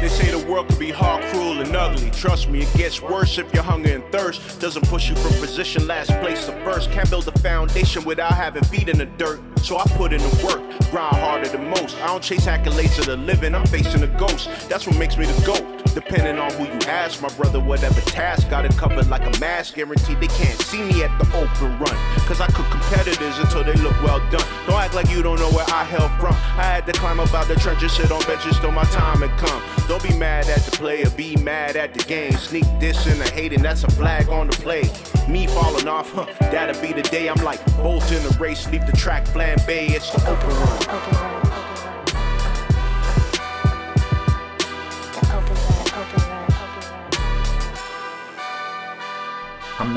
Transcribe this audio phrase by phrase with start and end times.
[0.00, 2.10] They say the world can be hard, cruel, and ugly.
[2.10, 5.86] Trust me, it gets worse if your hunger and thirst doesn't push you from position
[5.86, 6.90] last place to first.
[6.90, 9.40] Can't build a foundation without having feet in the dirt.
[9.58, 11.98] So I put in the work, grind harder than most.
[11.98, 14.48] I don't chase accolades of the living, I'm facing a ghost.
[14.70, 15.79] That's what makes me the GOAT.
[15.94, 19.74] Depending on who you ask, my brother, whatever task, got it covered like a mask.
[19.74, 21.96] Guaranteed they can't see me at the open run.
[22.26, 24.46] Cause I cook competitors until they look well done.
[24.66, 26.34] Don't act like you don't know where I hail from.
[26.34, 29.36] I had to climb up out the trenches, sit on benches till my time had
[29.38, 29.62] come.
[29.88, 32.32] Don't be mad at the player, be mad at the game.
[32.32, 34.82] Sneak this and the hating, that's a flag on the play.
[35.28, 38.86] Me falling off, huh, that'll be the day I'm like bolt in the race, leave
[38.86, 40.82] the track flambe, it's the open run.
[40.82, 41.49] Open run,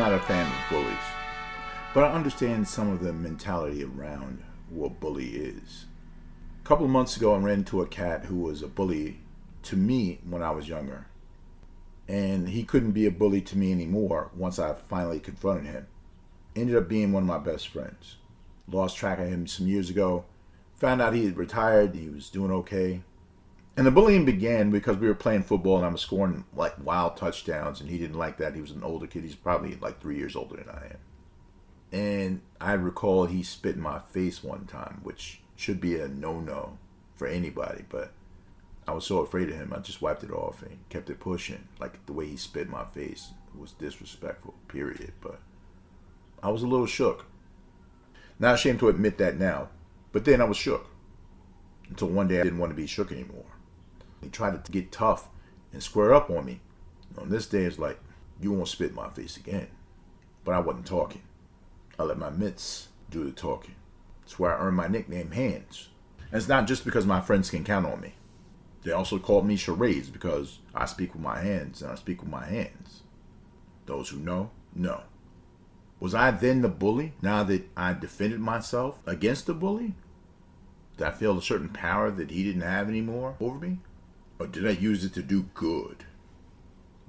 [0.03, 0.97] not a fan of bullies,
[1.93, 5.85] but I understand some of the mentality around what bully is.
[6.61, 9.21] A couple months ago, I ran into a cat who was a bully
[9.61, 11.07] to me when I was younger.
[12.05, 15.87] And he couldn't be a bully to me anymore once I finally confronted him.
[16.53, 18.17] Ended up being one of my best friends.
[18.67, 20.25] Lost track of him some years ago.
[20.79, 23.03] Found out he had retired, he was doing okay.
[23.75, 27.17] And the bullying began because we were playing football and I was scoring like wild
[27.17, 28.53] touchdowns, and he didn't like that.
[28.53, 29.23] He was an older kid.
[29.23, 30.97] He's probably like three years older than I am.
[31.91, 36.39] And I recall he spit in my face one time, which should be a no
[36.39, 36.77] no
[37.15, 38.11] for anybody, but
[38.87, 41.67] I was so afraid of him, I just wiped it off and kept it pushing.
[41.79, 45.13] Like the way he spit in my face was disrespectful, period.
[45.21, 45.39] But
[46.41, 47.25] I was a little shook.
[48.39, 49.69] Not ashamed to admit that now,
[50.11, 50.87] but then I was shook.
[51.87, 53.45] Until one day I didn't want to be shook anymore.
[54.23, 55.29] He tried to get tough
[55.71, 56.61] and square up on me.
[57.17, 57.99] On this day, it's like,
[58.39, 59.67] you won't spit in my face again.
[60.43, 61.21] But I wasn't talking.
[61.97, 63.75] I let my mitts do the talking.
[64.23, 65.89] It's where I earned my nickname, Hands.
[66.31, 68.15] And it's not just because my friends can count on me.
[68.83, 72.31] They also called me Charades because I speak with my hands and I speak with
[72.31, 73.03] my hands.
[73.85, 75.03] Those who know, know.
[75.99, 79.93] Was I then the bully now that I defended myself against the bully?
[80.97, 83.79] Did I feel a certain power that he didn't have anymore over me?
[84.39, 86.05] Or did I use it to do good?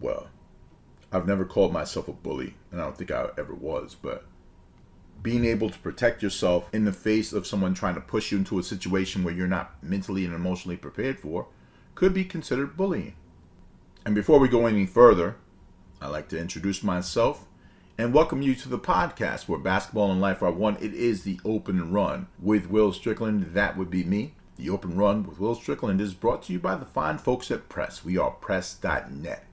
[0.01, 0.29] Well,
[1.13, 4.25] I've never called myself a bully, and I don't think I ever was, but
[5.23, 8.59] being able to protect yourself in the face of someone trying to push you into
[8.59, 11.47] a situation where you're not mentally and emotionally prepared for
[11.95, 13.15] could be considered bullying.
[14.05, 15.37] And before we go any further,
[16.01, 17.47] I'd like to introduce myself
[17.97, 20.77] and welcome you to the podcast where basketball and life are one.
[20.81, 23.55] It is the open run with Will Strickland.
[23.55, 24.35] That would be me.
[24.57, 27.69] The open run with Will Strickland is brought to you by the fine folks at
[27.69, 28.05] Press.
[28.05, 29.45] We are press.net.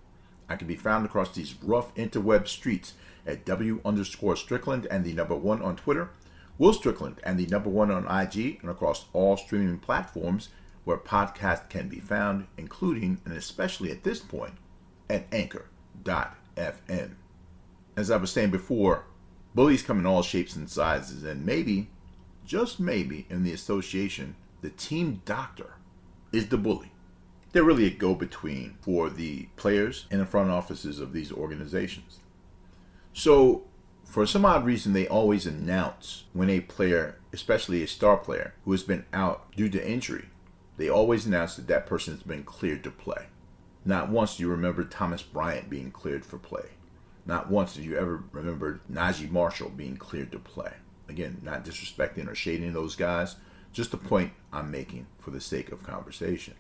[0.48, 2.94] I can be found across these rough interweb streets
[3.26, 6.12] at W underscore Strickland and the number one on Twitter,
[6.58, 10.50] Will Strickland and the number one on IG, and across all streaming platforms
[10.84, 14.54] where podcasts can be found, including and especially at this point
[15.10, 17.12] at anchor.fm.
[17.98, 19.06] As I was saying before,
[19.56, 21.90] bullies come in all shapes and sizes, and maybe,
[22.46, 25.76] just maybe, in the association, the team doctor
[26.32, 26.92] is the bully.
[27.52, 32.20] They're really a go between for the players and the front offices of these organizations.
[33.14, 33.64] So,
[34.06, 38.72] for some odd reason, they always announce when a player, especially a star player, who
[38.72, 40.26] has been out due to injury,
[40.78, 43.28] they always announce that that person has been cleared to play.
[43.84, 46.70] Not once do you remember Thomas Bryant being cleared for play.
[47.26, 50.74] Not once did you ever remember Naji Marshall being cleared to play.
[51.10, 53.36] Again, not disrespecting or shading those guys,
[53.72, 56.56] just a point I'm making for the sake of conversation.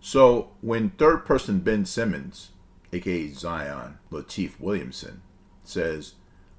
[0.00, 2.50] So, when third person Ben Simmons,
[2.92, 5.22] aka Zion Lateef Williamson,
[5.64, 6.14] says,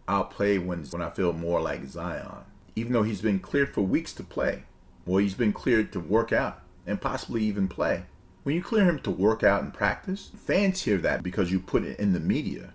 [0.07, 2.45] I'll play when, when I feel more like Zion,
[2.75, 4.63] even though he's been cleared for weeks to play,
[5.05, 8.03] well, he's been cleared to work out and possibly even play.
[8.43, 11.83] When you clear him to work out and practice, fans hear that because you put
[11.83, 12.73] it in the media.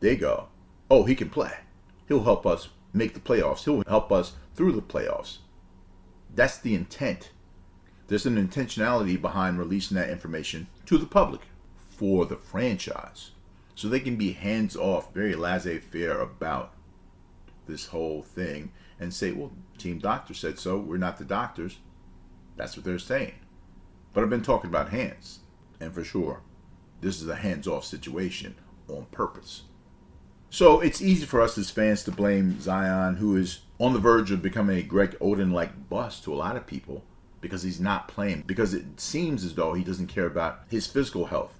[0.00, 0.48] They go,
[0.90, 1.52] oh, he can play.
[2.06, 3.64] He'll help us make the playoffs.
[3.64, 5.38] He'll help us through the playoffs.
[6.38, 7.32] That's the intent.
[8.06, 11.40] There's an intentionality behind releasing that information to the public
[11.90, 13.32] for the franchise.
[13.74, 16.74] So they can be hands off, very laissez faire about
[17.66, 18.70] this whole thing
[19.00, 20.78] and say, well, team doctor said so.
[20.78, 21.78] We're not the doctors.
[22.54, 23.34] That's what they're saying.
[24.12, 25.40] But I've been talking about hands.
[25.80, 26.42] And for sure,
[27.00, 28.54] this is a hands off situation
[28.86, 29.62] on purpose.
[30.50, 34.30] So it's easy for us as fans to blame Zion, who is on the verge
[34.30, 37.04] of becoming a Greg Oden like bust to a lot of people
[37.40, 41.26] because he's not playing, because it seems as though he doesn't care about his physical
[41.26, 41.54] health.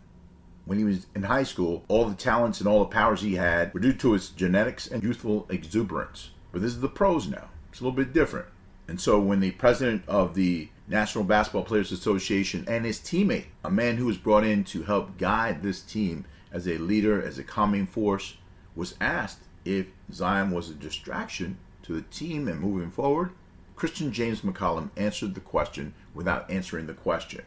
[0.64, 3.73] When he was in high school, all the talents and all the powers he had
[3.73, 6.31] were due to his genetics and youthful exuberance.
[6.50, 7.50] But this is the pros now.
[7.70, 8.46] It's a little bit different.
[8.88, 13.70] And so when the president of the National Basketball Players Association and his teammate, a
[13.70, 17.44] man who was brought in to help guide this team as a leader, as a
[17.44, 18.37] calming force,
[18.78, 23.32] was asked if Zion was a distraction to the team and moving forward,
[23.75, 27.42] Christian James McCollum answered the question without answering the question.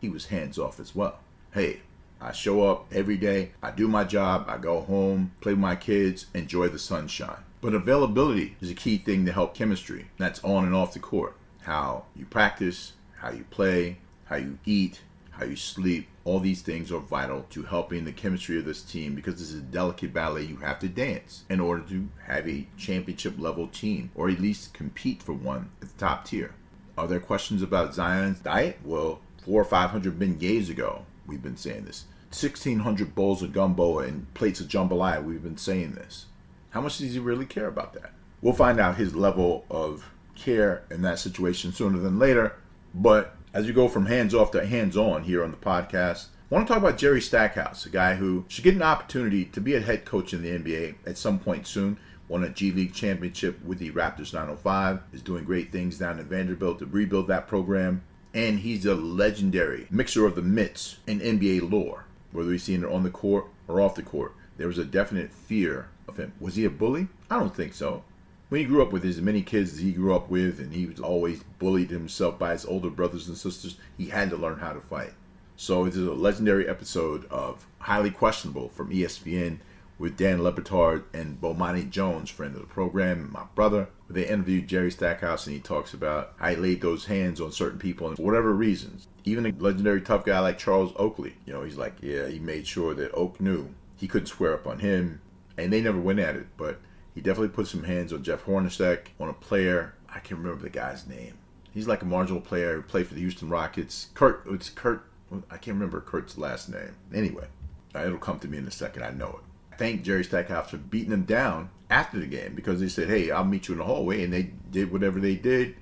[0.00, 1.18] He was hands off as well.
[1.52, 1.80] Hey,
[2.18, 5.76] I show up every day, I do my job, I go home, play with my
[5.76, 7.44] kids, enjoy the sunshine.
[7.60, 10.06] But availability is a key thing to help chemistry.
[10.16, 11.36] That's on and off the court.
[11.62, 16.92] How you practice, how you play, how you eat, how you sleep, all these things
[16.92, 20.44] are vital to helping the chemistry of this team because this is a delicate ballet
[20.44, 24.72] you have to dance in order to have a championship level team or at least
[24.72, 26.54] compete for one at the top tier.
[26.96, 28.78] Are there questions about Zion's diet?
[28.84, 32.04] Well, four or five hundred beignets ago, we've been saying this.
[32.28, 36.26] 1,600 bowls of gumbo and plates of jambalaya, we've been saying this.
[36.70, 38.12] How much does he really care about that?
[38.40, 42.54] We'll find out his level of care in that situation sooner than later,
[42.94, 46.54] but as we go from hands off to hands on here on the podcast, I
[46.54, 49.74] want to talk about Jerry Stackhouse, a guy who should get an opportunity to be
[49.74, 51.98] a head coach in the NBA at some point soon.
[52.28, 56.26] Won a G League championship with the Raptors 905, is doing great things down in
[56.26, 58.02] Vanderbilt to rebuild that program.
[58.32, 62.90] And he's a legendary mixer of the myths in NBA lore, whether he's seen it
[62.90, 64.34] on the court or off the court.
[64.58, 66.32] There was a definite fear of him.
[66.38, 67.08] Was he a bully?
[67.28, 68.04] I don't think so
[68.50, 70.84] when he grew up with as many kids as he grew up with, and he
[70.84, 74.72] was always bullied himself by his older brothers and sisters, he had to learn how
[74.72, 75.12] to fight.
[75.56, 79.58] So it is a legendary episode of Highly Questionable from ESPN
[80.00, 83.88] with Dan Le Batard and Bomani Jones, friend of the program, my brother.
[84.08, 87.78] They interviewed Jerry Stackhouse and he talks about how he laid those hands on certain
[87.78, 89.06] people and for whatever reasons.
[89.24, 92.66] Even a legendary tough guy like Charles Oakley, you know, he's like, yeah, he made
[92.66, 95.20] sure that Oak knew he couldn't swear up on him.
[95.56, 96.80] And they never went at it, but
[97.14, 99.94] he definitely put some hands on Jeff Hornacek, on a player.
[100.08, 101.38] I can't remember the guy's name.
[101.72, 104.08] He's like a marginal player who played for the Houston Rockets.
[104.14, 105.04] Kurt, it's Kurt.
[105.50, 106.96] I can't remember Kurt's last name.
[107.14, 107.46] Anyway,
[107.94, 109.04] it'll come to me in a second.
[109.04, 109.78] I know it.
[109.78, 113.44] Thank Jerry Stackhouse for beating him down after the game because they said, "Hey, I'll
[113.44, 115.76] meet you in the hallway," and they did whatever they did.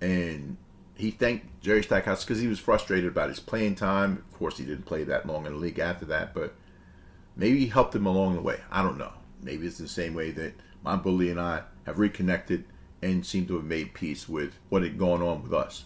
[0.00, 0.56] And
[0.94, 4.24] he thanked Jerry Stackhouse because he was frustrated about his playing time.
[4.32, 6.54] Of course, he didn't play that long in the league after that, but
[7.36, 8.60] maybe he helped him along the way.
[8.70, 9.12] I don't know.
[9.42, 12.64] Maybe it's the same way that my bully and I have reconnected
[13.02, 15.84] and seem to have made peace with what had gone on with us.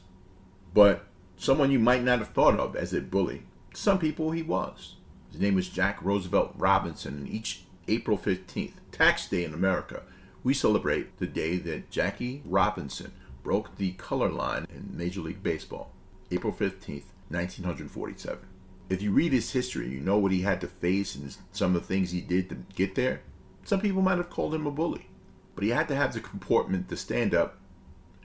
[0.74, 1.04] But
[1.36, 3.42] someone you might not have thought of as a bully,
[3.74, 4.96] some people he was.
[5.30, 10.02] His name was Jack Roosevelt Robinson, and each April 15th, tax day in America,
[10.44, 13.12] we celebrate the day that Jackie Robinson
[13.42, 15.92] broke the color line in Major League Baseball,
[16.30, 18.38] April 15th, 1947.
[18.88, 21.82] If you read his history, you know what he had to face and some of
[21.82, 23.22] the things he did to get there.
[23.64, 25.08] Some people might have called him a bully,
[25.54, 27.58] but he had to have the comportment to stand up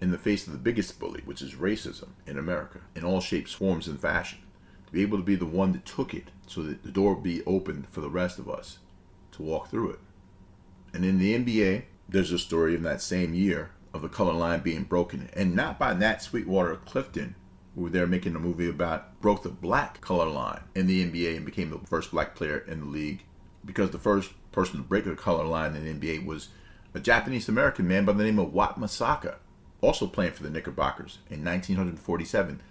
[0.01, 3.53] in the face of the biggest bully, which is racism in America, in all shapes,
[3.53, 4.39] forms, and fashion.
[4.87, 7.23] To be able to be the one that took it so that the door would
[7.23, 8.79] be opened for the rest of us
[9.33, 9.99] to walk through it.
[10.93, 14.61] And in the NBA, there's a story in that same year of the color line
[14.61, 17.35] being broken, and not by Nat Sweetwater Clifton,
[17.75, 21.35] who were there making a movie about broke the black color line in the NBA
[21.37, 23.23] and became the first black player in the league
[23.65, 26.49] because the first person to break the color line in the NBA was
[26.93, 29.35] a Japanese American man by the name of Wat Misaka,
[29.81, 32.61] also playing for the Knickerbockers in 1947.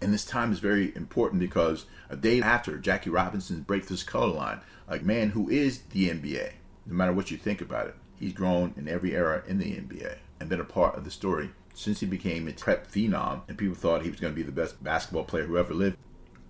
[0.00, 4.28] And this time is very important because a day after Jackie Robinson breaks this color
[4.28, 6.52] line, a man who is the NBA,
[6.86, 10.18] no matter what you think about it, he's grown in every era in the NBA
[10.38, 13.74] and been a part of the story since he became a prep phenom and people
[13.74, 15.96] thought he was going to be the best basketball player who ever lived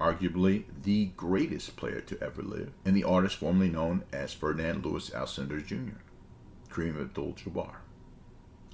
[0.01, 5.11] arguably the greatest player to ever live, and the artist formerly known as Ferdinand Louis
[5.11, 5.99] Alcindor Jr.,
[6.71, 7.77] Kareem Abdul-Jabbar.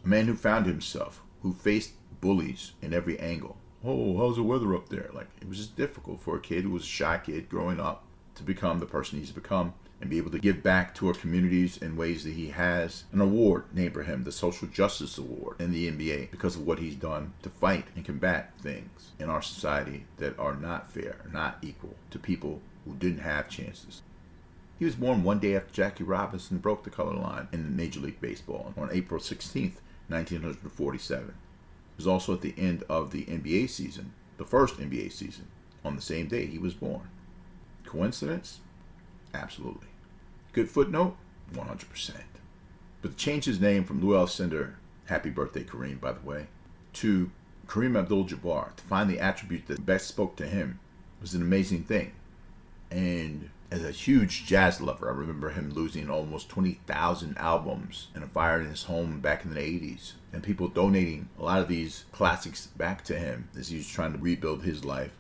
[0.04, 3.57] A man who found himself, who faced bullies in every angle.
[3.83, 5.11] Oh, how's the weather up there?
[5.12, 8.04] Like, it was just difficult for a kid who was a shy kid growing up
[8.35, 11.77] to become the person he's become and be able to give back to our communities
[11.77, 15.73] in ways that he has an award named for him, the Social Justice Award in
[15.73, 20.05] the NBA, because of what he's done to fight and combat things in our society
[20.19, 24.03] that are not fair, not equal to people who didn't have chances.
[24.79, 28.21] He was born one day after Jackie Robinson broke the color line in Major League
[28.21, 29.75] Baseball on April 16,
[30.09, 31.29] 1947.
[31.29, 31.35] It
[31.97, 35.47] was also at the end of the NBA season, the first NBA season,
[35.85, 37.09] on the same day he was born.
[37.85, 38.61] Coincidence?
[39.35, 39.88] Absolutely.
[40.53, 41.17] Good footnote?
[41.53, 42.12] 100%.
[43.03, 44.75] But to change his name from Lou Alcindor,
[45.07, 46.47] happy birthday Kareem, by the way,
[46.95, 47.31] to
[47.67, 50.79] Kareem Abdul-Jabbar, to find the attribute that best spoke to him
[51.21, 52.12] was an amazing thing.
[52.91, 58.29] And as a huge jazz lover, I remember him losing almost 20,000 albums in a
[58.29, 62.05] fire in his home back in the 80s, and people donating a lot of these
[62.12, 65.17] classics back to him as he was trying to rebuild his life.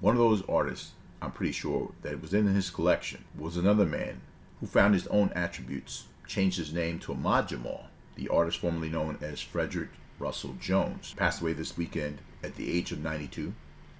[0.00, 0.92] One of those artists,
[1.24, 4.20] I'm pretty sure, that it was in his collection was another man
[4.60, 9.18] who found his own attributes, changed his name to Ahmad Jamal, the artist formerly known
[9.22, 9.88] as Frederick
[10.18, 13.54] Russell Jones, passed away this weekend at the age of 92.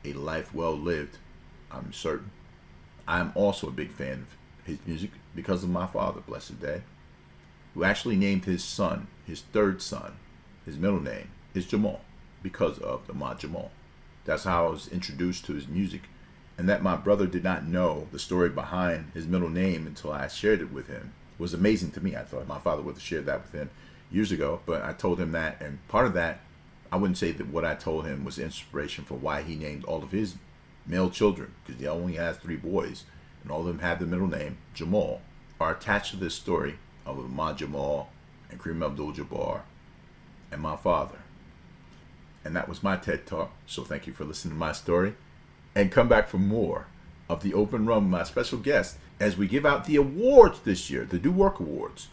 [0.05, 1.17] A life well lived,
[1.71, 2.31] I'm certain.
[3.09, 6.83] I am also a big fan of his music because of my father, blessed day,
[7.73, 10.17] who actually named his son, his third son,
[10.67, 12.03] his middle name is Jamal
[12.43, 13.71] because of Ahmad Jamal.
[14.27, 16.03] That's how I was introduced to his music,
[16.57, 20.29] and that my brother did not know the story behind his middle name until I
[20.29, 22.15] shared it with him was amazing to me.
[22.15, 23.71] I thought my father would have shared that with him
[24.11, 26.41] years ago, but I told him that, and part of that,
[26.93, 30.03] I wouldn't say that what I told him was inspiration for why he named all
[30.05, 30.37] of his
[30.87, 33.05] male children, because he only has three boys,
[33.43, 35.23] and all of them have the middle name Jamal,
[35.61, 38.11] are attached to this story of Ahmad Jamal
[38.51, 39.63] and Kareem Abdul-Jabbar
[40.53, 41.19] and my father.
[42.45, 43.51] And that was my TED Talk.
[43.67, 45.15] So thank you for listening to my story.
[45.75, 46.87] And come back for more
[47.29, 50.89] of the Open Run with my special guest as we give out the awards this
[50.89, 52.09] year, the Do Work Awards.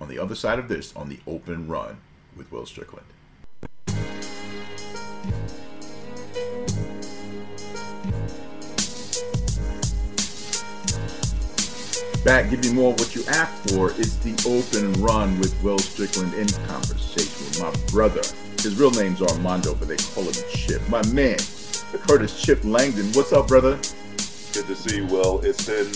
[0.00, 1.98] On the other side of this, on the Open Run
[2.36, 3.06] with Will Strickland.
[12.24, 13.90] Back, give you more of what you asked for.
[13.92, 18.22] It's the Open Run with Will Strickland in conversation with my brother.
[18.62, 20.82] His real name's Armando, but they call him Chip.
[20.88, 21.38] My man,
[21.98, 23.06] Curtis Chip Langdon.
[23.12, 23.76] What's up, brother?
[24.52, 25.40] Good to see you, Will.
[25.40, 25.92] It's been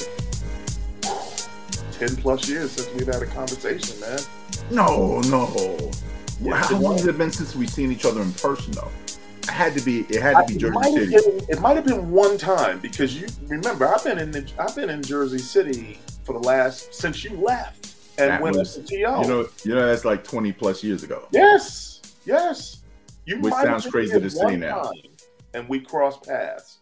[1.93, 4.19] 10 plus years since we've had a conversation, man.
[4.71, 5.91] No, no.
[6.43, 8.89] Yes, How long has it been since we've seen each other in person, though?
[9.43, 10.01] It had to be.
[10.09, 10.79] It had to be it, Jersey
[11.13, 11.39] have City.
[11.41, 14.75] been, it might have been one time because you remember I've been in the, I've
[14.77, 18.83] been in Jersey City for the last since you left and That went was- to
[18.83, 18.97] TO.
[18.97, 21.27] You know, you know that's like twenty plus years ago.
[21.33, 22.79] yes, yes.
[23.27, 24.83] You Which sounds crazy to say now.
[24.85, 24.93] time,
[25.55, 26.79] and we crossed paths,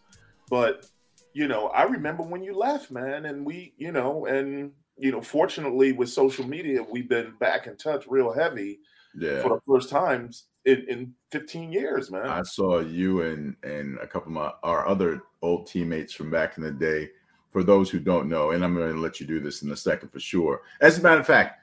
[0.49, 0.85] but
[1.33, 5.21] you know I remember when you left, man, and we, you know, and you know,
[5.21, 8.79] fortunately with social media, we've been back in touch real heavy
[9.15, 9.41] Yeah.
[9.41, 12.27] for the first times in, in 15 years, man.
[12.27, 16.57] I saw you and and a couple of my our other old teammates from back
[16.57, 17.09] in the day.
[17.51, 19.75] For those who don't know, and I'm going to let you do this in a
[19.75, 20.61] second for sure.
[20.81, 21.59] As a matter of fact,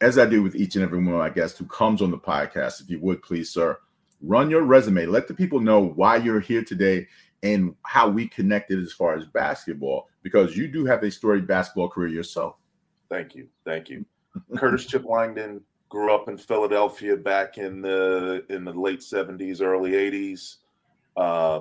[0.00, 2.16] as I do with each and every one of my guests who comes on the
[2.16, 3.78] podcast, if you would please, sir,
[4.22, 5.06] run your resume.
[5.06, 7.06] Let the people know why you're here today
[7.42, 11.88] and how we connected as far as basketball, because you do have a storied basketball
[11.88, 12.56] career yourself.
[13.08, 13.48] Thank you.
[13.64, 14.04] Thank you.
[14.56, 19.92] Curtis Chip Langdon grew up in Philadelphia back in the in the late 70s, early
[19.92, 20.56] 80s.
[21.16, 21.60] Uh,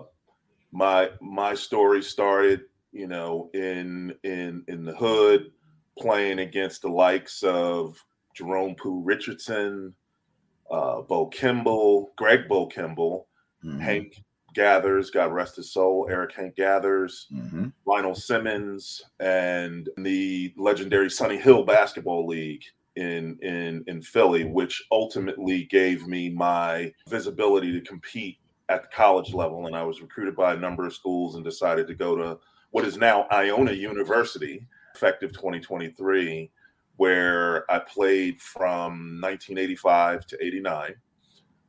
[0.72, 5.52] my my story started, you know, in in in the hood,
[5.98, 9.94] playing against the likes of Jerome Pooh Richardson,
[10.72, 13.28] uh, Bo Kimble, Greg Bo Kimble,
[13.64, 13.80] Mhm.
[13.80, 17.28] Hank Gathers, God rest his soul, Eric Hank Gathers.
[17.34, 17.74] Mhm.
[17.86, 22.64] Lionel Simmons and the legendary Sonny Hill Basketball League
[22.96, 28.38] in in in Philly, which ultimately gave me my visibility to compete
[28.70, 29.68] at the college level.
[29.68, 32.40] And I was recruited by a number of schools and decided to go to
[32.72, 36.50] what is now Iona University, effective 2023,
[36.98, 40.96] where I played from 1985 to 89.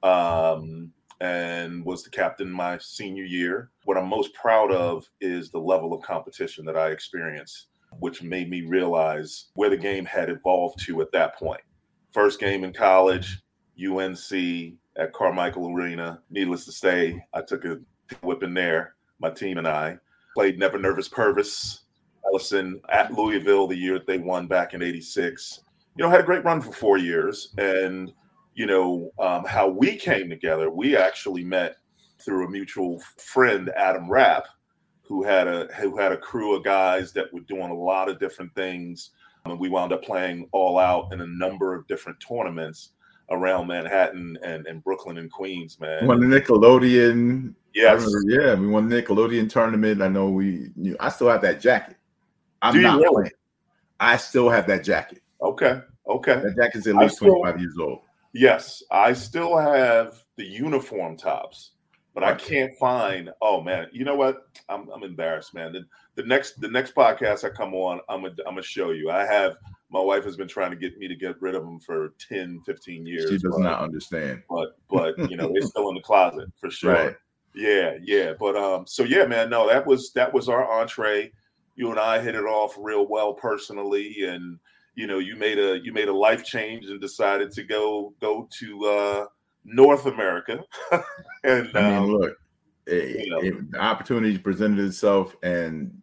[0.02, 3.70] Um, and was the captain my senior year.
[3.84, 7.68] What I'm most proud of is the level of competition that I experienced,
[8.00, 11.62] which made me realize where the game had evolved to at that point.
[12.12, 13.42] First game in college,
[13.82, 16.20] UNC at Carmichael Arena.
[16.30, 17.78] Needless to say, I took a
[18.22, 18.94] whipping there.
[19.18, 19.98] My team and I
[20.34, 21.80] played Never Nervous Pervis,
[22.30, 25.60] Ellison at Louisville the year that they won back in 86.
[25.96, 27.54] You know, had a great run for four years.
[27.58, 28.12] And
[28.56, 31.76] you know um, how we came together we actually met
[32.18, 34.44] through a mutual friend adam rapp
[35.02, 38.18] who had a who had a crew of guys that were doing a lot of
[38.18, 39.10] different things
[39.44, 42.92] and we wound up playing all out in a number of different tournaments
[43.30, 47.54] around manhattan and, and brooklyn and queens man Won the Nickelodeon.
[47.74, 50.00] Yes remember, yeah, we won the Nickelodeon tournament.
[50.00, 50.70] I know we.
[50.76, 51.98] You, I still have that jacket.
[52.62, 53.30] I'm Do you not really?
[54.00, 55.22] I still have that jacket.
[55.42, 58.00] okay okay That jacket's at least still- 25 years old.
[58.32, 61.70] Yes, I still have the uniform tops,
[62.12, 63.30] but I can't find.
[63.40, 64.42] Oh man, you know what?
[64.68, 65.72] I'm I'm embarrassed, man.
[65.72, 65.86] The,
[66.16, 69.10] the next the next podcast I come on, I'm gonna I'm gonna show you.
[69.10, 69.56] I have
[69.88, 72.60] my wife has been trying to get me to get rid of them for 10,
[72.66, 73.30] 15 years.
[73.30, 74.42] She does but, not understand.
[74.50, 76.92] but but you know, they're still in the closet for sure.
[76.92, 77.16] Right.
[77.54, 78.34] Yeah, yeah.
[78.38, 81.32] But um, so yeah, man, no, that was that was our entree
[81.76, 84.58] you and I hit it off real well personally, and
[84.94, 88.48] you know, you made a you made a life change and decided to go go
[88.58, 89.26] to uh,
[89.64, 90.64] North America.
[91.44, 92.36] and I mean, um, look,
[92.86, 93.38] it, you know.
[93.40, 96.02] it- the opportunity presented itself, and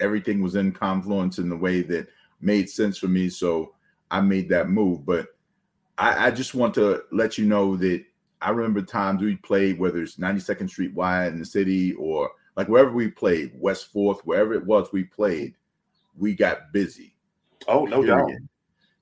[0.00, 2.08] everything was in confluence in the way that
[2.40, 3.28] made sense for me.
[3.28, 3.74] So
[4.10, 5.06] I made that move.
[5.06, 5.28] But
[5.98, 8.04] I, I just want to let you know that
[8.40, 12.68] I remember times we played, whether it's 92nd Street Y in the city or like
[12.68, 15.54] wherever we played, West Fourth, wherever it was we played,
[16.16, 17.14] we got busy.
[17.68, 18.30] oh no doubt.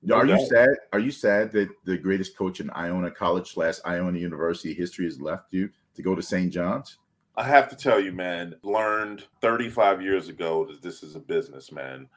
[0.03, 0.47] No Are you doubt.
[0.47, 0.69] sad?
[0.93, 5.21] Are you sad that the greatest coach in Iona College slash Iona University history has
[5.21, 6.51] left you to go to St.
[6.51, 6.97] John's?
[7.35, 11.71] I have to tell you, man, learned 35 years ago that this is a business,
[11.71, 12.07] man.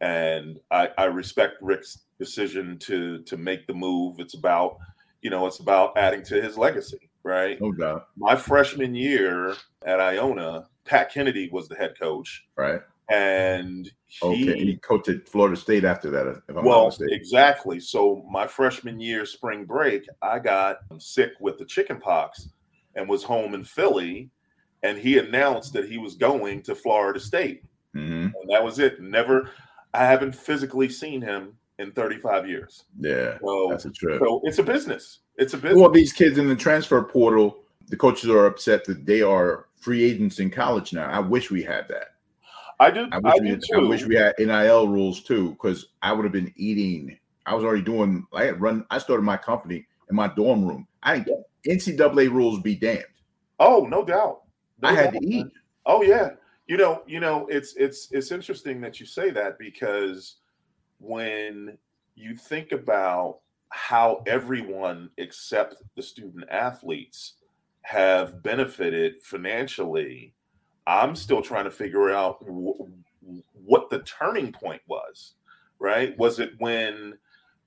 [0.00, 4.18] And I, I respect Rick's decision to to make the move.
[4.18, 4.78] It's about,
[5.22, 7.60] you know, it's about adding to his legacy, right?
[7.60, 9.54] No doubt, My freshman year
[9.84, 12.80] at Iona, Pat Kennedy was the head coach, right?
[13.10, 17.80] and he Okay, he coached at Florida State after that, if I'm not well, exactly.
[17.80, 22.48] So my freshman year spring break, I got sick with the chicken pox
[22.96, 24.30] and was home in Philly.
[24.84, 27.64] And he announced that he was going to Florida State.
[27.96, 28.32] Mhm.
[28.34, 29.00] And that was it.
[29.00, 29.50] Never
[29.94, 32.84] I haven't physically seen him in 35 years.
[32.98, 34.20] Yeah, So, that's a trip.
[34.20, 35.20] so it's a business.
[35.36, 35.80] It's a business.
[35.80, 37.58] Well, these kids in the transfer portal,
[37.88, 41.08] the coaches are upset that they are free agents in college now.
[41.08, 42.14] I wish we had that.
[42.80, 43.60] I do I I, wish, we, had.
[43.74, 47.18] I wish we had NIL rules too, because I would have been eating.
[47.46, 48.24] I was already doing.
[48.32, 48.84] I had run.
[48.90, 50.86] I started my company in my dorm room.
[51.02, 51.24] I
[51.66, 53.04] NCAA rules be damned.
[53.58, 54.42] oh, no doubt.
[54.80, 55.46] No I had doubt, to eat.
[55.86, 56.30] Oh yeah.
[56.68, 60.36] You know, you know, it's it's it's interesting that you say that because
[60.98, 61.78] when
[62.14, 63.38] you think about
[63.70, 67.34] how everyone except the student athletes
[67.82, 70.34] have benefited financially,
[70.86, 72.80] I'm still trying to figure out wh-
[73.54, 75.34] what the turning point was.
[75.80, 76.18] Right?
[76.18, 77.18] Was it when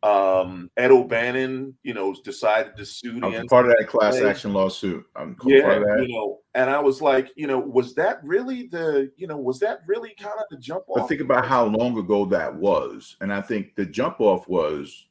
[0.03, 4.53] um, Ed O'Bannon, you know, decided to sue the I'm part of that class action
[4.53, 5.05] lawsuit.
[5.15, 6.07] I'm yeah, part of that.
[6.07, 9.59] you know, and I was like, you know, was that really the, you know, was
[9.59, 10.97] that really kind of the jump off?
[11.01, 13.15] But think about how long ago that was.
[13.21, 15.05] And I think the jump off was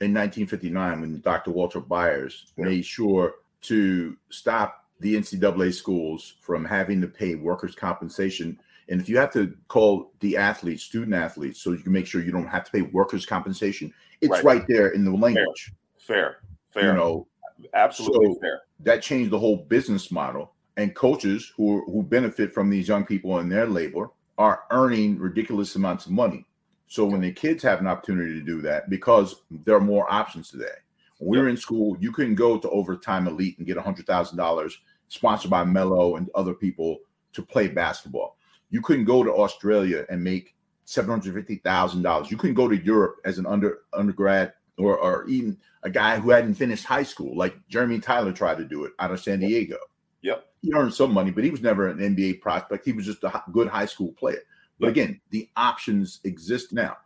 [0.00, 1.52] in 1959 when Dr.
[1.52, 2.64] Walter Byers Yeah.
[2.64, 8.58] made sure to stop the NCAA schools from having to pay workers' compensation.
[8.88, 12.22] And if you have to call the athletes, student athletes, so you can make sure
[12.22, 13.94] you don't have to pay workers' compensation,
[14.24, 14.44] it's Right.
[14.44, 15.72] right, there in the language.
[15.98, 16.38] fair,
[16.70, 17.26] fair, You know,
[17.74, 18.62] absolutely so- fair.
[18.80, 20.52] that changed the whole business model.
[20.76, 25.76] And coaches who who benefit from these young people and their labor are earning ridiculous
[25.76, 26.44] amounts of money.
[26.86, 30.50] So when the kids have an opportunity to do that, because there are more options
[30.50, 30.76] today.
[31.18, 34.36] When we were in school, you couldn't go to Overtime Elite and get hundred thousand
[34.36, 34.76] dollars
[35.08, 36.98] sponsored by Mello and other people
[37.34, 38.36] to play basketball.
[38.70, 42.30] You couldn't go to Australia and make seven hundred fifty thousand dollars.
[42.30, 46.30] You couldn't go to Europe as an under undergrad or or even a guy who
[46.30, 49.76] hadn't finished high school, like Jeremy Tyler tried to do it out of San Diego.
[50.22, 50.46] Yep.
[50.62, 52.84] He earned some money, but he was never an NBA prospect.
[52.86, 54.42] He was just a good high school player.
[54.80, 54.92] But Yep.
[54.92, 56.96] again, the options exist now.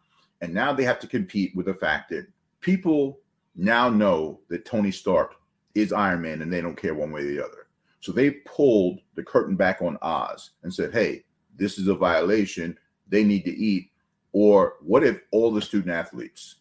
[0.41, 2.29] And now they have to compete with the fact that
[2.61, 3.19] people
[3.57, 5.35] now know that Tony Stark
[5.75, 7.67] is Iron Man and they don't care one way or the other.
[8.01, 11.25] So they pulled the curtain back on Oz and said, hey,
[11.57, 12.79] this is a violation.
[13.09, 13.90] They need to eat.
[14.33, 16.57] Or what if all the student athletes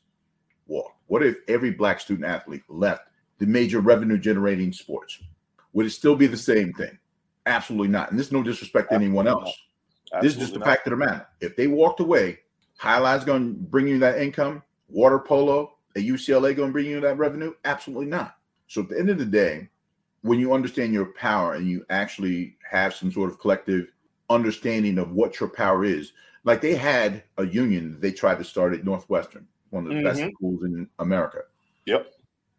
[0.67, 0.95] walked?
[1.07, 3.01] What if every black student athlete left
[3.39, 5.19] the major revenue generating sports?
[5.73, 6.97] Would it still be the same thing?
[7.45, 8.09] Absolutely not.
[8.09, 9.53] And this is no disrespect to anyone else.
[10.21, 11.27] This is just the Absolutely fact of the matter.
[11.41, 12.39] If they walked away,
[12.77, 14.63] Highlight's going to bring you that income.
[14.89, 17.53] Water polo at UCLA going to bring you that revenue?
[17.65, 18.37] Absolutely not.
[18.67, 19.69] So at the end of the day,
[20.21, 23.91] when you understand your power and you actually have some sort of collective
[24.29, 26.13] understanding of what your power is,
[26.47, 30.21] like they had a union they tried to start at Northwestern, one of the best
[30.21, 30.31] Mhm.
[30.33, 31.41] schools in America.
[31.85, 32.13] Yep.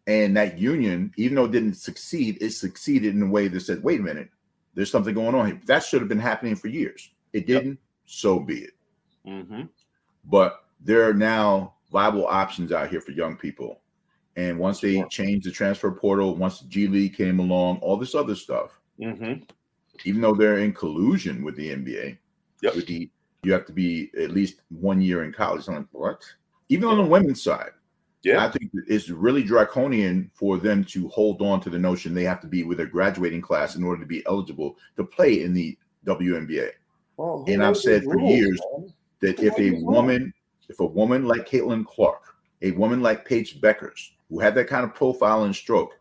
[0.05, 3.83] And that union, even though it didn't succeed, it succeeded in a way that said,
[3.83, 4.29] wait a minute,
[4.75, 5.61] there's something going on here.
[5.65, 7.11] That should have been happening for years.
[7.33, 8.73] It didn't, so be it.
[9.25, 9.63] hmm
[10.25, 13.81] But there are now viable options out here for young people.
[14.35, 18.13] And once they changed the transfer portal, once the G League came along, all this
[18.13, 19.33] other stuff, hmm
[20.05, 22.17] even though they're in collusion with the NBA,
[22.61, 22.75] Yep.
[22.75, 23.09] with the
[23.43, 25.67] you have to be at least one year in college.
[25.67, 26.21] I'm like, what?
[26.69, 27.71] Even on the women's side,
[28.23, 28.43] Yeah.
[28.45, 32.41] I think it's really draconian for them to hold on to the notion they have
[32.41, 35.77] to be with a graduating class in order to be eligible to play in the
[36.05, 36.71] WNBA.
[37.17, 38.93] Well, And I've said for rules, years man?
[39.21, 40.33] that if a woman,
[40.69, 44.83] if a woman like Caitlin Clark, a woman like Paige Bueckers, who had that kind
[44.83, 45.93] of profile and stroke,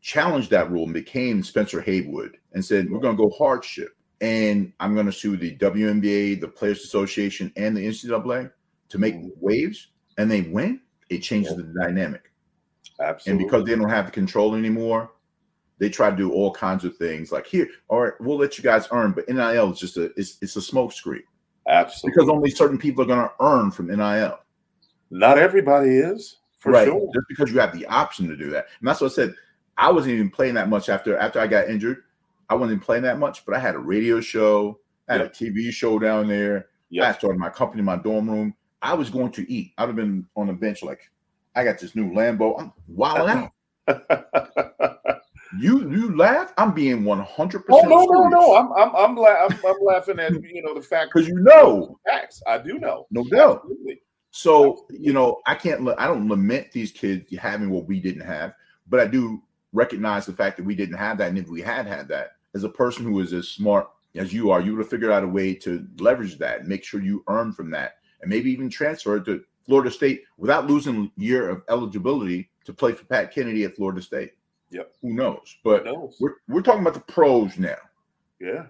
[0.00, 3.96] challenged that rule and became Spencer Haywood and said, We're gonna go hardship.
[4.20, 8.50] And I'm going to sue the WNBA, the Players Association, and the NCAA
[8.88, 9.30] to make Mhm.
[9.40, 11.58] waves, and they win, it changes Yeah.
[11.58, 12.30] the dynamic.
[13.00, 13.30] Absolutely.
[13.44, 15.10] And because they don't have the control anymore,
[15.78, 17.32] they try to do all kinds of things.
[17.32, 20.38] Like here, all right, we'll let you guys earn, but NIL is just a it's
[20.40, 21.24] it's a smoke screen
[21.68, 22.14] Absolutely.
[22.14, 24.38] because only certain people are going to earn from NIL.
[25.10, 26.86] Not everybody is, for right.
[26.86, 27.10] sure.
[27.14, 28.66] Just because you have the option to do that.
[28.78, 29.34] And that's what I said.
[29.76, 32.04] I wasn't even playing that much after after I got injured.
[32.48, 34.78] I wasn't playing that much, but I had a radio show,
[35.08, 35.30] I had Yep.
[35.32, 36.68] a TV show down there.
[37.00, 38.54] I started my company in my dorm room.
[38.80, 39.72] I was going to eat.
[39.78, 41.10] I'd have been on the bench like,
[41.56, 42.60] I got this new Lambo.
[42.60, 43.50] I'm wilding
[43.88, 44.70] out.
[45.58, 46.52] You you laugh?
[46.58, 47.66] I'm being 100.
[47.66, 48.54] percent oh no, no, no!
[48.56, 51.98] I'm I'm I'm, la- I'm, I'm laughing at you know the fact because you know,
[52.04, 52.42] facts.
[52.46, 53.06] I do know.
[53.10, 53.58] no doubt.
[53.62, 54.00] Absolutely.
[54.32, 55.88] So you know, I can't.
[55.98, 58.52] I don't lament these kids having what we didn't have,
[58.88, 59.42] but I do
[59.74, 61.28] recognize the fact that we didn't have that.
[61.28, 64.50] And if we had had that, as a person who is as smart as you
[64.50, 67.24] are, you would have figured out a way to leverage that, and make sure you
[67.28, 71.48] earn from that, and maybe even transfer it to Florida State without losing a year
[71.50, 74.32] of eligibility to play for Pat Kennedy at Florida State.
[74.70, 74.92] Yep.
[75.02, 75.56] Who knows?
[75.64, 76.16] But Who knows?
[76.20, 77.76] we're we're talking about the pros now.
[78.40, 78.66] Yeah.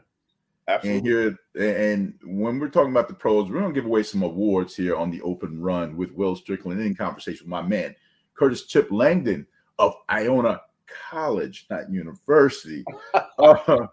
[0.67, 1.11] And Absolutely.
[1.11, 4.97] here, and when we're talking about the pros, we're gonna give away some awards here
[4.97, 7.95] on the open run with Will Strickland in conversation with my man
[8.35, 9.47] Curtis Chip Langdon
[9.79, 10.63] of Iona
[11.11, 12.85] College, not University.
[13.39, 13.87] Uh,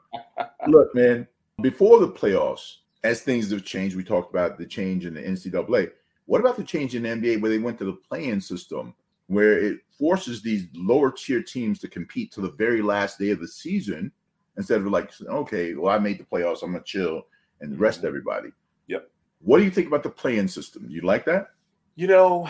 [0.67, 1.27] look, man,
[1.62, 5.91] before the playoffs, as things have changed, we talked about the change in the NCAA.
[6.25, 8.93] What about the change in the NBA where they went to the play-in system,
[9.27, 13.39] where it forces these lower tier teams to compete to the very last day of
[13.39, 14.12] the season?
[14.58, 17.23] instead of like, okay, well, I made the playoffs, I'm gonna chill
[17.62, 18.06] and rest Mhm.
[18.08, 18.49] everybody.
[18.88, 19.10] Yep.
[19.39, 20.86] What do you think about the play-in system?
[20.89, 21.51] You like that?
[21.95, 22.49] You know,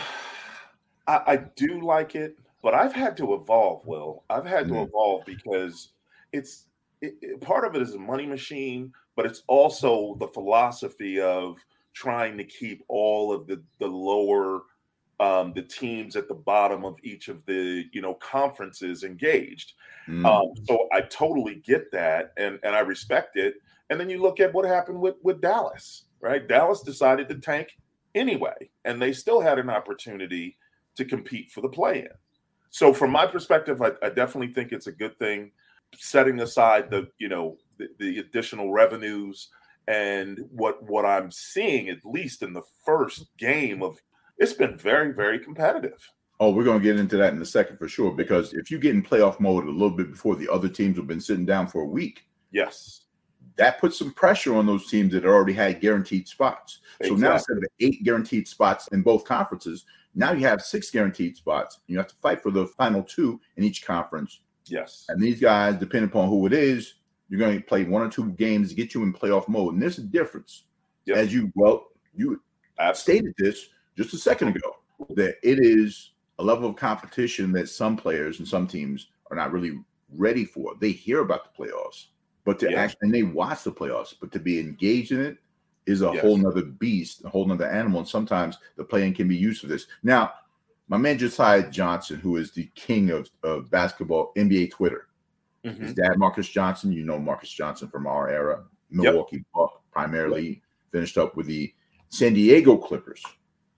[1.06, 3.84] I, I do like it, but I've had to evolve.
[3.86, 4.88] Will I've had to Mhm.
[4.88, 5.92] evolve because
[6.32, 6.66] it's
[7.00, 11.58] it, it- part of it is a money machine, but it's also the philosophy of
[11.94, 14.62] trying to keep all of the the lower
[15.20, 19.74] um, the teams at the bottom of each of the you know conferences engaged.
[20.08, 20.24] Mm.
[20.26, 23.56] Um, so I totally get that, and and I respect it.
[23.90, 26.46] And then you look at what happened with with Dallas, right?
[26.48, 27.76] Dallas decided to tank
[28.14, 30.56] anyway, and they still had an opportunity
[30.96, 32.08] to compete for the play-in.
[32.72, 35.52] So from my perspective, I, I definitely think it's a good thing.
[35.94, 39.50] Setting aside the you know the, the additional revenues
[39.88, 44.00] and what what I'm seeing at least in the first game of
[44.38, 46.10] it's been very very competitive.
[46.40, 48.10] Oh, we're gonna get into that in a second for sure.
[48.10, 51.06] Because if you get in playoff mode a little bit before the other teams have
[51.06, 53.02] been sitting down for a week, Yes,
[53.56, 56.80] that puts some pressure on those teams that already had guaranteed spots.
[57.04, 61.36] So now instead of eight guaranteed spots in both conferences, now you have six guaranteed
[61.36, 61.80] spots.
[61.86, 64.40] You have to fight for the final two in each conference.
[64.66, 66.94] yes, And these guys, depending upon who it is,
[67.28, 69.72] you're going to play one or two games to get you in playoff mode.
[69.74, 70.64] And there's a difference.
[71.06, 71.16] Yep.
[71.16, 72.40] As you well, you
[72.78, 73.32] absolutely.
[73.32, 74.76] stated this just a second ago
[75.10, 79.50] that it is a level of competition that some players and some teams are not
[79.52, 79.78] really
[80.14, 80.74] ready for.
[80.78, 82.06] They hear about the playoffs,
[82.44, 82.80] but to Yeah.
[82.82, 85.38] actually and they watch the playoffs, but to be engaged in it
[85.86, 86.20] is a Yes.
[86.22, 88.00] whole nother beast, a whole nother animal.
[88.00, 89.86] And sometimes the playing can be used for this.
[90.02, 90.32] Now,
[90.88, 95.08] my man Josiah Johnson, who is the king of, of basketball NBA Twitter,
[95.64, 95.78] Mhm.
[95.78, 101.16] his dad, Marques Johnson, you know Marques Johnson from our era, Milwaukee Buck, primarily finished
[101.18, 101.72] up with the
[102.10, 103.22] San Diego Clippers.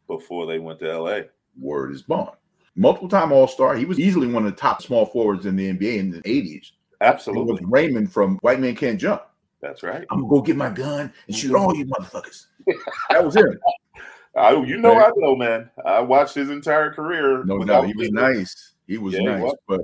[0.07, 1.23] Before they went to LA.
[1.59, 2.31] Word is bond.
[2.75, 3.77] Multiple time All Star.
[3.77, 6.73] He was easily one of the top small forwards in the NBA in the 80s.
[7.01, 7.53] It Absolutely.
[7.53, 9.23] was Raymond from White Man Can't Jump.
[9.64, 10.05] That's right.
[10.11, 12.46] I'm gonna go get my gun and shoot all you motherfuckers.
[13.11, 13.59] That was him.
[14.37, 15.07] I, you know, Right.
[15.07, 15.70] I know, man.
[15.87, 17.44] I watched his entire career.
[17.44, 17.87] No doubt.
[17.87, 18.72] He was nice.
[18.87, 19.42] He was Yeah, he nice.
[19.42, 19.57] was.
[19.66, 19.81] But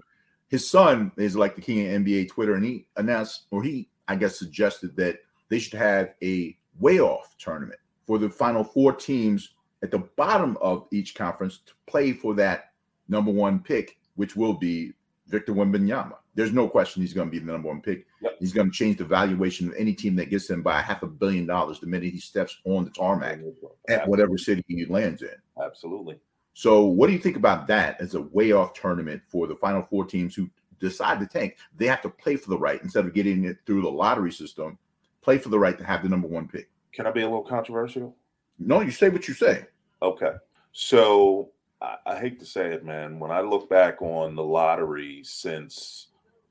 [0.49, 4.17] his son is like the king of NBA Twitter, and he announced, or he, I
[4.17, 9.55] guess, suggested that they should have a way off tournament for the final four teams
[9.83, 12.73] at the bottom of each conference to play for that
[13.09, 14.93] number one pick, which will be
[15.29, 16.17] Victor Wembanyama.
[16.35, 18.07] There's no question he's going to be the number one pick.
[18.23, 18.37] Yep.
[18.39, 21.07] He's going to change the valuation of any team that gets him by half a
[21.07, 23.41] billion dollars the minute he steps on the tarmac
[23.89, 25.35] at whatever city he lands in.
[25.63, 26.19] Absolutely.
[26.55, 29.83] So, what do you think about that as a way off tournament for the final
[29.83, 31.57] four teams who decide to tank?
[31.77, 34.79] They have to play for the right instead of getting it through the lottery system.
[35.23, 36.71] Play for the right to have the number one pick.
[36.93, 38.17] Can I be a little controversial?
[38.59, 39.67] No, you say what you say.
[40.03, 40.33] Okay.
[40.73, 43.19] So I hate to say it, man.
[43.19, 46.09] When I look back on the lottery since,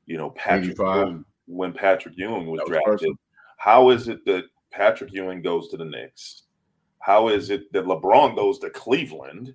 [0.09, 3.19] you know, Patrick Ewing, when Patrick Ewing was, was drafted, personal.
[3.57, 6.43] how is it that Patrick Ewing goes to the Knicks?
[6.99, 9.53] How is it that LeBron goes to Cleveland?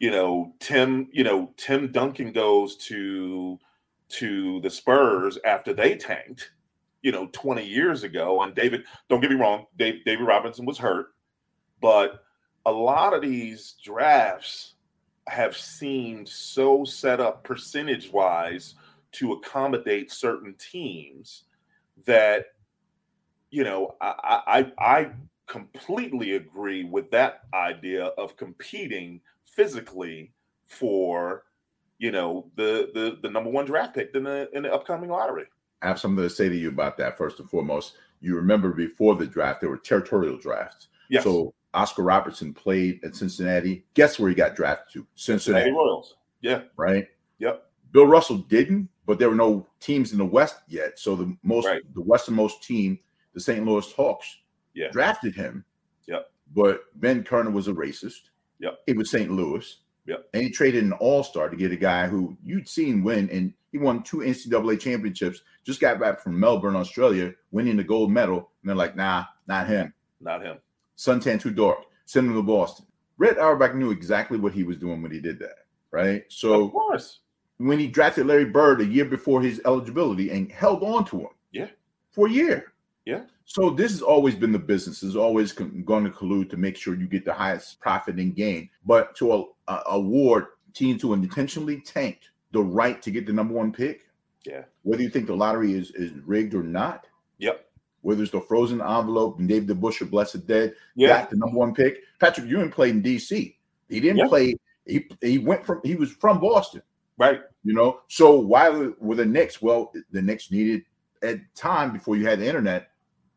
[0.00, 3.58] You know, Tim, you know, Tim Duncan goes to
[4.08, 6.50] to the Spurs after they tanked.
[7.04, 8.42] you know, 20 years ago.
[8.42, 11.08] And David, don't get me wrong, Dave, David Robinson was hurt,
[11.80, 12.24] but
[12.66, 14.74] a lot of these drafts
[15.28, 18.74] have seemed so set up percentage wise
[19.14, 21.44] to accommodate certain teams
[22.06, 22.46] that
[23.50, 25.10] you know I, I I
[25.46, 30.32] completely agree with that idea of competing physically
[30.66, 31.44] for
[31.98, 35.46] you know the the the number one draft pick in the in the upcoming lottery.
[35.82, 37.18] I have something to say to you about that.
[37.18, 40.88] First and foremost, you remember before the draft there were territorial drafts.
[41.10, 41.24] Yes.
[41.24, 43.84] So Oscar Robertson played at Cincinnati.
[43.94, 45.06] Guess where he got drafted to?
[45.14, 46.16] Cincinnati, Cincinnati Royals.
[46.40, 46.62] Yeah.
[46.76, 47.08] right?
[47.38, 47.66] Yep.
[47.92, 50.98] Bill Russell didn't, but there were no teams in the West yet.
[50.98, 51.82] So the most, Right.
[51.94, 52.98] the westernmost team,
[53.32, 53.64] the St.
[53.64, 54.38] Louis Hawks,
[54.74, 54.88] Yeah.
[54.90, 55.64] drafted him.
[56.06, 56.30] Yep.
[56.54, 58.30] But Ben Kerner was a racist.
[58.60, 58.80] Yep.
[58.86, 59.30] He was St.
[59.30, 59.80] Louis.
[60.06, 60.28] Yep.
[60.34, 63.52] And he traded an all star to get a guy who you'd seen win, and
[63.72, 65.42] he won two NCAA championships.
[65.64, 68.50] Just got back from Melbourne, Australia, winning the gold medal.
[68.62, 69.92] And they're like, nah, not him.
[70.20, 70.58] Not him.
[70.96, 71.78] Suntan too dark.
[72.04, 72.86] Send him to Boston.
[73.16, 76.24] Red Auerbach knew exactly what he was doing when he did that, right?
[76.28, 77.20] So of course.
[77.64, 81.28] When he drafted Larry Bird a year before his eligibility and held on to him,
[81.52, 81.68] Yeah.
[82.10, 82.72] for a year.
[83.06, 83.22] Yeah.
[83.46, 85.02] So this has always been the business.
[85.02, 88.34] Is always con- going to collude to make sure you get the highest profit and
[88.34, 88.68] gain.
[88.84, 93.54] But to a, a- award teams who intentionally tanked the right to get the number
[93.54, 94.06] one pick,
[94.44, 94.64] Yeah.
[94.82, 97.06] whether you think the lottery is is rigged or not,
[97.38, 97.66] Yep.
[98.02, 101.08] whether it's the frozen envelope and David DeBusschere, blessed dead, Yeah.
[101.20, 102.02] got the number one pick.
[102.20, 103.56] Patrick Ewing played in D.C.
[103.88, 104.28] He didn't Yeah.
[104.28, 104.54] play.
[104.86, 106.82] He he went from he was from Boston.
[107.16, 107.40] Right.
[107.62, 109.62] You know, so why were- the Knicks?
[109.62, 110.84] Well, the Knicks needed
[111.22, 112.90] at time before you had the internet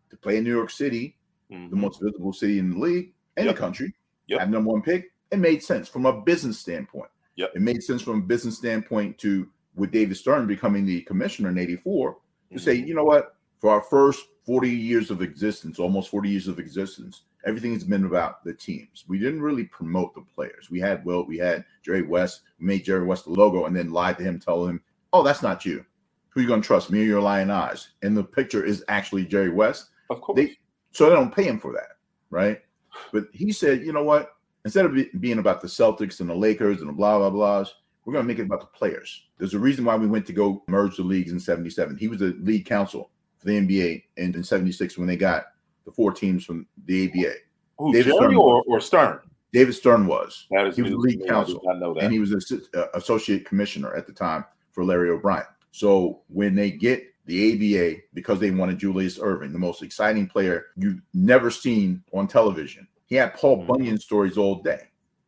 [0.09, 1.17] to play in New York City,
[1.51, 1.69] Mhm.
[1.69, 3.55] the most visible city in the league and Yep.
[3.55, 3.93] the country.
[4.27, 4.39] Yep.
[4.39, 5.11] Have number one pick.
[5.31, 7.09] It made sense from a business standpoint.
[7.35, 7.51] Yep.
[7.55, 11.57] It made sense from a business standpoint to with David Stern becoming the commissioner in
[11.59, 12.17] '84
[12.51, 12.87] to say, Mhm.
[12.87, 17.23] you know what, for our first 40 years of existence, almost 40 years of existence,
[17.45, 19.05] everything has been about the teams.
[19.07, 20.69] We didn't really promote the players.
[20.69, 23.91] We had Will, we had Jerry West, we made Jerry West the logo, and then
[23.91, 24.81] lied to him, telling him,
[25.13, 25.85] "Oh, that's not you.
[26.29, 29.49] Who you gonna trust, me or your lying eyes?" And the picture is actually Jerry
[29.49, 29.89] West.
[30.09, 30.37] Of course.
[30.37, 30.57] They
[30.91, 31.97] so they don't pay him for that,
[32.29, 32.61] right?
[33.11, 34.35] But he said, you know what?
[34.65, 37.69] Instead of being about the Celtics and the Lakers and the blah blah blahs,
[38.03, 39.27] we're gonna make it about the players.
[39.37, 41.97] There's a reason why we went to go merge the leagues in '77.
[41.97, 43.16] He was the league counsel for
[43.47, 45.45] the NBA in, in '76 when they got
[45.85, 47.33] the four teams from the ABA.
[47.79, 48.35] Who, David Jerry Stern.
[48.35, 49.19] or, or Stern?
[49.53, 51.25] David Stern was, That is He was the league to me.
[51.25, 52.03] I did counsel, not know that.
[52.03, 55.45] and he was the uh, associate commissioner at the time for Larry O'Brien.
[55.71, 60.67] So when they get the ABA because they wanted Julius Erving, the most exciting player
[60.75, 63.67] you've never seen on television, he had Paul Mhm.
[63.67, 64.81] Bunyan stories all day,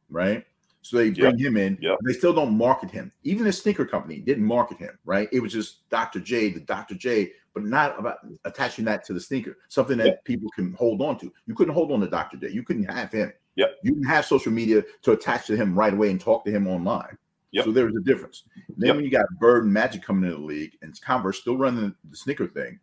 [0.09, 0.45] right?
[0.81, 1.77] So they bring him in.
[1.81, 1.99] Yep.
[2.05, 3.11] They still don't market him.
[3.23, 5.27] Even the sneaker company didn't market him, right?
[5.31, 6.19] It was just Dr.
[6.19, 6.95] J, the Dr.
[6.95, 10.25] J, but not about attaching that to the sneaker, something that Yep.
[10.25, 11.31] people can hold on to.
[11.47, 12.37] You couldn't hold on to Dr.
[12.37, 12.49] J.
[12.49, 13.33] You couldn't have him.
[13.55, 13.75] Yep.
[13.83, 16.65] You didn't have social media to attach to him right away and talk to him
[16.67, 17.17] online.
[17.51, 17.65] Yep.
[17.65, 18.43] So there was a difference.
[18.77, 18.95] Then Yep.
[18.95, 22.15] when you got Bird and Magic coming into the league and Converse still running the
[22.15, 22.79] sneaker thing,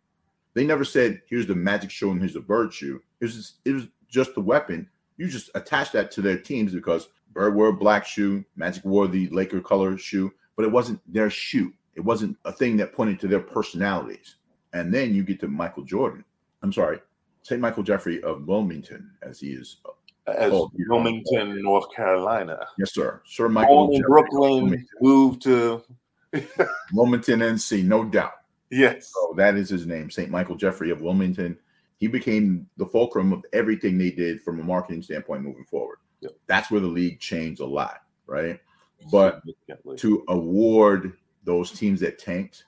[0.53, 3.53] they never said, "Here's the Magic shoe and here's the Bird shoe." It was just,
[3.65, 4.87] it was just the weapon.
[5.17, 9.07] You just attach that to their teams because Bird wore a black shoe, Magic wore
[9.07, 11.71] the Laker color shoe, but it wasn't their shoe.
[11.95, 14.37] It wasn't a thing that pointed to their personalities.
[14.73, 16.25] And then you get to Michael Jordan.
[16.63, 16.99] I'm sorry,
[17.43, 17.61] St.
[17.61, 19.77] Michael Jeffrey of Wilmington, as he is.
[20.25, 20.95] As Oh, you know.
[20.95, 22.57] Wilmington, North Carolina.
[22.79, 23.21] Yes, sir.
[23.25, 24.87] Sir Michael Born Brooklyn, Wilmington.
[24.99, 25.83] moved to
[26.93, 28.33] Wilmington, NC, no doubt.
[28.71, 29.11] yes.
[29.13, 30.31] So that is his name, St.
[30.31, 31.55] Michael Jeffrey of Wilmington.
[31.99, 35.97] He became the fulcrum of everything they did from a marketing standpoint moving forward.
[36.21, 36.31] Yep.
[36.47, 38.59] That's where the league changed a lot, right?
[39.11, 39.41] But
[39.97, 42.65] to award those teams that tanked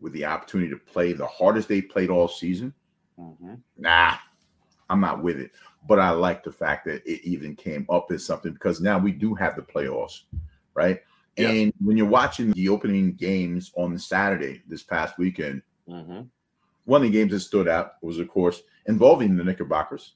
[0.00, 2.72] with the opportunity to play the hardest they played all season,
[3.18, 3.60] Mhm.
[3.76, 4.16] nah,
[4.88, 5.52] I'm not with it.
[5.88, 9.12] But I like the fact that it even came up as something because now we
[9.12, 10.22] do have the playoffs,
[10.74, 11.00] right?
[11.36, 11.48] Yeah.
[11.50, 16.28] And when you're watching the opening games on Saturday this past weekend, Mhm.
[16.84, 20.14] one of the games that stood out was, of course, involving the Knickerbockers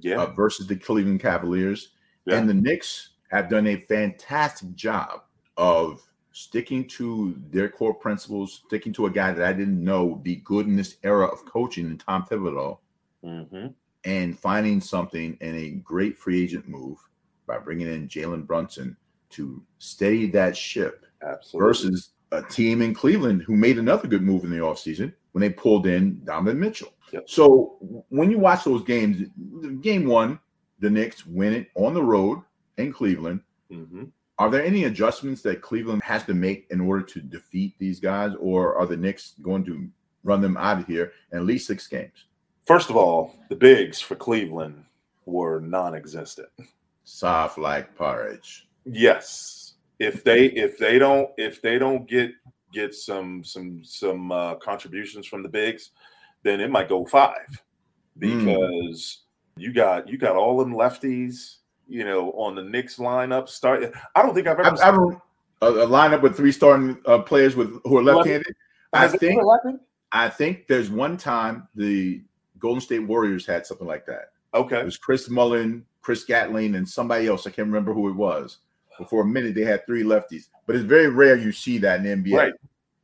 [0.00, 0.22] Yeah.
[0.22, 1.92] uh, versus the Cleveland Cavaliers.
[2.26, 2.38] Yeah.
[2.38, 5.22] And the Knicks have done a fantastic job
[5.56, 10.22] of sticking to their core principles, sticking to a guy that I didn't know would
[10.22, 12.78] be good in this era of coaching, in Tom Thibodeau,
[13.24, 13.74] Mhm.
[14.04, 16.98] and finding something in a great free agent move
[17.46, 18.96] by bringing in Jalen Brunson
[19.30, 21.66] to steady that ship Absolutely.
[21.68, 25.50] versus a team in Cleveland who made another good move in the offseason when they
[25.50, 26.92] pulled in Donovan Mitchell.
[27.12, 27.30] Yep.
[27.30, 29.22] So when you watch those games,
[29.80, 30.38] game one,
[30.78, 32.40] the Knicks win it on the road
[32.78, 33.40] in Cleveland.
[33.70, 34.10] Mhm.
[34.38, 38.32] Are there any adjustments that Cleveland has to make in order to defeat these guys,
[38.38, 39.88] or are the Knicks going to
[40.26, 42.26] run them out of here in at least six games.
[42.66, 44.84] First of all, the bigs for Cleveland
[45.24, 46.48] were non-existent.
[47.04, 48.68] Soft like porridge.
[48.84, 49.74] Yes.
[50.00, 52.32] If they if they don't if they don't get
[52.72, 55.92] get some some some uh, contributions from the bigs,
[56.42, 57.62] then it might go five
[58.18, 58.44] Mm.
[58.44, 59.22] because
[59.56, 61.56] you got you got all them lefties,
[61.88, 63.48] you know, on the Knicks lineup.
[63.48, 63.92] Start.
[64.14, 64.82] I don't think I've ever.
[64.82, 65.20] I, I don't
[65.62, 68.54] a, a lineup with three starting uh, players with who are left-handed.
[68.92, 69.40] I think?
[70.12, 72.22] I think there's one time the
[72.58, 74.32] Golden State Warriors had something like that.
[74.54, 77.46] Okay, it was Chris Mullin, Chris Gatling, and somebody else.
[77.46, 78.58] I can't remember who it was.
[78.98, 80.48] But for a minute, they had three lefties.
[80.66, 82.36] But it's very rare you see that in the NBA.
[82.36, 82.52] Right.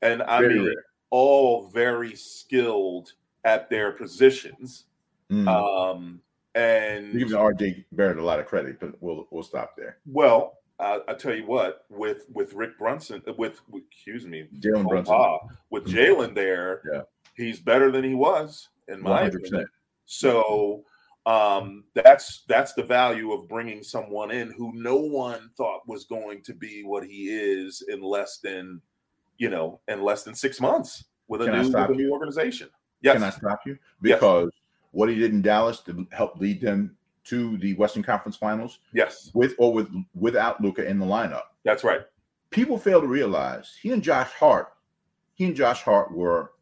[0.00, 0.84] And I Very mean, rare.
[1.10, 3.12] all very skilled
[3.44, 4.84] at their positions.
[5.30, 5.48] Mm.
[5.48, 6.20] Um,
[6.54, 9.98] and We're giving RJ Barrett a lot of credit, but we'll we'll stop there.
[10.06, 14.88] Well, I, I tell you what, with with Rick Brunson, with, with excuse me, Jalen
[14.88, 15.38] Brunson.
[15.70, 17.02] with Jalen there, Yeah.
[17.36, 19.34] he's better than he was in my 100%.
[19.36, 19.66] opinion.
[20.06, 20.84] So
[21.24, 26.42] um, that's that's the value of bringing someone in who no one thought was going
[26.42, 28.80] to be what he is in less than
[29.38, 32.68] you know in less than six months with a Can new, with a new organization.
[33.00, 33.78] Yes, Can I stop you?
[34.02, 34.20] Yes.
[34.92, 39.30] What he did in Dallas to help lead them to the Western Conference Finals yes,
[39.34, 41.44] with or with without Luka in the lineup.
[41.64, 42.00] that's right.
[42.50, 44.68] People fail to realize he and Josh Hart,
[45.34, 46.52] he and Josh Hart were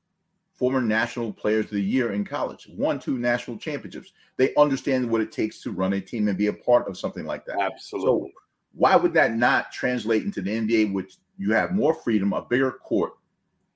[0.52, 4.12] former national players of the year in college, won two national championships.
[4.36, 7.24] They understand what it takes to run a team and be a part of something
[7.24, 7.58] like that.
[7.58, 8.34] Absolutely.
[8.74, 12.72] Why would that not translate into the NBA, which you have more freedom, a bigger
[12.72, 13.14] court,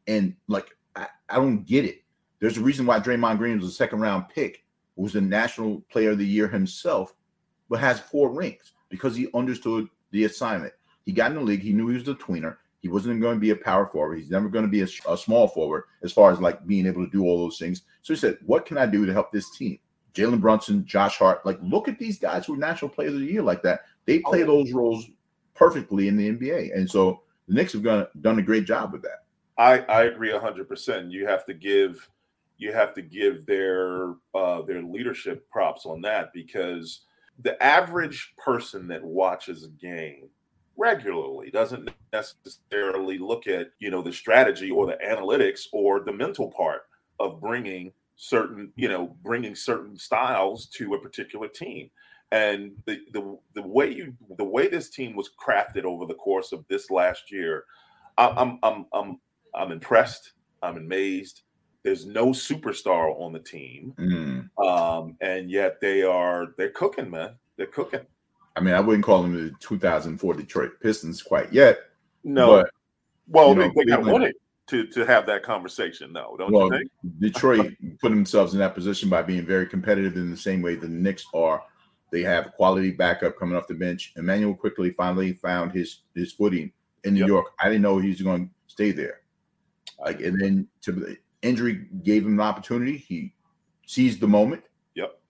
[0.06, 2.03] and like I, I don't get it.
[2.44, 4.64] There's a reason why Draymond Green was a second round pick,
[4.96, 7.14] was a national player of the year himself,
[7.70, 10.74] but has four rings because he understood the assignment.
[11.06, 12.58] He got in the league, he knew he was a tweener.
[12.80, 14.18] He wasn't going to be a power forward.
[14.18, 17.02] He's never going to be a, a small forward as far as like being able
[17.02, 17.80] to do all those things.
[18.02, 19.78] So he said, What can I do to help this team?
[20.12, 23.24] Jalen Brunson, Josh Hart, like look at these guys who are national players of the
[23.32, 23.84] year like that.
[24.04, 24.48] They play Oh.
[24.48, 25.06] those roles
[25.54, 26.76] perfectly in the NBA.
[26.76, 29.24] And so the Knicks have done, done a great job with that.
[29.56, 31.10] I I agree hundred percent.
[31.10, 32.06] You have to give
[32.58, 37.02] you have to give their uh, their leadership props on that because
[37.42, 40.28] the average person that watches a game
[40.76, 46.50] regularly doesn't necessarily look at you know the strategy or the analytics or the mental
[46.50, 46.82] part
[47.20, 51.90] of bringing certain you know bringing certain styles to a particular team
[52.32, 56.52] and the the the way you the way this team was crafted over the course
[56.52, 57.56] of this last year
[58.18, 59.20] I- I'm I'm I'm
[59.54, 60.32] I'm impressed.
[60.62, 61.42] I'm amazed.
[61.84, 64.48] There's no superstar on the team, Mm.
[64.58, 67.34] um, and yet they are they're cooking, man.
[67.56, 68.00] They're cooking.
[68.56, 71.78] I mean, I wouldn't call them the 2004 Detroit Pistons quite yet.
[72.24, 72.70] No, But
[73.28, 73.72] well, you know,
[74.04, 74.34] they wanted
[74.68, 76.90] to to have that conversation, though, don't well, you think?
[77.20, 80.88] Detroit put themselves in that position by being very competitive in the same way the
[80.88, 81.62] Knicks are.
[82.10, 84.14] They have quality backup coming off the bench.
[84.16, 87.28] Immanuel Quickley finally found his his footing in New Yep.
[87.28, 87.46] York.
[87.60, 89.20] I didn't know he was going to stay there.
[90.00, 92.96] Like, and then to the injury gave him an opportunity.
[92.96, 93.32] He
[93.86, 94.64] seized the moment.
[94.94, 95.20] Yep.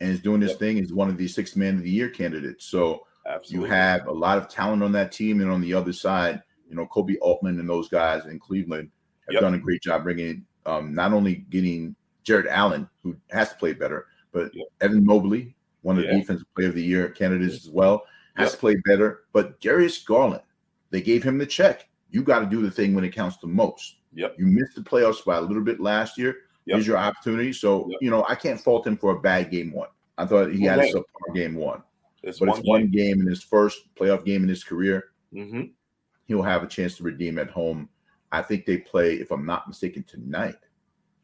[0.00, 0.58] And is doing his Yep.
[0.60, 0.78] thing.
[0.78, 2.66] Is one of the six man of the year candidates.
[2.66, 3.68] So Absolutely.
[3.68, 6.74] you have a lot of talent on that team, and on the other side, you
[6.76, 8.90] know, Koby Altman and those guys in Cleveland
[9.26, 9.40] have Yep.
[9.42, 13.74] done a great job bringing um, not only getting Jarrett Allen, who has to play
[13.74, 14.66] better, but Yep.
[14.80, 16.18] Evan Mobley, one of the Yeah.
[16.20, 18.06] defensive player of the year candidates as well,
[18.36, 19.24] has to play better.
[19.34, 20.42] But Darius Garland,
[20.90, 21.86] they gave him the check.
[22.14, 23.96] You got to do the thing when it counts the most.
[24.14, 24.36] Yep.
[24.38, 26.36] You missed the playoffs by a little bit last year.
[26.66, 26.76] Yep.
[26.76, 27.52] Here's your opportunity.
[27.52, 27.98] So, Yep.
[28.02, 29.88] you know, I can't fault him for a bad game one.
[30.16, 31.82] I thought he had a subpar game one
[32.22, 35.06] It's but one it's one game in his first playoff game in his career.
[35.32, 35.62] hmm
[36.26, 37.88] He'll have a chance to redeem at home.
[38.32, 40.56] I think they play, if I'm not mistaken, tonight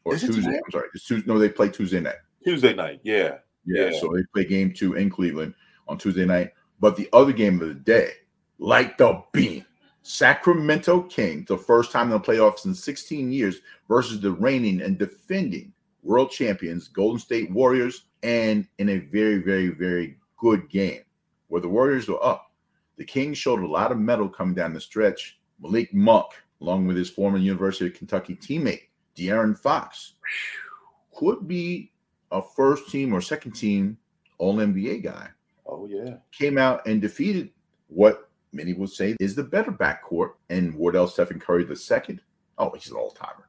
[0.05, 0.43] or Is Tuesday.
[0.43, 0.61] tonight?
[0.67, 1.23] I'm sorry, Tuesday.
[1.27, 2.17] No, they play Tuesday night.
[2.45, 3.01] Tuesday night.
[3.05, 3.39] Yeah.
[3.65, 4.01] Yeah, Yeah.
[4.01, 5.55] so they play game two in Cleveland
[5.89, 6.51] on Tuesday night.
[6.81, 8.11] But the other game of the day,
[8.59, 9.65] like the beam,
[10.03, 14.99] Sacramento Kings, the first time in the playoffs in 16 years, versus the reigning and
[14.99, 21.03] defending world champions, Golden State Warriors, and in a very, very, very good game
[21.49, 22.51] where the Warriors were up.
[22.97, 25.39] The Kings showed a lot of mettle coming down the stretch.
[25.61, 26.27] Malik Monk,
[26.61, 30.15] along with his former University of Kentucky teammate, De'Aaron Fox,
[31.15, 31.93] could be
[32.31, 33.99] a first team or second team
[34.39, 35.29] All NBA guy.
[35.67, 36.17] Oh yeah.
[36.33, 37.51] Came out and defeated
[37.89, 42.21] what many will say is the better backcourt, and Wardell Stephen Curry the second.
[42.59, 43.49] Oh, he's an all timer.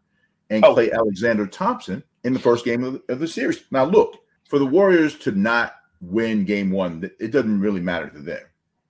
[0.49, 0.76] And Oh.
[0.76, 3.64] Klay Alexander Thompson in the first game of, of the series.
[3.72, 4.18] Now, look,
[4.49, 8.41] for the Warriors to not win game one, it doesn't really matter to them.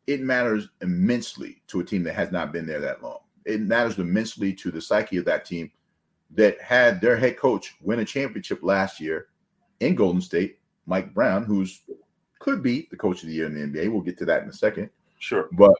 [0.07, 3.20] It matters immensely to a team that has not been there that long.
[3.45, 5.72] It matters immensely to the psyche of that team
[6.32, 9.28] that had their head coach win a championship last year
[9.80, 11.82] in Golden State, Mike Brown, who's
[12.39, 13.91] could be the coach of the year in the NBA.
[13.91, 14.89] We'll get to that in a second.
[15.20, 15.47] Sure.
[15.51, 15.76] But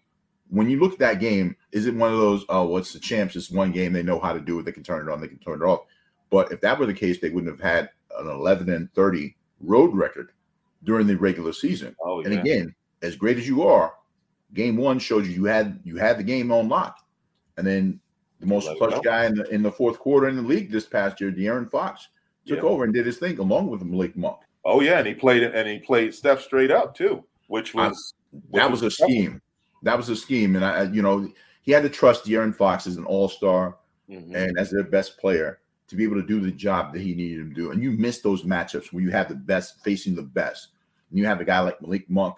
[0.52, 3.38] when you look at that game, is it one of those, oh, what's the champs?
[3.38, 3.94] It's one game.
[3.94, 4.64] They know how to do it.
[4.66, 5.22] They can turn it on.
[5.22, 5.86] They can turn it off.
[6.30, 7.90] But if that were the case, they wouldn't have had
[8.20, 10.32] an 11 and 30 road record
[10.84, 11.96] during the regular season.
[12.04, 13.94] Oh, And again, as great as you are,
[14.54, 16.98] game one showed you you had you had the game on lock.
[17.58, 18.00] And then
[18.42, 21.22] the most clutch guy in the, in the fourth quarter in the league this past
[21.22, 22.10] year, De'Aaron Fox,
[22.46, 22.64] took Yeah.
[22.64, 24.40] over and did his thing along with Malik Monk.
[24.66, 28.16] Oh yeah, and he played it, and he played Steph straight up too, which was
[28.32, 29.42] which That was a scheme.
[29.84, 30.56] That was a scheme.
[30.56, 33.78] And I, you know, he had to trust De'Aaron Fox as an all-star
[34.10, 34.36] Mhm.
[34.36, 37.40] and as their best player to be able to do the job that he needed
[37.40, 37.72] him to do.
[37.72, 40.70] And you miss those matchups where you have the best facing the best.
[41.10, 42.36] And you have a guy like Malik Monk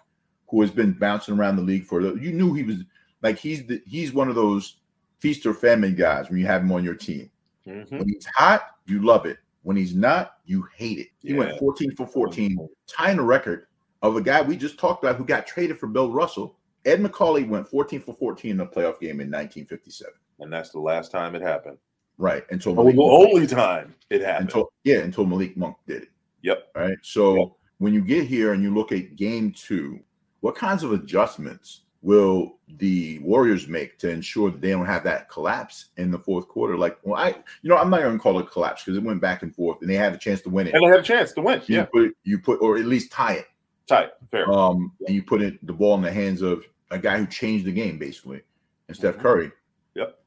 [0.49, 2.77] who has been bouncing around the league for you knew he was
[3.21, 4.77] like he's the, he's one of those
[5.19, 7.29] feast or famine guys when you have him on your team.
[7.65, 7.89] Mhm.
[7.91, 9.37] When he's hot, you love it.
[9.63, 11.07] When he's not, you hate it.
[11.19, 13.67] He went 14 for 14, tying the record
[14.01, 16.57] of a guy we just talked about who got traded for Bill Russell.
[16.85, 20.11] Ed Macauley went 14 for 14 in a playoff game in 1957.
[20.39, 21.77] and that's the last time it happened.
[22.17, 22.43] Right.
[22.51, 24.49] Until Oh, Malik the only time it happened.
[24.49, 26.09] until yeah, until Malik Monk did it.
[26.41, 26.67] yep.
[26.75, 26.97] Right.
[27.01, 27.47] So Yep.
[27.79, 29.99] when you get here and you look at game two,
[30.41, 35.29] what kinds of adjustments will the Warriors make to ensure that they don't have that
[35.29, 36.77] collapse in the fourth quarter?
[36.77, 37.29] Like, well, I,
[37.61, 39.55] you know, I'm not going to call it a collapse because it went back and
[39.55, 40.73] forth and they had a chance to win it.
[40.73, 41.61] And they had a chance to win.
[41.67, 43.45] You Yeah, put you put or at least tie it.
[43.87, 44.51] tight, fair.
[44.51, 47.65] Um, and you put it the ball in the hands of a guy who changed
[47.65, 48.41] the game basically,
[48.87, 49.21] and Steph Mhm.
[49.21, 49.51] Curry.
[49.95, 50.19] Yep.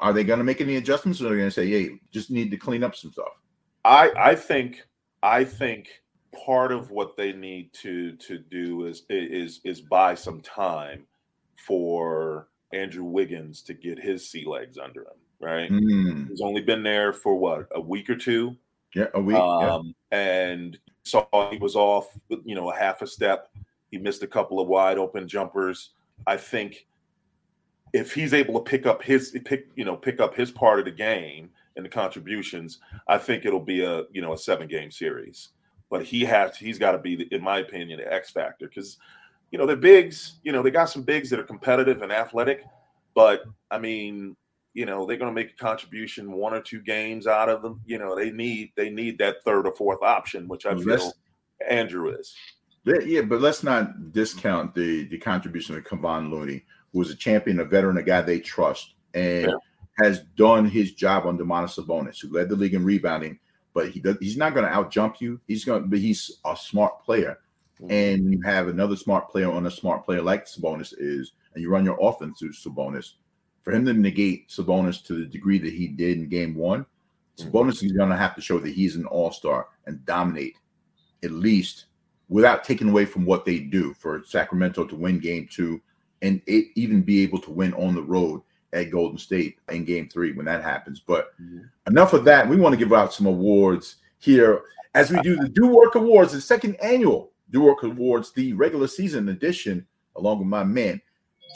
[0.00, 2.30] Are they going to make any adjustments, or are they going to say, "Hey, just
[2.30, 3.32] need to clean up some stuff"?
[3.84, 4.86] I I think
[5.22, 5.88] I think
[6.46, 11.06] part of what they need to to do is is is buy some time
[11.56, 15.18] for Andrew Wiggins to get his sea legs under him.
[15.40, 15.70] Right.
[15.70, 18.56] Mm, He's only been there for what a week or two.
[18.94, 19.36] yeah, a week.
[19.36, 19.74] yeah.
[19.74, 22.06] um, and saw he was off,
[22.44, 23.48] you know, a half a step.
[23.94, 25.90] He missed a couple of wide open jumpers.
[26.26, 26.88] I think
[27.92, 30.84] if he's able to pick up his pick, you know, pick up his part of
[30.84, 34.90] the game and the contributions, I think it'll be a you know a seven game
[34.90, 35.50] series.
[35.90, 38.98] But he has he's got to be, in my opinion, the X factor because
[39.52, 40.40] you know they're bigs.
[40.42, 42.64] You know they got some bigs that are competitive and athletic,
[43.14, 44.34] but I mean
[44.72, 47.80] you know they're going to make a contribution one or two games out of them
[47.86, 51.12] you know they need they need that third or fourth option which i Well, feel
[51.70, 52.34] andrew is
[52.84, 57.60] Yeah, but let's not discount the the contribution of Kevon Looney, who is a champion,
[57.60, 59.54] a veteran, a guy they trust, and Yeah.
[60.02, 63.38] has done his job under Domantas Sabonis, who led the league in rebounding.
[63.72, 65.40] But he does, he's not going to out jump you.
[65.48, 67.38] He's going, but he's a smart player.
[67.90, 71.70] And you have another smart player on a smart player like Sabonis is, and you
[71.70, 73.14] run your offense through Sabonis.
[73.62, 76.86] For him to negate Sabonis to the degree that he did in Game One,
[77.36, 77.50] Mhm.
[77.50, 80.56] Sabonis is going to have to show that he's an All Star and dominate
[81.24, 81.86] at least
[82.28, 85.80] without taking away from what they do for Sacramento to win Game Two
[86.22, 88.40] and it, even be able to win on the road
[88.72, 91.00] at Golden State in Game Three when that happens.
[91.00, 91.68] But Mhm.
[91.86, 92.48] enough of that.
[92.48, 94.62] We want to give out some awards here
[94.94, 98.86] as we do the Do Work Awards, the second annual Do Work Awards, the regular
[98.86, 101.00] season edition, along with my man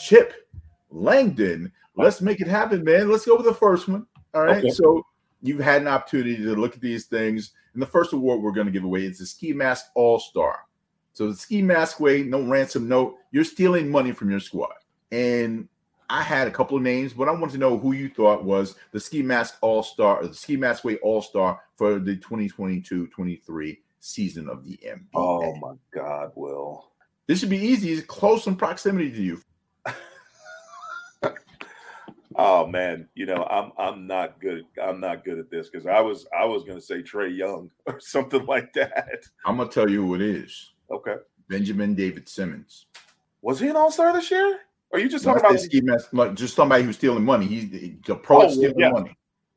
[0.01, 0.49] Chip
[0.91, 1.73] Langdon.
[1.97, 3.11] Let's make it happen, man.
[3.11, 4.07] Let's go with the first one.
[4.35, 4.59] All right.
[4.59, 4.71] Okay.
[4.71, 5.05] So
[5.43, 7.53] you've had an opportunity to look at these things.
[7.79, 10.64] And the first award we're going to give away is the Ski Mask All Star.
[11.12, 13.14] So the Ski Mask way, no ransom note.
[13.31, 14.72] You're stealing money from your squad.
[15.12, 15.68] And
[16.11, 18.74] I had a couple of names, but I want to know who you thought was
[18.91, 23.79] the Ski Mask All Star or the Ski Mask Way All Star for the 2022-23
[24.01, 25.07] season of the NBA.
[25.14, 26.91] oh my god will
[27.29, 27.93] This should be easy.
[27.93, 29.41] It's close in proximity to you.
[32.41, 36.01] Oh man you know i'm i'm not good i'm not good at this because i
[36.01, 39.91] was i was going to say Trae Young or something like that I'm gonna tell
[39.91, 40.72] you who it is.
[40.91, 41.16] okay
[41.49, 42.86] Benjamin David Simmons.
[43.43, 44.61] was he an all-star this year
[44.91, 47.47] or are you just talking say about like just somebody who's stealing money.
[47.47, 47.68] He's
[48.07, 48.91] the pro Oh, stealing yeah.
[48.91, 49.16] money.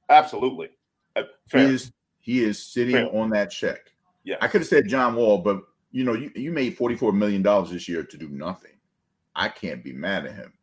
[0.09, 0.69] absolutely
[1.15, 1.67] Uh, fair.
[1.67, 3.15] He is he is sitting Fair.
[3.15, 3.79] on that check.
[4.23, 5.61] Yeah, I could have said John Wall, but
[5.91, 8.71] you know, you, you made $44 million this year to do nothing.
[9.35, 10.53] I can't be mad at him.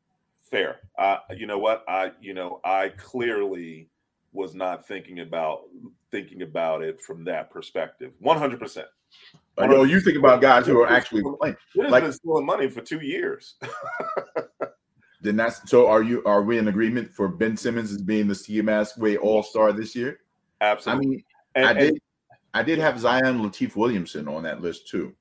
[0.51, 3.89] Fair uh you know what i you know i clearly
[4.33, 5.63] was not thinking about
[6.11, 8.85] thinking about it from that perspective 100%
[9.57, 11.57] I know you think about guys who are actually playing.
[11.83, 13.55] has Like- been stealing money for two years
[15.21, 15.89] Then that's so.
[15.89, 16.23] Are you?
[16.25, 19.97] Are we in agreement for Ben Simmons as being the mask way All Star this
[19.97, 20.21] year?
[20.61, 21.07] Absolutely.
[21.07, 21.25] I mean,
[21.57, 22.03] And- I and- did.
[22.55, 25.13] I did have Zion Lateef Williamson on that list too,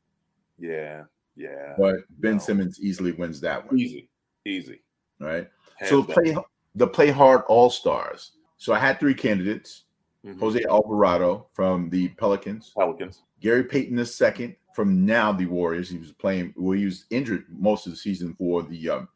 [0.59, 1.03] yeah
[1.35, 2.39] yeah but Ben No.
[2.39, 3.77] Simmons easily wins that one.
[3.79, 4.07] easy
[4.45, 4.81] easy
[5.19, 5.49] Right.
[5.77, 6.15] Hands so down.
[6.15, 6.37] play
[6.75, 8.31] the play hard All Stars.
[8.57, 9.83] So I had three candidates.
[10.25, 10.39] Mhm.
[10.39, 13.23] Jose Alvarado from the Pelicans, Pelicans.
[13.39, 15.89] Gary Payton II from now the Warriors.
[15.89, 19.09] He was playing, well, he was injured most of the season for the um,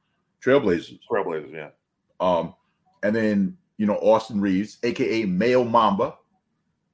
[0.43, 0.99] Trailblazers.
[1.09, 1.69] Trailblazers, yeah.
[2.19, 2.55] Um,
[3.03, 6.15] and then you know Austin Reaves, aka Mayo Mamba,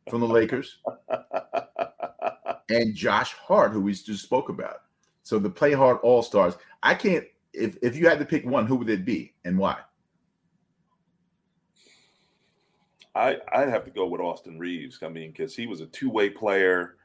[0.09, 0.79] from the Lakers,
[2.69, 4.81] and Josh Hart, who we just spoke about.
[5.23, 6.55] So the Play Hard All Stars.
[6.81, 7.25] I can't.
[7.57, 9.77] If if you had to pick one, who would it be and why?
[13.15, 14.99] I I'd have to go with Austin Reaves.
[15.01, 16.95] I mean, because he was a two way player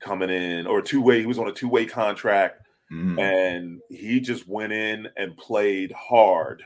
[0.00, 1.20] coming in, or two way.
[1.20, 5.90] He was on a two way contract, Mhm, and he just went in and played
[5.92, 6.64] hard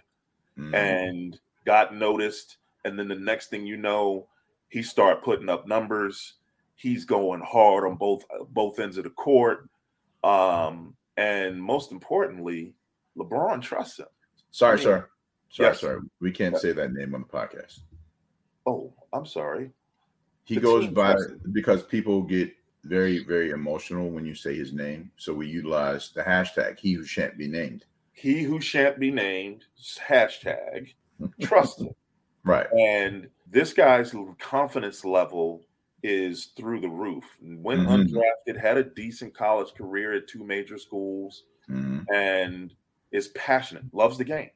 [0.59, 0.75] mhm.
[0.75, 2.57] and got noticed.
[2.85, 4.27] And then the next thing you know,
[4.69, 6.35] he started putting up numbers.
[6.75, 9.69] He's going hard on both both ends of the court.
[10.25, 12.75] Um, and most importantly,
[13.19, 14.07] LeBron trusts him.
[14.51, 15.09] sorry, I mean, sir.
[15.51, 15.81] Sorry, yes.
[15.81, 16.01] sir.
[16.21, 17.81] We can't say that name on the podcast.
[18.67, 19.71] Oh, I'm sorry.
[20.45, 21.17] He The goes by
[21.53, 22.53] because people get
[22.85, 25.11] very, very emotional when you say his name.
[25.17, 27.85] So we utilize the hashtag he who shan't be named.
[28.13, 29.65] He who shan't be named
[30.07, 30.95] hashtag
[31.41, 31.89] trust him.
[32.45, 32.67] Right.
[32.73, 35.63] And this guy's confidence level
[36.03, 37.25] is through the roof.
[37.41, 38.09] When Mhm.
[38.09, 42.05] undrafted, had a decent college career at two major schools, Mhm.
[42.15, 42.75] and
[43.13, 44.51] is passionate, loves the game.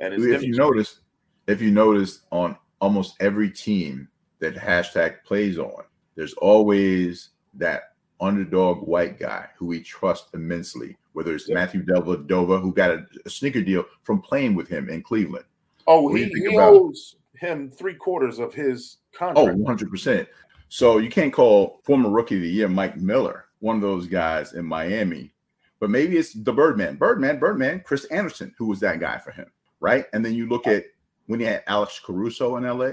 [0.00, 1.00] And if you notice,
[1.46, 4.08] if you notice on almost every team
[4.40, 10.96] that hashtag plays on, there's always that underdog white guy who we trust immensely.
[11.12, 11.54] Whether it's Yep.
[11.54, 15.46] Matthew Dellavedova, who got a, a sneaker deal from playing with him in Cleveland.
[15.86, 19.58] oh, he, he about- owes him three quarters of his contract.
[19.60, 19.92] Oh, contract.
[19.92, 20.26] 100%.
[20.68, 24.52] So you can't call former rookie of the year Mike Miller one of those guys
[24.52, 25.32] in Miami,
[25.80, 29.50] but maybe it's the Birdman, Birdman, Birdman, Chris Andersen, who was that guy for him,
[29.80, 30.06] right?
[30.12, 30.84] And then you look at
[31.26, 32.92] when you had Alex Caruso in LA,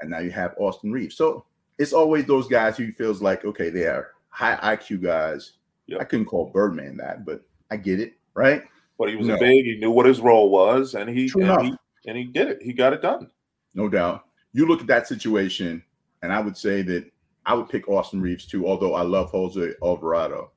[0.00, 1.16] and now you have Austin Reaves.
[1.16, 1.44] So
[1.78, 5.52] it's always those guys who feels like, okay, they are high IQ guys.
[5.86, 6.00] Yep.
[6.00, 8.62] I couldn't call Birdman that, but I get it, right?
[8.98, 9.36] But he was No.
[9.36, 9.64] a big.
[9.64, 11.74] He knew what his role was, and he and he,
[12.06, 12.62] and he did it.
[12.62, 13.30] He got it done.
[13.74, 14.24] No doubt.
[14.52, 15.82] You look at that situation,
[16.22, 17.10] and I would say that
[17.44, 20.50] I would pick Austin Reaves too, although I love Jose Alvarado.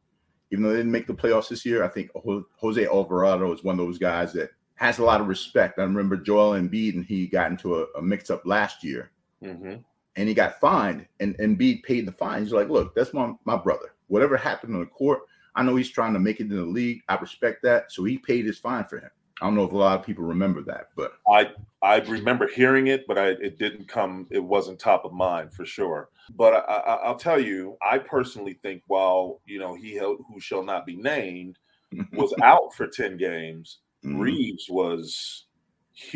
[0.52, 2.10] Even though they didn't make the playoffs this year, I think
[2.58, 5.78] Jose Alvarado is one of those guys that has a lot of respect.
[5.78, 9.12] I remember Joel Embiid, and he got into a, a mix up last year,
[9.44, 9.76] hmm
[10.16, 12.44] and he got fined, and Embiid paid the fine.
[12.44, 13.94] He's like, Look, that's my, my brother.
[14.08, 15.22] Whatever happened on the court,
[15.56, 17.02] I know he's trying to make it in the league.
[17.08, 17.92] I respect that.
[17.92, 19.12] So he paid his fine for him.
[19.42, 22.88] I don't know if a lot of people remember that, but I I remember hearing
[22.88, 24.28] it, but I, it didn't come.
[24.32, 26.10] It wasn't top of mind for sure.
[26.36, 30.40] But I, I, I'll tell you, I personally think while you know he held, who
[30.42, 31.58] shall not be named
[32.14, 34.20] was out for ten games, Mhm.
[34.20, 35.46] Reaves was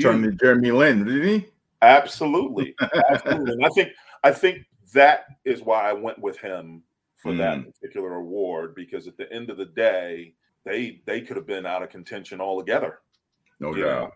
[0.02, 0.38] turned huge.
[0.40, 1.46] to Jeremy Lin, didn't he?
[1.82, 2.76] Absolutely,
[3.10, 3.54] absolutely.
[3.54, 3.90] And I think
[4.24, 6.84] I think that is why I went with him
[7.18, 7.66] for that Mm.
[7.74, 10.34] particular award because at the end of the day,
[10.66, 13.00] they they could have been out of contention altogether.
[13.60, 14.02] No you doubt.
[14.02, 14.12] know,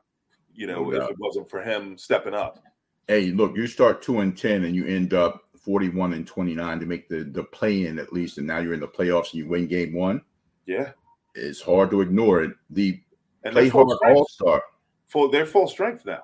[0.53, 1.11] you know, No if doubt.
[1.11, 2.63] it wasn't for him stepping up.
[3.07, 6.85] hey, look, you start two and ten, and you end up forty-one and twenty-nine to
[6.85, 9.47] make the the play in at least, and now you're in the playoffs and you
[9.47, 10.21] win game one.
[10.65, 10.91] Yeah,
[11.35, 12.51] It's hard to ignore it.
[12.71, 12.99] The
[13.43, 14.61] and play hard all star.
[15.07, 16.21] Full, they're full strength now.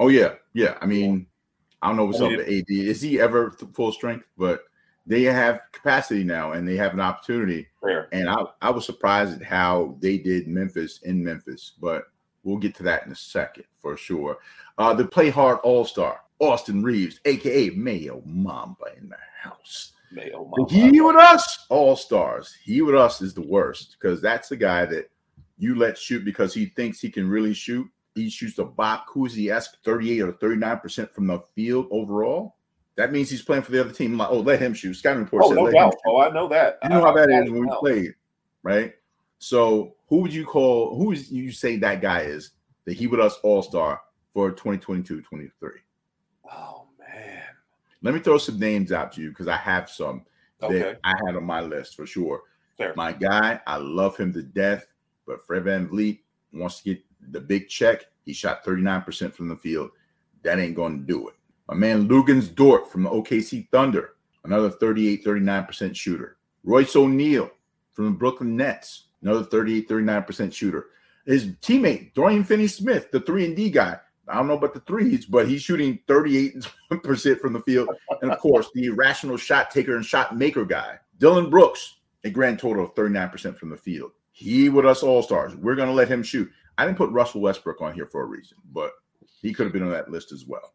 [0.00, 0.76] Oh yeah, yeah.
[0.80, 1.26] I mean,
[1.82, 2.64] I don't know what's I up mean, with AD.
[2.70, 4.24] Is he ever th- full strength?
[4.36, 4.62] But
[5.06, 7.68] they have capacity now, and they have an opportunity.
[7.80, 8.08] Fair.
[8.12, 12.04] And I I was surprised at how they did Memphis in Memphis, but
[12.48, 14.38] we'll get to that in a second for sure.
[14.78, 19.92] Uh, the play hard all star Austin Reaves, aka Mayo Mamba, in the house.
[20.10, 20.70] Mayo, mama.
[20.70, 22.56] He with us, all stars.
[22.62, 25.10] He with us is the worst because that's the guy that
[25.58, 27.86] you let shoot because he thinks he can really shoot.
[28.14, 32.56] He shoots a Bob Cousy esque 38 or 39% from the field overall.
[32.96, 34.12] That means he's playing for the other team.
[34.12, 34.94] I'm like, oh, let him shoot.
[34.94, 35.94] Scouting report Oh, said no doubt.
[36.06, 36.78] Oh, I know that.
[36.82, 38.14] You know how I- that I is when we played,
[38.62, 38.94] right?
[39.38, 42.50] So who would you call who is you say that guy is
[42.84, 44.00] the he with us all star
[44.32, 45.50] for 2022-23?
[46.52, 47.42] Oh man.
[48.02, 50.24] Let me throw some names out to you because I have some
[50.62, 50.78] Okay.
[50.80, 52.42] that I had on my list for sure.
[52.76, 52.92] Fair.
[52.96, 54.86] My guy, I love him to death,
[55.26, 56.20] but Fred VanVleet
[56.52, 58.06] wants to get the big check.
[58.24, 59.90] He shot 39% from the field.
[60.42, 61.34] That ain't going to do it.
[61.68, 66.36] My man Luguentz Dort from the OKC Thunder, another 38, 39% shooter.
[66.64, 67.50] Royce O'Neale
[67.92, 70.86] from the Brooklyn Nets, another 38, 39% shooter.
[71.26, 73.98] His teammate, Dorian Finney Smith, the 3 and D guy.
[74.28, 76.64] I don't know about the threes, but he's shooting 38%
[77.40, 77.88] from the field.
[78.22, 82.58] And of course, the irrational shot taker and shot maker guy, Dillon Brooks, a grand
[82.58, 84.12] total of 39% from the field.
[84.32, 85.56] He with us all stars.
[85.56, 86.50] We're going to let him shoot.
[86.76, 88.92] I didn't put Russell Westbrook on here for a reason, but
[89.40, 90.74] he could have been on that list as well.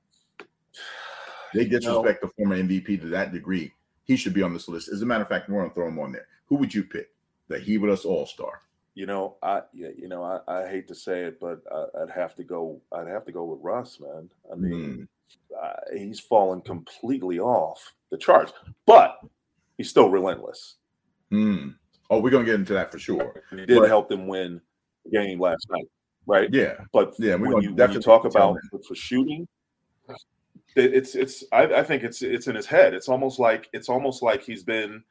[1.53, 3.71] they disrespect the former MVP to that degree.
[4.03, 4.89] He should be on this list.
[4.89, 6.27] As a matter of fact, we're gonna throw him on there.
[6.47, 7.12] Who would you pick?
[7.53, 8.61] The He with us All Star.
[8.95, 12.35] You know, I you know, I, I hate to say it, but I, I'd have
[12.35, 12.79] to go.
[12.91, 14.29] I'd have to go with Russ, man.
[14.51, 15.07] I mean,
[15.51, 15.55] Hmm.
[15.63, 18.53] uh, he's fallen completely off the charts,
[18.85, 19.19] but
[19.77, 20.75] he's still relentless.
[21.31, 21.69] Hmm.
[22.09, 23.43] Oh, we're gonna get into that for sure.
[23.49, 24.61] He did But- help them win
[25.05, 25.87] the game last night,
[26.27, 26.53] right?
[26.53, 26.75] Yeah.
[26.91, 29.47] But Yeah, when you, when you talk about for shooting,
[30.75, 32.93] it, it's it's I, I think it's it's in his head.
[32.93, 35.03] It's almost like it's almost like he's been,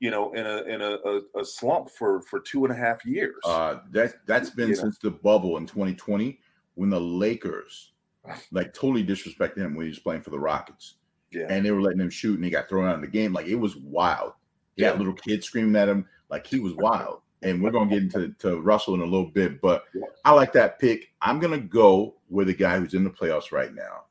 [0.00, 3.04] you know, in a in a, a, a slump for for two and a half
[3.04, 3.36] years.
[3.44, 4.80] Uh, that that's been You know.
[4.82, 6.40] since the bubble in 2020
[6.74, 7.92] when the Lakers
[8.52, 10.94] like totally disrespected him when he was playing for the Rockets,
[11.30, 13.32] yeah, and they were letting him shoot, and he got thrown out of the game.
[13.32, 14.32] Like it was wild.
[14.76, 14.90] He Yeah.
[14.90, 17.20] had little kids screaming at him, like he was wild.
[17.42, 20.02] And we're gonna get into to Russell in a little bit, but Yeah.
[20.26, 21.10] I like that pick.
[21.22, 24.04] I'm gonna go with a guy who's in the playoffs right now,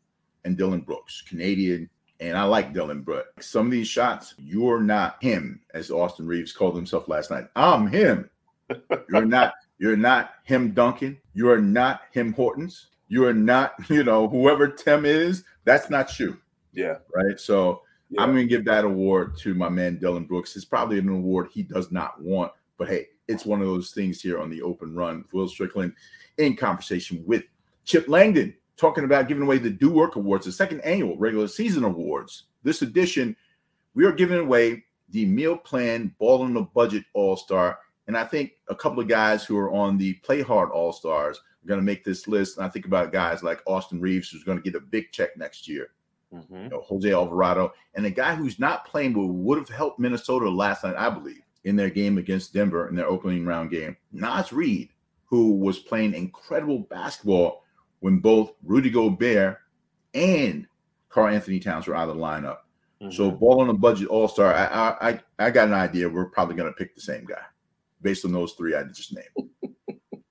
[0.46, 1.90] and Dillon Brooks, Canadian.
[2.20, 3.48] And I like Dillon Brooks.
[3.48, 7.48] Some of these shots, you're not him, as Austin Reaves called himself last night.
[7.56, 8.30] I'm him.
[9.10, 9.54] You're not.
[9.78, 11.18] You're not him, Duncan.
[11.34, 12.88] You are not him, Hortons.
[13.08, 13.74] You are not.
[13.90, 15.44] You know whoever Tim is.
[15.64, 16.38] That's not you,
[16.74, 17.40] yeah, right?
[17.40, 18.22] So yeah.
[18.22, 20.56] I'm going to give that award to my man Dillon Brooks.
[20.56, 24.22] It's probably an award he does not want, but hey, it's one of those things
[24.22, 25.24] here on the open run.
[25.32, 25.94] Will Strickland
[26.38, 27.44] in conversation with
[27.86, 31.84] Chip Langdon talking about giving away the Do Work Awards, the second annual regular season
[31.84, 32.46] awards.
[32.64, 33.36] This edition,
[33.94, 37.80] we are giving away the meal plan ball on the budget all star.
[38.08, 41.38] And I think a couple of guys who are on the play hard all stars
[41.38, 42.58] are going to make this list.
[42.58, 45.36] And I think about guys like Austin Reaves, who's going to get a big check
[45.38, 45.92] next year
[46.34, 46.64] Mhm.
[46.66, 50.48] you know, Jose Alvarado, and a guy who's not playing but would have helped Minnesota
[50.48, 53.98] last night, I believe, in their game against Denver in their opening round game.
[54.12, 54.90] Naz Reid,
[55.26, 57.64] who was playing incredible basketball
[58.02, 59.58] when both Rudy Gobert
[60.14, 60.66] and
[61.10, 62.60] Karl-Anthony Towns were out of the lineup.
[63.12, 63.40] So, Mhm.
[63.40, 64.54] ball on a budget all star.
[64.54, 66.10] I, I I I got an idea.
[66.10, 67.42] We're probably going to pick the same guy
[68.02, 69.50] based on those three I just named.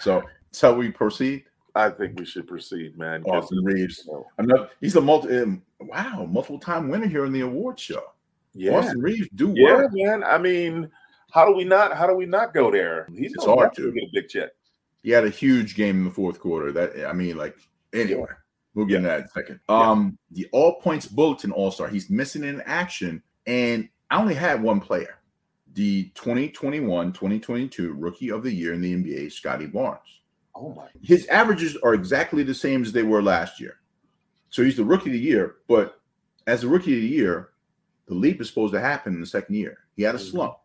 [0.00, 1.44] so, so we proceed.
[1.74, 3.22] I think we should proceed, man.
[3.24, 4.04] Austin Reaves.
[4.06, 5.36] you know, Another, he's a multi.
[5.42, 8.02] Um, wow, multiple time winner here in the award show.
[8.54, 9.90] yeah, Austin Reaves do yeah, work.
[9.92, 10.24] man.
[10.24, 10.90] I mean,
[11.32, 11.94] how do we not?
[11.94, 13.06] How do we not go there?
[13.14, 13.92] He's It's hard to.
[13.92, 14.50] get a big check.
[15.06, 16.72] He had a huge game in the fourth quarter.
[16.72, 17.56] That I mean, like
[17.94, 18.26] anyway,
[18.74, 19.60] we'll get into that in a second.
[19.68, 19.90] Yeah.
[19.90, 21.86] Um, the All Points Bulletin All Star.
[21.86, 25.20] He's missing in action, and I only had one player.
[25.74, 30.22] The 2021-2022 Rookie of the Year in the NBA, Scottie Barnes.
[30.56, 30.88] Oh my!
[31.00, 33.76] His averages are exactly the same as they were last year.
[34.50, 36.00] So he's the Rookie of the Year, but
[36.48, 37.50] as a Rookie of the Year,
[38.08, 39.78] the leap is supposed to happen in the second year.
[39.94, 40.30] He had a Mhm.
[40.32, 40.56] slump.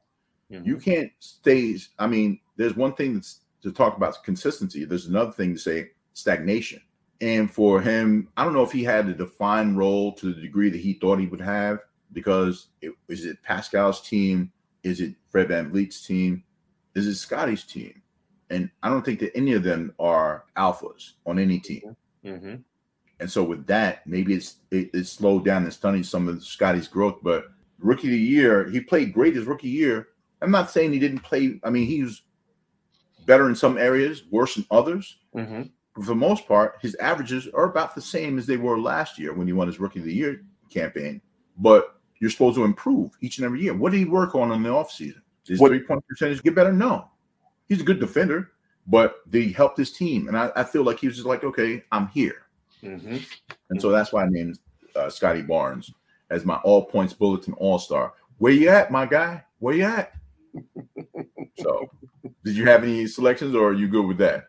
[0.52, 0.66] Mhm.
[0.66, 1.78] You can't stay.
[2.00, 4.86] I mean, there's one thing that's to talk about consistency.
[4.86, 6.82] There's another thing to say stagnation.
[7.22, 10.70] And for him, I don't know if he had a defined role to the degree
[10.72, 11.80] that he thought he would have,
[12.14, 14.52] because it, is it Pascal's team?
[14.84, 16.44] Is it Fred VanVleet's team?
[16.96, 18.02] Is it Scottie's team?
[18.50, 21.96] And I don't think that any of them are alphas on any team.
[22.26, 22.64] Mhm.
[23.20, 26.88] And so with that, maybe it's it, it slowed down and stunning some of Scottie's
[26.88, 27.20] growth.
[27.22, 30.10] But rookie of the year, he played great his rookie year.
[30.42, 31.60] I'm not saying he didn't play.
[31.64, 32.24] I mean, he was
[33.32, 35.20] better in some areas, worse in others.
[35.34, 35.70] Mhm.
[35.96, 39.18] But for the most part, his averages are about the same as they were last
[39.18, 41.22] year when he won his rookie of the year campaign.
[41.58, 43.74] But you're supposed to improve each and every year.
[43.74, 45.22] What did he work on in the offseason?
[45.46, 46.74] Did his What- three point percentage get better?
[46.74, 47.10] No.
[47.70, 48.52] He's a good defender,
[48.88, 50.28] but did he help his team?
[50.28, 52.44] And I, I feel like he was just like, okay, I'm here.
[52.84, 53.24] Mhm.
[53.70, 54.60] And so that's why I named
[54.96, 55.94] uh, Scottie Barnes
[56.30, 58.14] as my all points bulletin all star.
[58.40, 59.46] Where you at, my guy?
[59.60, 60.14] Where you at?
[61.60, 61.86] So,
[62.44, 64.46] did you have any selections, or are you good with that?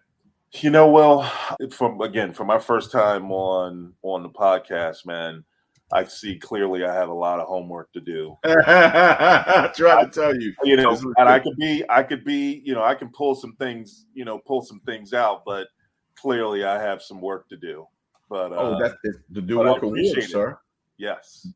[0.54, 1.22] You know, well,
[1.70, 5.44] from again, for my first time on on the podcast, man,
[5.92, 8.36] I see clearly I have a lot of homework to do.
[8.44, 10.54] I Try to tell you.
[10.64, 13.54] You know, and I could be, I could be, you know, I can pull some
[13.56, 15.68] things, you know, pull some things out, but
[16.16, 17.86] clearly I have some work to do.
[18.30, 18.94] But uh, Oh, that's
[19.30, 20.30] the, do work it.
[20.30, 20.58] sir.
[20.96, 21.46] yes,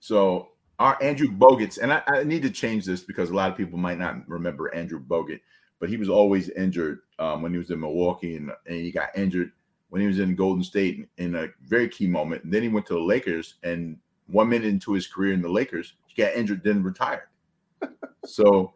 [0.00, 3.56] So our Andrew Bogut's, and I, I need to change this because a lot of
[3.56, 5.40] people might not remember Andrew Bogut,
[5.78, 9.16] but he was always injured um, when he was in Milwaukee, and, and he got
[9.16, 9.52] injured
[9.88, 12.44] when he was in Golden State in a very key moment.
[12.44, 13.96] And then he went to the Lakers, and
[14.26, 17.28] one minute into his career in the Lakers, he got injured, then retired.
[18.24, 18.74] so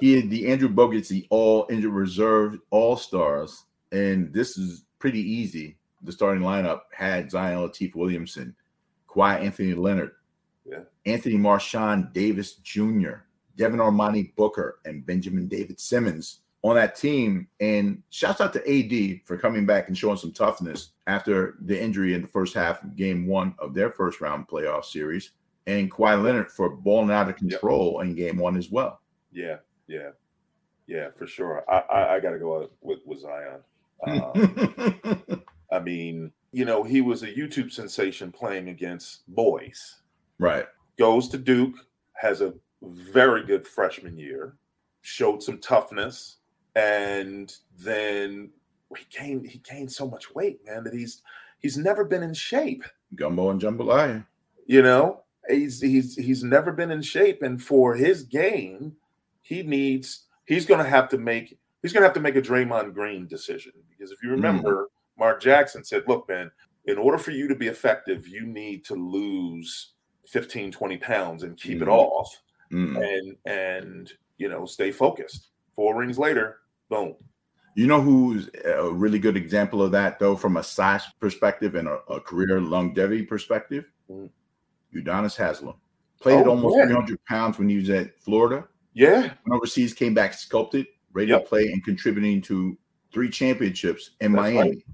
[0.00, 5.20] he had the Andrew Bogut's the all injured reserve all stars, and this is pretty
[5.20, 5.76] easy.
[6.02, 8.54] The starting lineup had Zion Lateef Williamson,
[9.08, 10.12] Kawhi Anthony Leonard,
[11.06, 13.24] Anthony Marshawn Davis Jr.,
[13.56, 17.48] Devin Armani Booker, and Benjamin David Simmons on that team.
[17.60, 22.14] And shouts out to AD for coming back and showing some toughness after the injury
[22.14, 25.30] in the first half of game one of their first round playoff series.
[25.66, 29.00] And Kawhi Leonard for balling out of control in game one as well.
[29.32, 29.56] Yeah,
[29.86, 30.10] yeah,
[30.86, 31.64] yeah, for sure.
[31.68, 33.60] I I, I got to go out with, with Zion.
[34.06, 35.42] Um,
[35.72, 40.02] I mean, you know, he was a YouTube sensation playing against boys.
[40.38, 40.66] Right.
[40.98, 41.76] Goes to Duke,
[42.14, 44.56] has a very good freshman year,
[45.02, 46.36] showed some toughness,
[46.76, 48.50] and then
[48.96, 51.22] he gained he gained so much weight, man, that he's
[51.58, 52.84] he's never been in shape.
[53.14, 54.26] Gumbo and jambalaya.
[54.66, 58.96] You know, he's he's he's never been in shape, and for his game,
[59.42, 62.42] he needs he's going to have to make he's going to have to make a
[62.42, 64.32] Draymond Green decision because if you mm.
[64.32, 66.50] remember, Mark Jackson said, "Look, man,
[66.86, 69.93] in order for you to be effective, you need to lose
[70.28, 71.92] 15, 20 pounds and keep it Mhm.
[71.92, 72.96] off, Mm.
[73.02, 76.58] and and you know stay focused." Four rings later,
[76.88, 77.14] boom.
[77.76, 81.88] You know who's a really good example of that, though, from a size perspective and
[81.88, 83.84] a, a career longevity perspective?
[84.08, 84.30] Mm.
[84.94, 85.74] Udonis Haslem.
[86.20, 86.86] Played at Oh, almost yeah.
[86.86, 88.68] 300 pounds when he was at Florida.
[88.92, 91.42] Yeah, Went overseas, came back sculpted, ready Yep.
[91.42, 92.78] to play, and contributing to
[93.12, 94.60] three championships in That's Miami.
[94.70, 94.84] right.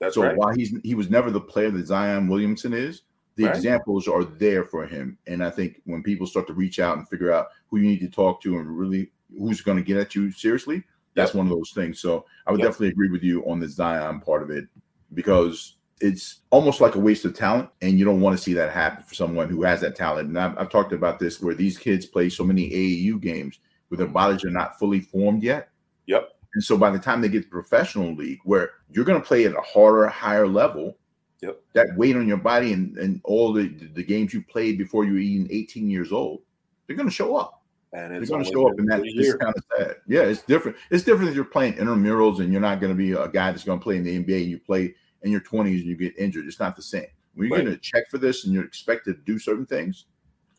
[0.00, 0.36] that's so right.
[0.36, 3.02] while he's he was never the player that Zion Williamson is,
[3.36, 3.56] the Right.
[3.56, 5.16] examples are there for him.
[5.26, 8.00] And I think when people start to reach out and figure out who you need
[8.00, 11.36] to talk to and really who's going to get at you seriously, that's Yep.
[11.36, 12.00] one of those things.
[12.00, 12.68] So I would Yep.
[12.68, 14.66] definitely agree with you on the Zion part of it
[15.14, 18.72] because it's almost like a waste of talent, and you don't want to see that
[18.72, 20.28] happen for someone who has that talent.
[20.28, 23.96] And I've, I've talked about this where these kids play so many AAU games where
[23.98, 24.14] their mm-hmm.
[24.14, 25.70] bodies are not fully formed yet.
[26.06, 26.28] Yep.
[26.54, 29.26] And so by the time they get to the professional league, where you're going to
[29.26, 30.98] play at a harder, higher level,
[31.42, 31.60] Yep.
[31.74, 35.12] that weight on your body and, and all the, the games you played before you
[35.14, 36.42] were even 18 years old,
[36.86, 37.62] they're going to show up.
[37.92, 39.96] And They're it's going to show up, and that three kind of sad.
[40.06, 40.78] Yeah, it's different.
[40.90, 43.64] It's different if you're playing intramurals and you're not going to be a guy that's
[43.64, 46.16] going to play in the NBA and you play in your 20s and you get
[46.18, 46.46] injured.
[46.46, 47.04] It's not the same.
[47.34, 47.64] When you're Right.
[47.64, 50.06] getting a check for this and you're expected to do certain things,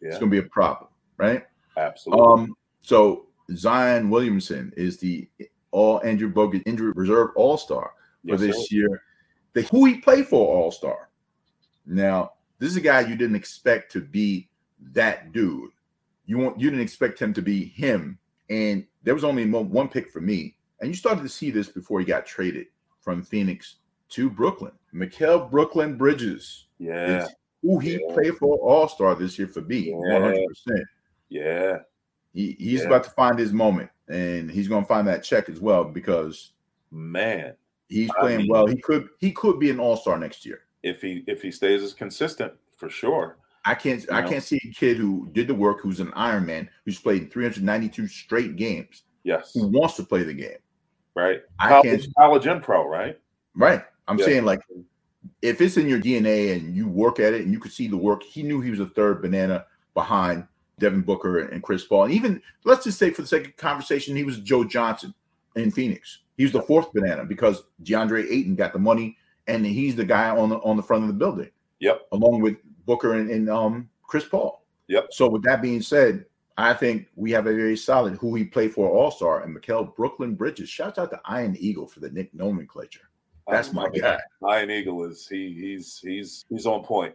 [0.01, 1.45] Yeah, it's going to be a problem, right?
[1.77, 2.23] absolutely.
[2.25, 5.27] Um, so Zion Williamson is the
[5.71, 7.93] all Andrew Bogut injury reserve all star
[8.27, 9.01] for Yes, this year.
[9.53, 11.09] The who he played for all star.
[11.85, 14.49] Now, this is a guy you didn't expect to be
[14.93, 15.71] that dude.
[16.25, 18.17] You want you didn't expect him to be him,
[18.49, 20.55] and there was only one pick for me.
[20.79, 22.67] And you started to see this before he got traded
[23.01, 23.77] from Phoenix
[24.09, 24.71] to Brooklyn.
[24.93, 27.27] Mikal Brooklyn Bridges Yeah,
[27.61, 28.13] who he Yeah.
[28.13, 29.95] played for all star this year for me, Yeah.
[29.95, 30.87] one hundred percent.
[31.29, 31.79] yeah,
[32.33, 32.87] He, he's Yeah.
[32.87, 36.53] about to find his moment, and he's going to find that check as well because
[36.91, 37.55] man.
[37.93, 38.67] He's I playing mean- well.
[38.67, 40.61] He could he could be an all star next year.
[40.83, 43.37] If he if he stays as consistent, for sure.
[43.65, 44.29] I can't I know?
[44.29, 48.07] can't see a kid who did the work, who's an Iron Man, who's played 392
[48.07, 50.57] straight games, Yes, who wants to play the game.
[51.15, 51.41] right.
[51.59, 52.15] I College, can't.
[52.17, 53.17] college and pro, right?
[53.55, 53.83] Right.
[54.09, 54.25] I'm Yeah.
[54.25, 54.59] saying like
[55.41, 57.95] if it's in your DNA and you work at it and you could see the
[57.95, 60.45] work, he knew he was a third banana behind
[60.79, 62.05] Devin Booker and Chris Paul.
[62.05, 65.13] And even let's just say for the sake of conversation, he was Joe Johnson
[65.55, 66.22] in Phoenix.
[66.37, 69.17] He was the fourth banana because DeAndre Ayton got the money
[69.47, 72.07] and he's the guy on the on the front of the building, Yep.
[72.11, 74.63] along with Booker and, and um Chris Paul.
[74.87, 75.07] Yep.
[75.11, 76.25] So with that being said,
[76.57, 79.95] I think we have a very solid who he played for All Star and Mikal
[79.95, 80.69] Brooklyn Bridges.
[80.69, 83.09] Shouts out to Iron Eagle for the Nick nomenclature.
[83.47, 84.19] That's my guy.
[84.47, 87.13] Iron Eagle is he he's he's he's on point.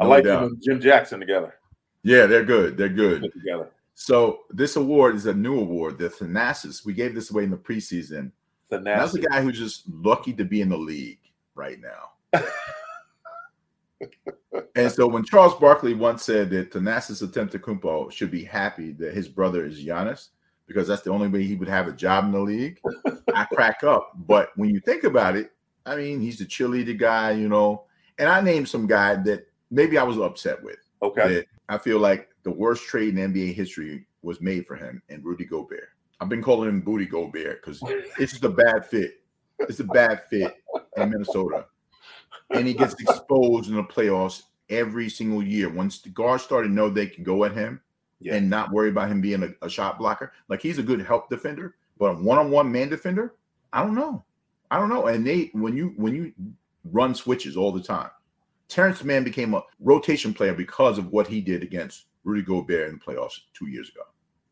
[0.00, 1.54] I No like him and Jim Jackson together.
[2.02, 2.76] Yeah, they're good.
[2.76, 3.30] They're good.
[3.32, 3.70] Together.
[3.94, 6.84] So this award is a new award, the Thanasis.
[6.84, 8.30] We gave this away in the preseason.
[8.70, 11.20] The that's a guy who's just lucky to be in the league
[11.54, 12.42] right now.
[14.76, 19.26] and so when Charles Barkley once said that Thanasis Antetokounmpo should be happy that his
[19.28, 20.28] brother is Giannis
[20.68, 22.78] because that's the only way he would have a job in the league,
[23.34, 24.12] I crack up.
[24.14, 25.50] But when you think about it,
[25.86, 27.84] I mean, he's the cheerleader guy, you know.
[28.18, 30.78] And I named some guy that maybe I was upset with.
[31.02, 31.44] Okay.
[31.68, 35.44] I feel like the worst trade in NBA history was made for him and Rudy
[35.44, 35.88] Gobert.
[36.20, 37.80] I've been calling him Booty Gobert because
[38.18, 39.22] it's just a bad fit.
[39.60, 40.54] It's a bad fit
[40.96, 41.66] in Minnesota.
[42.50, 45.68] And he gets exposed in the playoffs every single year.
[45.68, 47.80] Once the guards started to know they can go at him
[48.20, 48.34] Yeah.
[48.36, 51.28] and not worry about him being a, a shot blocker, like he's a good help
[51.28, 53.34] defender, but a one-on-one man defender,
[53.72, 54.24] I don't know.
[54.70, 55.06] I don't know.
[55.06, 56.32] And they when you when you
[56.84, 58.10] run switches all the time,
[58.68, 62.94] Terance Mann became a rotation player because of what he did against Rudy Gobert in
[62.94, 64.02] the playoffs two years ago.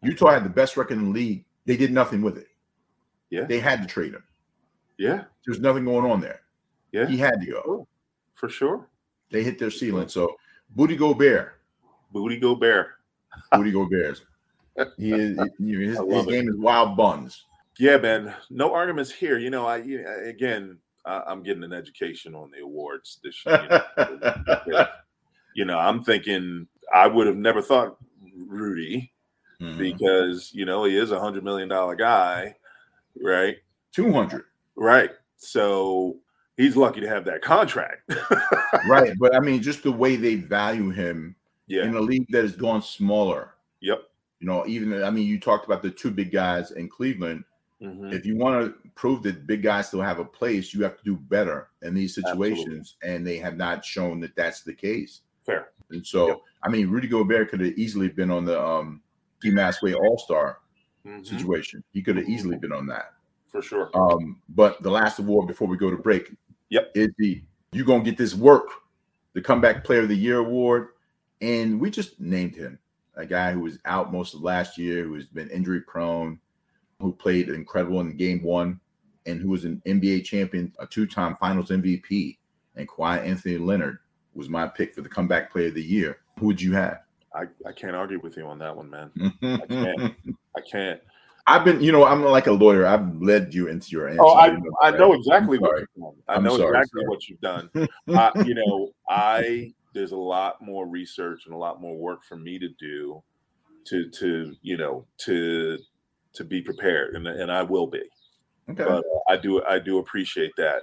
[0.03, 1.45] Utah had the best record in the league.
[1.67, 2.49] They did nothing with it.
[3.31, 3.45] Yeah.
[3.45, 4.23] They had to trade him.
[4.99, 5.25] Yeah.
[5.45, 6.41] There's nothing going on there.
[6.93, 7.07] Yeah.
[7.07, 7.89] He had to go.
[8.35, 8.89] For sure.
[9.31, 10.09] They hit their ceiling.
[10.09, 10.37] So
[10.71, 11.61] Booty Gobert,
[12.13, 12.89] Booty Gobert.
[13.53, 14.21] Booty Gobert.
[14.97, 17.47] He is you know, his, his game is wild buns.
[17.79, 18.35] Yeah, man.
[18.51, 19.39] No arguments here.
[19.39, 23.45] You know, I you know, again, I, I'm getting an education on the awards this
[23.45, 23.83] year.
[23.99, 24.19] You
[24.67, 24.87] know,
[25.55, 27.97] you know, I'm thinking I would have never thought
[28.37, 29.13] Rudy
[29.61, 29.79] Mhm.
[29.79, 32.55] because you know he is a hundred million dollar guy,
[33.23, 33.57] right?
[33.93, 34.45] 200.
[34.77, 35.11] Right.
[35.37, 36.17] So
[36.57, 38.11] he's lucky to have that contract.
[38.89, 39.15] Right.
[39.19, 41.35] But I mean, just the way they value him
[41.67, 41.85] yeah.
[41.85, 43.55] in a league that has gone smaller.
[43.81, 44.03] Yep.
[44.41, 47.45] You know, even I mean, you talked about the two big guys in Cleveland.
[47.83, 48.13] Mhm.
[48.13, 51.05] If you want to prove that big guys still have a place, you have to
[51.05, 55.23] do better in these situations, and they have not shown that that's the case.
[55.45, 55.69] Fair.
[55.91, 56.41] And so, Yep.
[56.65, 59.03] I mean, Rudy Gobert could have easily been on the um,
[59.43, 60.59] Key Massway All Star
[61.05, 61.25] Mhm.
[61.27, 61.85] situation.
[61.93, 63.15] He could have easily been on that.
[63.49, 63.91] For sure.
[63.95, 66.33] Um, but the last award before we go to break,
[66.71, 66.93] Yep.
[66.95, 68.69] is the you gonna get this work,
[69.35, 70.89] the comeback player of the year award,
[71.41, 72.79] and we just named him
[73.15, 76.39] a guy who was out most of last year, who has been injury prone,
[77.01, 78.81] who played incredible in game one,
[79.27, 82.39] and who was an NBA champion, a two-time Finals MVP,
[82.77, 83.99] and Kawhi Anthony Leonard
[84.35, 86.19] was my pick for the comeback player of the year.
[86.39, 87.01] Who would you have?
[87.37, 89.11] I, I can't argue with you on that one, man.
[89.43, 90.15] I can't.
[90.57, 91.01] I can't.
[91.49, 92.87] I've been, you know, I'm like a lawyer.
[92.87, 94.23] I've led you into your answer.
[94.23, 96.15] Oh, I, You I know exactly what you've done.
[96.27, 97.09] I I'm know sorry, exactly sorry.
[97.09, 97.71] what you've done.
[98.19, 102.37] I, you know, I there's a lot more research and a lot more work for
[102.37, 103.23] me to do
[103.87, 105.79] to to you know to
[106.33, 108.03] to be prepared, and and I will be.
[108.69, 108.83] Okay.
[108.83, 110.83] But uh, I do I do appreciate that.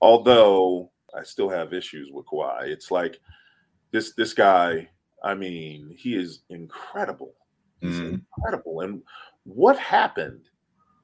[0.00, 2.64] Although I still have issues with Kawhi.
[2.68, 3.20] It's like
[3.92, 4.88] this this guy.
[5.22, 7.34] I mean, he is incredible.
[7.80, 8.22] He's Mhm.
[8.36, 8.80] incredible.
[8.80, 9.02] And
[9.44, 10.48] what happened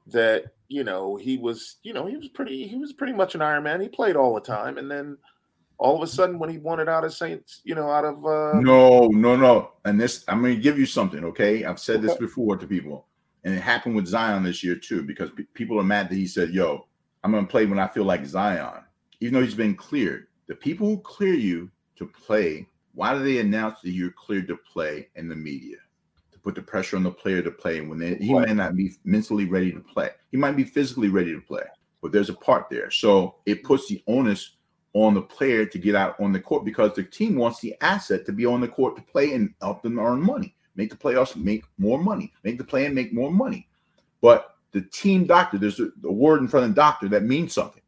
[0.07, 3.43] that you know he was you know he was pretty he was pretty much an
[3.43, 3.81] Iron Man.
[3.81, 5.19] He played all the time, and then
[5.79, 8.61] all of a sudden when he wanted out of Saints, you know, out of uh,
[8.61, 9.73] No, no, no.
[9.85, 11.65] And this, I'm going to give you something, okay?
[11.65, 13.07] I've said this before to people,
[13.45, 16.27] and it happened with Zion this year too, because pe- people are mad that he
[16.27, 16.87] said, "Yo,
[17.23, 18.83] I'm going to play when I feel like Zion,"
[19.21, 20.27] even though he's been cleared.
[20.49, 22.67] The people who clear you to play,
[22.99, 25.77] why do they announce that you're cleared to play in the media?
[26.33, 28.49] To put the pressure on the player to play when they, he Right.
[28.49, 30.11] may not be mentally ready to play.
[30.33, 31.63] He might be physically ready to play,
[32.03, 32.91] but there's a part there.
[32.91, 34.57] So it puts the onus
[34.95, 38.27] on the player to get out on the court because the team wants the asset
[38.27, 41.37] to be on the court to play and help them earn money, make the playoffs
[41.37, 43.69] make more money, make the play and make more money.
[44.21, 47.53] But the team doctor, there's a, a word in front of the doctor that means
[47.53, 47.83] something.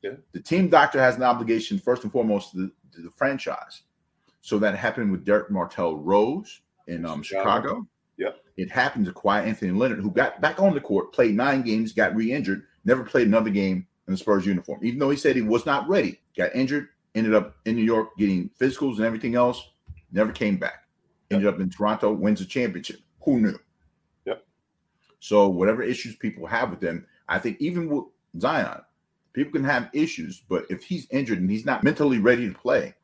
[0.00, 0.12] Yeah.
[0.32, 3.82] The team doctor has an obligation first and foremost to the, to the franchise.
[4.46, 7.84] So that happened with Derrick Martell Rose in um, Chicago.
[8.16, 8.44] Yep.
[8.56, 11.92] It happened to Kawhi Anthony Leonard, who got back on the court, played nine games,
[11.92, 15.42] got re-injured, never played another game in the Spurs uniform, even though he said he
[15.42, 16.20] was not ready.
[16.36, 19.68] Got injured, ended up in New York getting physicals and everything else,
[20.12, 20.84] never came back.
[21.32, 23.00] Ended up in Toronto, wins a championship.
[23.24, 23.58] Who knew?
[24.26, 24.44] Yep.
[25.18, 28.04] So whatever issues people have with them, I think even with
[28.38, 28.82] Zion,
[29.32, 32.94] people can have issues, but if he's injured and he's not mentally ready to play,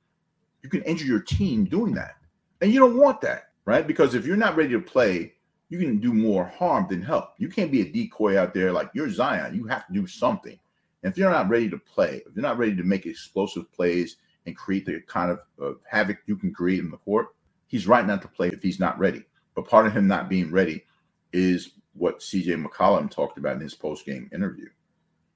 [0.63, 2.17] you can injure your team doing that.
[2.61, 3.87] And you don't want that, right?
[3.87, 5.35] Because if you're not ready to play,
[5.69, 7.31] you can do more harm than help.
[7.39, 9.55] You can't be a decoy out there like you're Zion.
[9.55, 10.59] You have to do something.
[11.03, 14.17] And if you're not ready to play, if you're not ready to make explosive plays
[14.47, 17.29] and create the kind of uh, havoc you can create in the court,
[17.67, 19.25] he's right not to play if he's not ready.
[19.55, 20.85] But part of him not being ready
[21.33, 24.69] is what CJ McCollum talked about in his post game interview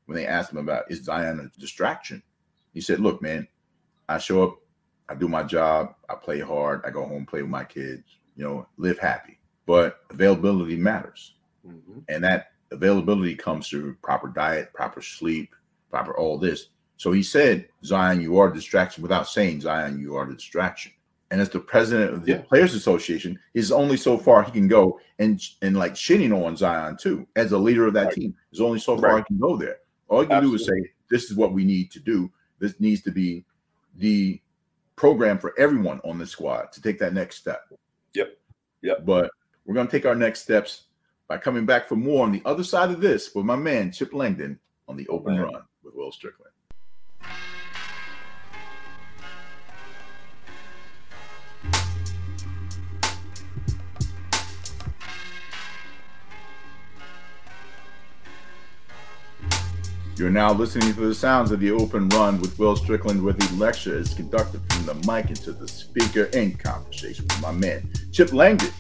[0.07, 2.23] when they asked him about is Zion a distraction?
[2.73, 3.49] He said, Look, man,
[4.09, 4.59] I show up,
[5.09, 8.05] I do my job, I play hard, I go home, play with my kids,
[8.37, 9.39] you know, live happy.
[9.67, 11.35] But availability matters.
[11.67, 12.05] Mhm.
[12.09, 15.55] And that availability comes through proper diet, proper sleep,
[15.91, 16.69] proper all this.
[16.97, 20.93] So he said, Zion, you are a distraction without saying, Zion, you are the distraction.
[21.31, 22.43] And as the president of the Yeah.
[22.43, 26.97] Players Association, is only so far he can go and and like shitting on Zion
[26.97, 27.27] too.
[27.35, 28.15] As a leader of that Right.
[28.15, 29.19] team, there's only so far Right.
[29.19, 29.79] he can go there.
[30.09, 32.31] All you can do is say, This is what we need to do.
[32.59, 33.45] This needs to be
[33.97, 34.41] the
[34.97, 37.69] program for everyone on the squad to take that next step.
[38.15, 38.37] Yep.
[38.83, 39.05] Yep.
[39.05, 39.31] But
[39.65, 40.85] we're going to take our next steps
[41.29, 44.13] by coming back for more on the other side of this with my man Chip
[44.13, 45.43] Langdon on the open Man.
[45.43, 46.53] run with Will Strickland.
[60.19, 63.55] You're now listening to the sounds of the open run with Will Strickland, where the
[63.57, 68.33] lecture is conducted from the mic into the speaker in conversation with my man, Chip
[68.33, 68.71] Langdon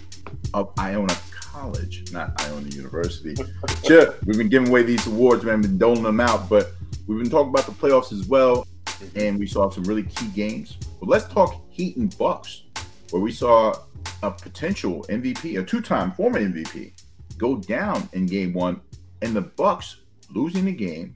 [0.55, 3.34] of Iona College, not Iona University.
[3.84, 6.72] Chip, we've been giving away these awards, man, been doling them out, but
[7.07, 9.18] we've been talking about the playoffs as well, mm-hmm.
[9.18, 10.78] and we saw some really key games.
[10.99, 12.62] But let's talk Heat and Bucks,
[13.11, 13.74] where we saw
[14.22, 16.93] a potential MVP, a two-time former MVP,
[17.37, 18.80] go down in game one
[19.20, 19.97] And the Bucks
[20.30, 21.14] losing the game,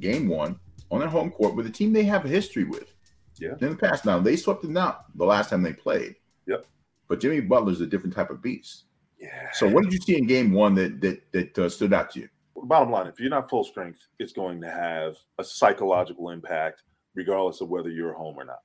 [0.00, 0.58] game one,
[0.90, 2.94] on their home court with a team they have a history with.
[3.38, 3.54] Yeah.
[3.60, 4.04] In the past.
[4.04, 6.14] Now they swept them out the last time they played.
[6.46, 6.66] Yep.
[7.08, 8.84] But Jimmy Butler's a different type of beast.
[9.18, 9.50] Yeah.
[9.52, 12.20] So what did you see in game one that that that uh, stood out to
[12.20, 12.28] you?
[12.66, 16.82] bottom line, if you're not full strength, it's going to have a psychological impact,
[17.14, 18.62] regardless of whether you're home or not.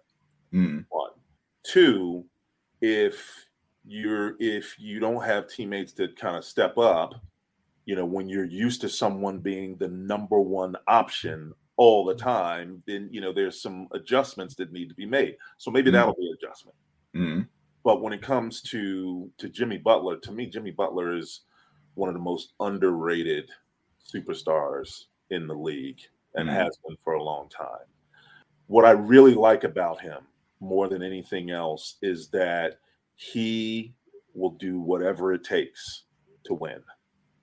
[0.53, 0.85] Mm.
[0.89, 1.11] One,
[1.63, 2.25] two,
[2.81, 3.45] if
[3.85, 7.13] you're if you don't have teammates that kind of step up,
[7.89, 12.83] you know, when you're used to someone being the number one option all the time,
[12.85, 15.35] then you know there's some adjustments that need to be made.
[15.57, 15.93] So maybe Mhm.
[15.93, 16.77] that'll be adjustment.
[17.15, 17.47] Mm.
[17.83, 21.45] But when it comes to to Jimmy Butler, to me, Jimmy Butler is
[21.95, 23.49] one of the most underrated
[24.05, 26.01] superstars in the league
[26.35, 26.53] and Mhm.
[26.53, 27.87] has been for a long time.
[28.67, 30.27] What I really like about him
[30.59, 32.79] more than anything else is that
[33.15, 33.95] he
[34.35, 36.03] will do whatever it takes
[36.43, 36.83] to win,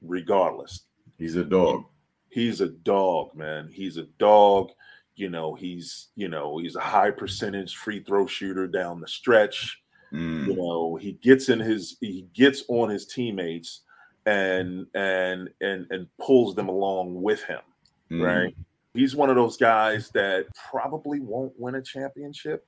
[0.03, 0.83] regardless.
[1.19, 1.85] He's a dog.
[2.29, 3.71] He's a dog, man.
[3.73, 4.71] He's a dog.
[5.15, 9.81] You know, he's you know he's a high percentage free throw shooter down the stretch
[10.13, 10.47] Mm.
[10.47, 13.81] you know he gets in his he gets on his teammates
[14.25, 17.59] and and and and pulls them along with him
[18.13, 18.23] Mm.
[18.25, 18.57] right
[18.95, 22.65] he's one of those guys that probably won't win a championship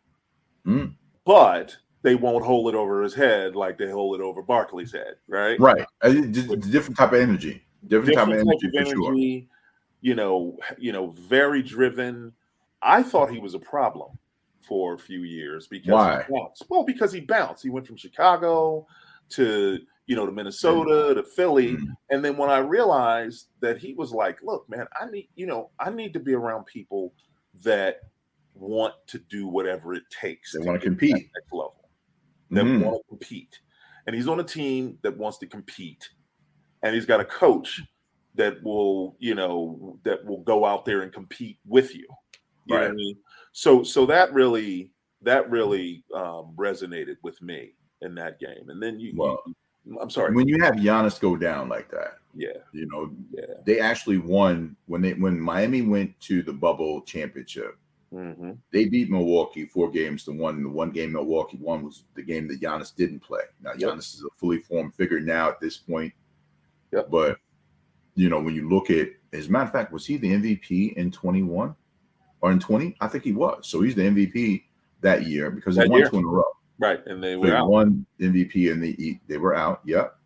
[0.67, 0.95] Mm.
[1.25, 5.15] but they won't hold it over his head like they hold it over Barkley's head
[5.29, 5.83] right Right.
[6.05, 7.63] Uh, it- it's a different type of energy.
[7.87, 9.15] Different, type of energy type of for sure.
[9.17, 12.33] you know you know very driven
[12.83, 14.17] i thought he was a problem
[14.61, 16.25] for a few years because Why?
[16.29, 16.65] he bounced.
[16.69, 18.87] well because he bounced he went from chicago
[19.31, 21.87] to you know to minnesota to philly Mm.
[22.11, 25.71] and then when i realized that he was like look man i need you know
[25.81, 27.13] i need to be around people
[27.63, 28.01] that
[28.55, 31.13] want to do whatever it takes They to wanna get to compete.
[31.15, 31.78] next level
[32.51, 32.85] that Mhm.
[32.85, 33.61] want to compete.
[34.07, 36.09] And he's on a team that wants to compete.
[36.83, 37.83] And he's got a coach
[38.35, 42.07] that will, you know, that will go out there and compete with you.
[42.67, 42.95] You know what I Right.
[42.95, 43.17] mean?
[43.53, 44.93] So so that really
[45.23, 48.69] that really um resonated with me in that game.
[48.71, 49.43] And then you, Well,
[49.85, 50.35] you I'm sorry.
[50.35, 53.55] When you have Giannis go down like that, yeah, you know, yeah.
[53.65, 57.77] they actually won when they when Miami went to the bubble championship.
[58.11, 60.63] Hmm They beat Milwaukee four games to one.
[60.63, 63.43] The one game Milwaukee won was the game that Giannis didn't play.
[63.63, 63.91] Now Yep.
[63.91, 66.13] Giannis is a fully formed figure now at this point.
[66.93, 67.11] Yep.
[67.11, 67.39] But
[68.15, 70.95] you know, when you look at as a matter of fact, was he the MVP
[70.95, 71.75] in 21
[72.41, 72.97] or in 20?
[73.01, 73.69] I think he was.
[73.69, 74.65] So he's the MVP
[75.03, 76.09] that year because he That won year.
[76.11, 76.45] two in a row.
[76.79, 77.05] Right.
[77.07, 77.69] And they So were they out.
[77.71, 79.83] won MVP and they they were out.
[79.85, 80.17] Yep.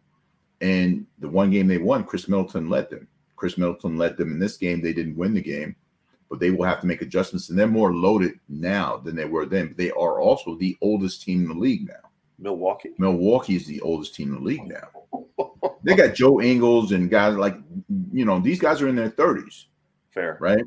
[0.61, 3.09] And the one game they won, Khris Middleton led them.
[3.37, 4.80] Khris Middleton led them in this game.
[4.80, 5.74] They didn't win the game,
[6.33, 9.45] but they will have to make adjustments, and they're more loaded now than they were
[9.45, 9.68] then.
[9.68, 12.09] But they are also the oldest team in the league now.
[12.39, 12.93] Milwaukee.
[12.97, 14.89] Milwaukee is the oldest team in the league now.
[15.85, 17.57] They got Joe Ingles and guys like
[18.12, 19.66] you know these guys are in their thirties,
[20.11, 20.39] Fair.
[20.41, 20.64] right?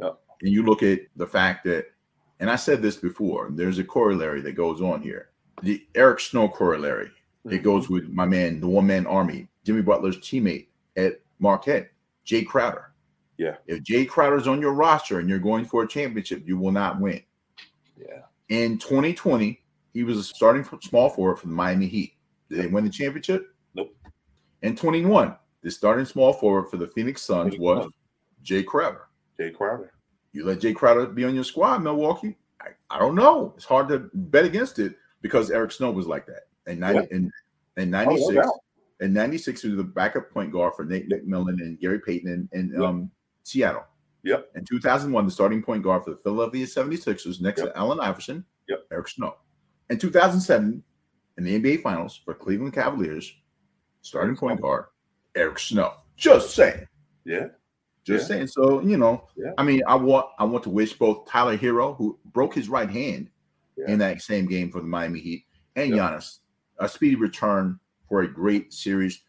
[0.00, 0.18] Yep.
[0.42, 1.86] And you look at the fact that,
[2.38, 5.30] and I said this before, there's a corollary that goes on here.
[5.62, 7.06] The Eric Snow corollary.
[7.46, 7.52] Mm-hmm.
[7.56, 11.90] It goes with my man, the one man army, Jimmy Butler's teammate at Marquette,
[12.26, 12.91] Jae Crowder.
[13.38, 13.56] Yeah.
[13.66, 17.00] If Jae Crowder's on your roster and you're going for a championship, you will not
[17.00, 17.22] win.
[17.96, 18.20] Yeah.
[18.48, 19.60] In 2020,
[19.94, 22.14] he was a starting small forward for the Miami Heat.
[22.48, 23.54] Did they win the championship?
[23.74, 23.94] Nope.
[24.62, 27.92] In 21, the starting small forward for the Phoenix Suns Phoenix was Suns.
[28.44, 29.08] Jae Crowder.
[29.38, 29.92] Jae Crowder.
[30.32, 32.36] You let Jae Crowder be on your squad, Milwaukee?
[32.60, 33.52] I, I don't know.
[33.56, 36.42] It's hard to bet against it because Eric Snow was like that.
[36.66, 37.16] And 90 Yeah.
[37.16, 37.30] and,
[37.76, 38.54] and Oh, no 96, doubt.
[39.00, 42.72] and 96 he was the backup point guard for Nate McMillan and Gary Payton and,
[42.72, 42.80] Yep.
[42.82, 43.10] um,
[43.44, 43.84] Seattle.
[44.24, 44.50] Yep.
[44.54, 47.72] In 2001, the starting point guard for the Philadelphia 76ers next Yep.
[47.72, 48.86] to Allen Iverson, Yep.
[48.92, 49.36] Eric Snow.
[49.90, 50.82] In 2007,
[51.38, 53.34] in the NBA Finals for Cleveland Cavaliers,
[54.02, 54.86] starting point guard,
[55.34, 55.94] Eric Snow.
[56.16, 56.86] Just saying.
[57.24, 57.48] Yeah.
[58.04, 58.36] Just Yeah.
[58.36, 58.46] saying.
[58.48, 59.52] So you know, Yeah.
[59.58, 62.90] I mean, I want I want to wish both Tyler Herro, who broke his right
[62.90, 63.30] hand
[63.76, 63.90] Yeah.
[63.90, 66.10] in that same game for the Miami Heat, and Yeah.
[66.10, 66.38] Giannis
[66.78, 67.78] a speedy return
[68.08, 69.22] for a great series.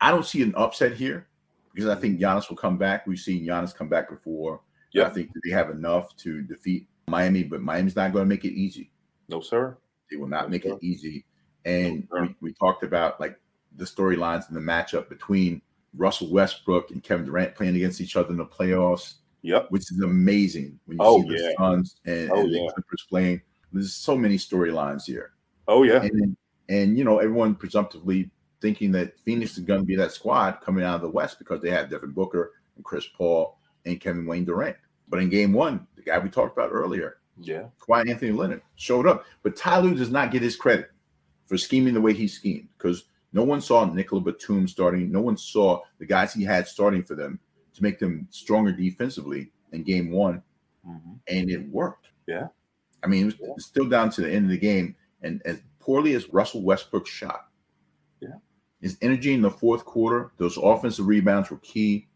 [0.00, 1.28] I don't see an upset here
[1.74, 3.06] because I think Giannis will come back.
[3.06, 4.60] We've seen Giannis come back before.
[4.92, 5.06] Yeah.
[5.06, 8.44] I think that they have enough to defeat Miami, but Miami's not going to make
[8.44, 8.90] it easy.
[9.28, 9.76] No, sir.
[10.10, 10.70] They will not No, make sir.
[10.74, 11.24] it easy.
[11.64, 13.38] And No, we, we talked about like
[13.76, 15.60] the storylines and the matchup between
[15.96, 19.66] Russell Westbrook and Kevin Durant playing against each other in the playoffs, Yep.
[19.70, 21.50] which is amazing when you Oh, see the yeah.
[21.58, 22.60] Suns and, Oh, and yeah.
[22.66, 23.42] the Clippers playing.
[23.72, 25.32] There's so many storylines here.
[25.66, 26.02] Oh yeah.
[26.02, 26.36] And
[26.68, 28.30] and you know, everyone presumptively
[28.64, 31.60] thinking that Phoenix is going to be that squad coming out of the West because
[31.60, 34.74] they have Devin Booker and Chris Paul and Kevin Wayne Durant.
[35.06, 37.64] But in game one, the guy we talked about earlier, Yeah.
[37.78, 39.26] Kawhi Anthony Leonard showed up.
[39.42, 40.90] But Ty Lue does not get his credit
[41.44, 43.04] for scheming the way he schemed because
[43.34, 45.12] No one saw Nicolas Batum starting.
[45.12, 47.38] No one saw the guys he had starting for them
[47.74, 50.42] to make them stronger defensively in game one,
[50.88, 51.18] Mhm.
[51.28, 52.08] and it worked.
[52.26, 52.48] Yeah.
[53.02, 53.54] I mean, it was Yeah.
[53.58, 57.50] still down to the end of the game, and as poorly as Russell Westbrook shot.
[58.84, 62.06] His energy in the fourth quarter, those offensive rebounds were key,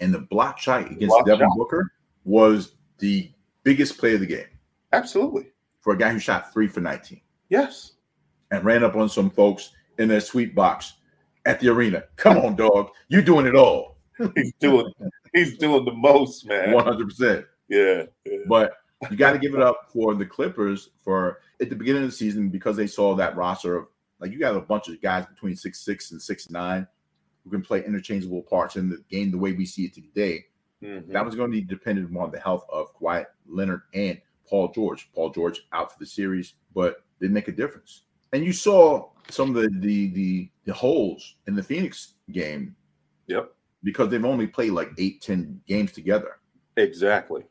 [0.00, 1.56] and the block shot against Block Devin shot.
[1.56, 1.92] Booker
[2.24, 4.44] was the biggest play of the game
[4.92, 5.46] Absolutely.
[5.80, 7.92] for a guy who shot three for 19 Yes.
[8.50, 10.92] and ran up on some folks in their sweet box
[11.46, 12.04] at the arena.
[12.16, 12.90] Come on, dog.
[13.08, 13.96] You're doing it all.
[14.36, 14.92] He's doing
[15.32, 16.74] he's doing the most, man.
[16.74, 17.46] 100%.
[17.70, 18.02] Yeah.
[18.26, 18.38] yeah.
[18.46, 18.74] But
[19.10, 22.14] you got to give it up for the Clippers for at the beginning of the
[22.14, 23.86] season because they saw that roster of
[24.20, 26.86] like you have a bunch of guys between six six and six nine
[27.44, 30.44] who can play interchangeable parts in the game the way we see it today.
[30.82, 31.12] Mhm.
[31.12, 35.10] That was going to be dependent on the health of Kawhi Leonard and Paul George.
[35.14, 38.04] Paul George out for the series, but didn't make a difference.
[38.32, 42.76] And you saw some of the the the, the holes in the Phoenix game
[43.26, 43.52] Yep.
[43.82, 46.38] because they've only played like eight, ten games together.
[46.76, 47.44] Exactly.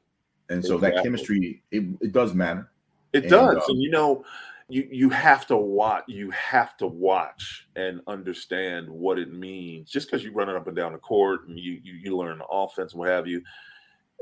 [0.49, 2.71] And so that chemistry, it, it does matter.
[3.13, 4.25] It And, does, um, and you know,
[4.69, 6.03] you you have to watch.
[6.07, 9.89] You have to watch and understand what it means.
[9.89, 12.37] Just because you run it up and down the court and you you, you learn
[12.37, 13.41] the offense, and what have you.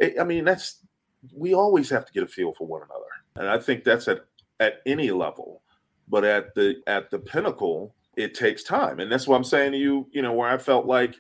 [0.02, 0.86] I- I mean, that's
[1.34, 4.22] we always have to get a feel for one another, and I think that's at
[4.60, 5.62] at any level,
[6.08, 9.78] but at the at the pinnacle, it takes time, and that's what I'm saying to
[9.78, 10.08] you.
[10.12, 11.16] You know, where I felt like,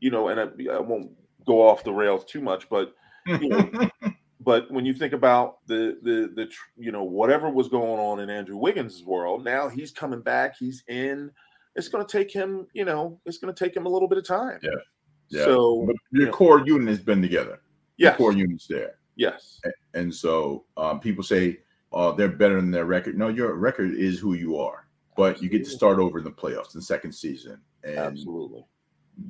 [0.00, 1.10] you know, and I, I won't
[1.46, 2.94] go off the rails too much, but
[3.26, 3.70] you know,
[4.44, 8.30] but when you think about the the the you know whatever was going on in
[8.30, 11.30] Andrew Wiggins' world, now he's coming back, he's in.
[11.74, 14.18] It's going to take him, you know, it's going to take him a little bit
[14.18, 14.58] of time.
[14.62, 14.70] Yeah.
[15.30, 15.44] Yeah.
[15.44, 16.32] So but your yeah.
[16.32, 17.60] core unit has been together.
[17.96, 18.96] Your yes, core unit's there.
[19.16, 19.60] yes,
[19.94, 21.60] And so um, people say,
[21.92, 23.16] oh, they're better than their record.
[23.16, 24.86] No, your record is who you are.
[25.16, 27.58] But you get to start over in the playoffs in the second season.
[27.84, 28.64] And absolutely,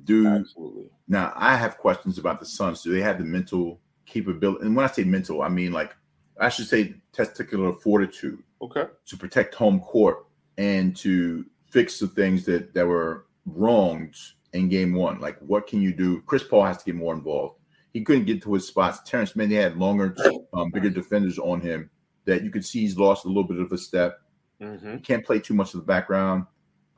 [0.05, 0.91] do absolutely.
[1.09, 2.83] now I have questions about the Suns.
[2.83, 4.64] Do they have the mental capability?
[4.66, 5.94] And when I say mental, I mean like
[6.40, 10.26] I should say testicular fortitude Okay, to protect home court
[10.59, 14.14] and to fix the things that that were wronged
[14.53, 15.20] in game one.
[15.20, 16.22] Like what can you do?
[16.22, 17.59] Chris Paul has to get more involved.
[17.92, 19.00] He couldn't get to his spots.
[19.09, 20.16] Terance Mann had longer,
[20.55, 21.90] um, bigger defenders on him
[22.24, 24.20] that you could see he's lost a little bit of a step.
[24.61, 26.46] hmm He can't play too much of the background.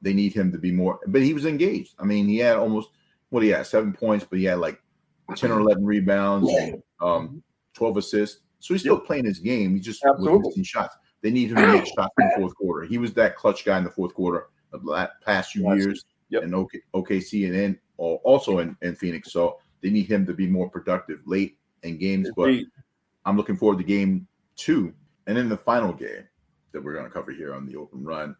[0.02, 1.94] They need him to be more, but he was engaged.
[1.98, 2.90] I mean, he had almost
[3.30, 4.80] what he had seven points, but he had like
[5.34, 6.48] 10 or 11 rebounds,
[7.05, 7.42] um,
[7.74, 8.40] 12 assists.
[8.61, 9.74] So he's still playing his game.
[9.74, 10.38] He just Absolutely.
[10.38, 10.96] was missing shots.
[11.22, 12.86] They need him to make shots in the fourth quarter.
[12.86, 16.05] He was that clutch guy in the fourth quarter of the past few Last years
[16.30, 16.42] Yep.
[16.44, 19.32] in OK, OKC and then also in, in Phoenix.
[19.32, 22.30] So they need him to be more productive late in games.
[22.34, 22.50] But
[23.24, 24.26] I'm looking forward to game
[24.57, 24.92] two.
[25.26, 26.26] And then the final game
[26.72, 28.34] that we're going to cover here on the open run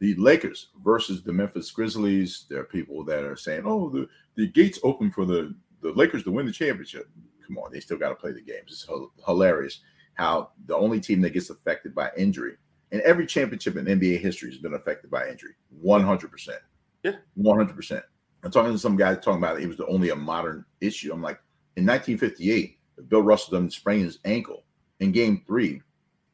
[0.00, 2.46] the Lakers versus the Memphis Grizzlies.
[2.48, 6.22] There are people that are saying, oh, the, the gates open for the, the Lakers
[6.24, 7.08] to win the championship.
[7.48, 8.68] Come on, they still got to play the games.
[8.68, 8.86] It's
[9.24, 9.80] hilarious
[10.14, 12.56] how the only team that gets affected by injury,
[12.92, 16.48] and every championship in NBA history has been affected by injury 100%.
[17.02, 17.12] Yeah.
[17.38, 18.02] 100%.
[18.44, 19.64] I'm talking to some guy talking about it.
[19.64, 21.12] It was the only a modern issue.
[21.12, 21.40] I'm like,
[21.76, 22.78] in 1958,
[23.08, 24.64] Bill Russell done sprained his ankle
[25.00, 25.80] in game three,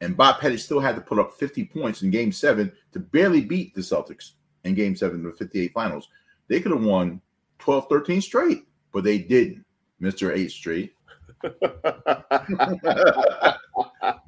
[0.01, 3.41] and Bob Pettit still had to put up 50 points in game seven to barely
[3.41, 4.31] beat the Celtics
[4.63, 6.09] in game seven of the 58 finals.
[6.47, 7.21] They could have won
[7.59, 9.63] 12, 13 straight, but they didn't.
[10.01, 10.35] Mr.
[10.35, 10.94] Eight straight.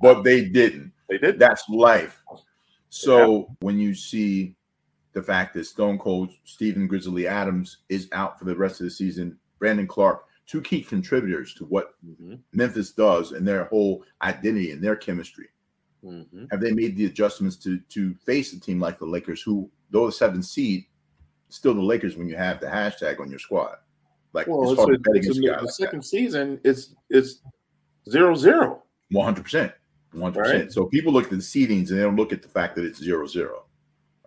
[0.01, 0.91] but they didn't.
[1.09, 1.39] they did.
[1.39, 2.22] That's life.
[2.89, 4.55] So when you see
[5.13, 8.91] the fact that Stone Cold Steven Grizzly Adams is out for the rest of the
[8.91, 14.72] season, Brandon Clarke, two key contributors to what Mhm, Memphis does and their whole identity
[14.72, 15.49] and their chemistry.
[16.03, 16.48] mhm.
[16.52, 20.06] Have they made the adjustments to to face a team like the Lakers, who though
[20.06, 20.85] the seventh seed,
[21.49, 23.77] still the Lakers when you have the hashtag on your squad?
[24.38, 25.99] Like Well, it's it's hard a, to it's against a, a guy the like second
[25.99, 26.05] that.
[26.05, 26.59] season.
[26.64, 27.41] It's it's
[28.09, 28.84] zero zero.
[29.09, 29.73] One hundred percent,
[30.11, 30.73] one hundred percent.
[30.73, 32.99] So people look at the seedings and they don't look at the fact that it's
[32.99, 33.65] zero zero,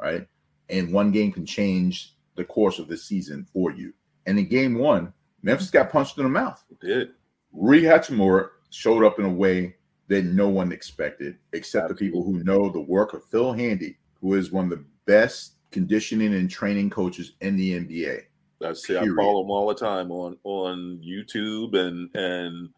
[0.02, 0.26] right?
[0.68, 3.92] And one game can change the course of the season for you.
[4.26, 5.12] And in game one,
[5.42, 6.62] Memphis got punched in the mouth.
[6.80, 7.10] Did
[7.52, 9.76] Rui Hachimura showed up in a way
[10.08, 14.34] that no one expected, except the people who know the work of Phil Handy, who
[14.34, 18.22] is one of the best conditioning and training coaches in the NBA.
[18.62, 18.96] I see.
[18.96, 22.70] I follow him all the time on on YouTube and and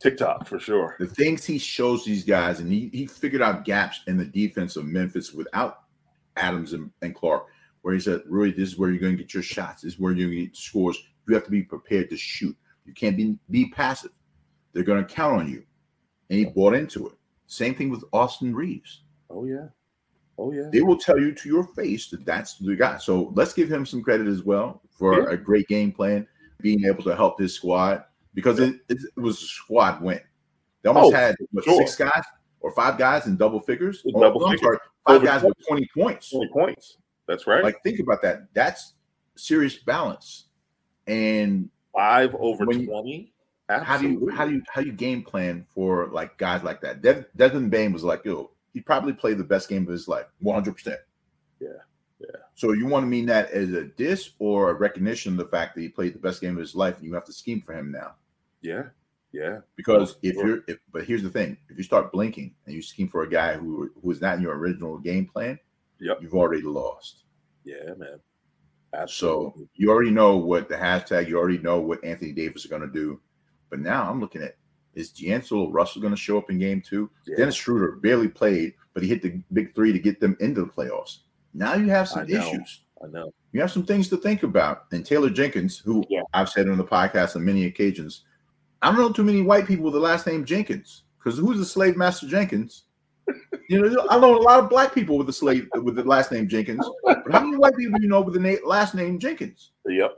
[0.00, 0.96] TikTok for sure.
[0.98, 4.76] The things he shows these guys, and he, he figured out gaps in the defense
[4.76, 5.82] of Memphis without
[6.36, 7.46] Adams and, and Clark,
[7.82, 9.82] where he said, "Really, this is where you're going to get your shots.
[9.82, 10.98] This is where you're going to get scores.
[11.28, 12.56] You have to be prepared to shoot.
[12.84, 14.10] You can't be, be passive.
[14.72, 15.62] They're going to count on you.
[16.28, 17.12] And he bought into it.
[17.46, 19.02] Same thing with Austin Reaves.
[19.28, 19.68] Oh yeah.
[20.42, 20.68] Oh yeah.
[20.72, 22.96] they will tell you to your face that that's the guy.
[22.98, 25.34] So let's give him some credit as well for Yeah.
[25.34, 26.26] a great game plan,
[26.62, 28.04] being able to help this squad
[28.34, 30.20] because it, it, it was a squad win.
[30.82, 31.76] They almost Oh, had what, sure.
[31.86, 32.24] six guys
[32.60, 34.02] or five guys in double figures.
[34.14, 34.60] Oh, double figures.
[34.62, 36.30] sorry, five Over guys with 20 points.
[36.30, 36.96] Twenty points.
[37.28, 37.62] That's right.
[37.62, 38.46] Like think about that.
[38.54, 38.94] That's
[39.36, 40.46] serious balance.
[41.06, 42.86] And Five over twenty.
[43.68, 46.80] how do you how do you how do you game plan for like guys like
[46.82, 47.02] that?
[47.02, 50.26] Dev, Devin Bane was like, yo, he probably played the best game of his life,
[50.40, 50.72] 100.
[50.74, 51.00] percent
[51.60, 51.68] Yeah,
[52.20, 52.36] yeah.
[52.54, 55.74] So you want to mean that as a diss or a recognition of the fact
[55.74, 57.72] that he played the best game of his life, and you have to scheme for
[57.74, 58.14] him now?
[58.62, 58.84] Yeah.
[59.32, 59.58] Yeah.
[59.76, 60.46] Because if sure.
[60.46, 63.30] you're, if, but here's the thing: if you start blinking and you scheme for a
[63.30, 65.58] guy who who is not in your original game plan,
[66.00, 66.18] Yep.
[66.22, 67.24] you've already lost.
[67.64, 68.18] Yeah, man.
[69.06, 72.82] So you already know what the hashtag, you already know what Anthony Davis is going
[72.82, 73.20] to do.
[73.68, 74.56] But now I'm looking at
[74.94, 77.10] is D'Angelo Russell going to show up in game two?
[77.26, 77.36] Yeah.
[77.36, 80.66] Dennis Schroeder barely played, but he hit the big three to get them into the
[80.70, 81.18] playoffs.
[81.54, 82.82] Now you have some I issues.
[83.02, 83.32] I know.
[83.52, 84.84] You have some things to think about.
[84.92, 86.22] And Taylor Jenkins, who Yeah.
[86.34, 88.24] I've said on the podcast on many occasions,
[88.82, 91.04] I don't know too many white people with the last name Jenkins.
[91.18, 92.84] Because who's the slave master Jenkins?
[93.68, 96.32] You know, I know a lot of black people with the slave with the last
[96.32, 96.84] name Jenkins.
[97.04, 99.70] But how many white people do you know with the na- last name Jenkins?
[99.86, 100.10] Yep.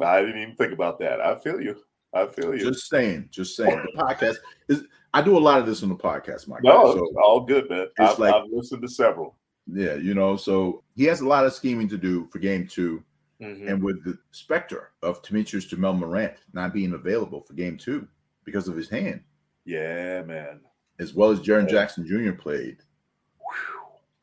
[0.00, 1.22] I didn't even think about that.
[1.22, 1.76] I feel you.
[2.14, 2.70] I feel you.
[2.72, 3.84] Just saying, just saying.
[3.94, 4.36] The podcast
[4.68, 4.84] is.
[5.14, 7.00] I do a lot of this on the podcast, my no, guy.
[7.00, 7.86] it's all good, man.
[7.98, 9.36] it's I've, like- I've listened to several.
[9.66, 13.02] yeah, you know, so he has a lot of scheming to do for game two,
[13.40, 13.68] Mhm.
[13.70, 18.06] and with the specter of Temetrius Jamel Morant not being available for game two
[18.44, 19.22] because of his hand,
[19.64, 20.60] Yeah, man.
[20.98, 21.72] as well as Jaren Yeah.
[21.72, 22.32] Jackson Jr.
[22.32, 22.78] played.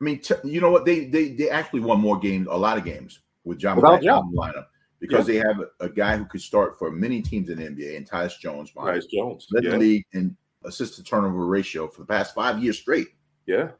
[0.00, 0.84] I mean, t- you know what?
[0.84, 4.04] They they they actually won more games, a lot of games with Ja Without Morant
[4.04, 4.66] in the lineup
[5.08, 7.96] because they have a, a guy who could start for many teams in the NBA,
[7.96, 8.70] and Tyus Jones.
[8.70, 9.46] Bryce Jones.
[9.50, 9.70] led Yeah.
[9.72, 13.08] the league in assist to turnover ratio for the past five years straight.
[13.46, 13.70] yeah.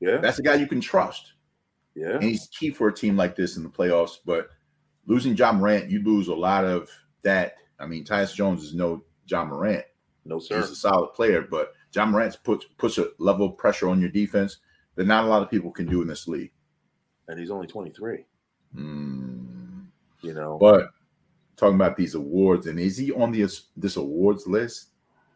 [0.00, 0.16] Yeah.
[0.16, 1.34] That's a guy you can trust,
[1.94, 2.14] Yeah.
[2.14, 4.18] and he's key for a team like this in the playoffs.
[4.26, 4.48] But
[5.06, 6.90] losing Ja Morant, you lose a lot of
[7.22, 7.54] that.
[7.78, 9.84] I mean, Tyus Jones is no Ja Morant.
[10.24, 10.60] No, sir.
[10.60, 14.10] He's a solid player, but Ja Morant puts puts a level of pressure on your
[14.10, 14.58] defense
[14.96, 16.52] that not a lot of people can do in this league.
[17.28, 18.24] And he's only 23.
[18.74, 19.41] Hmm.
[20.22, 20.58] You know.
[20.58, 20.90] But
[21.56, 24.88] talking about these awards, and is he on this this awards list?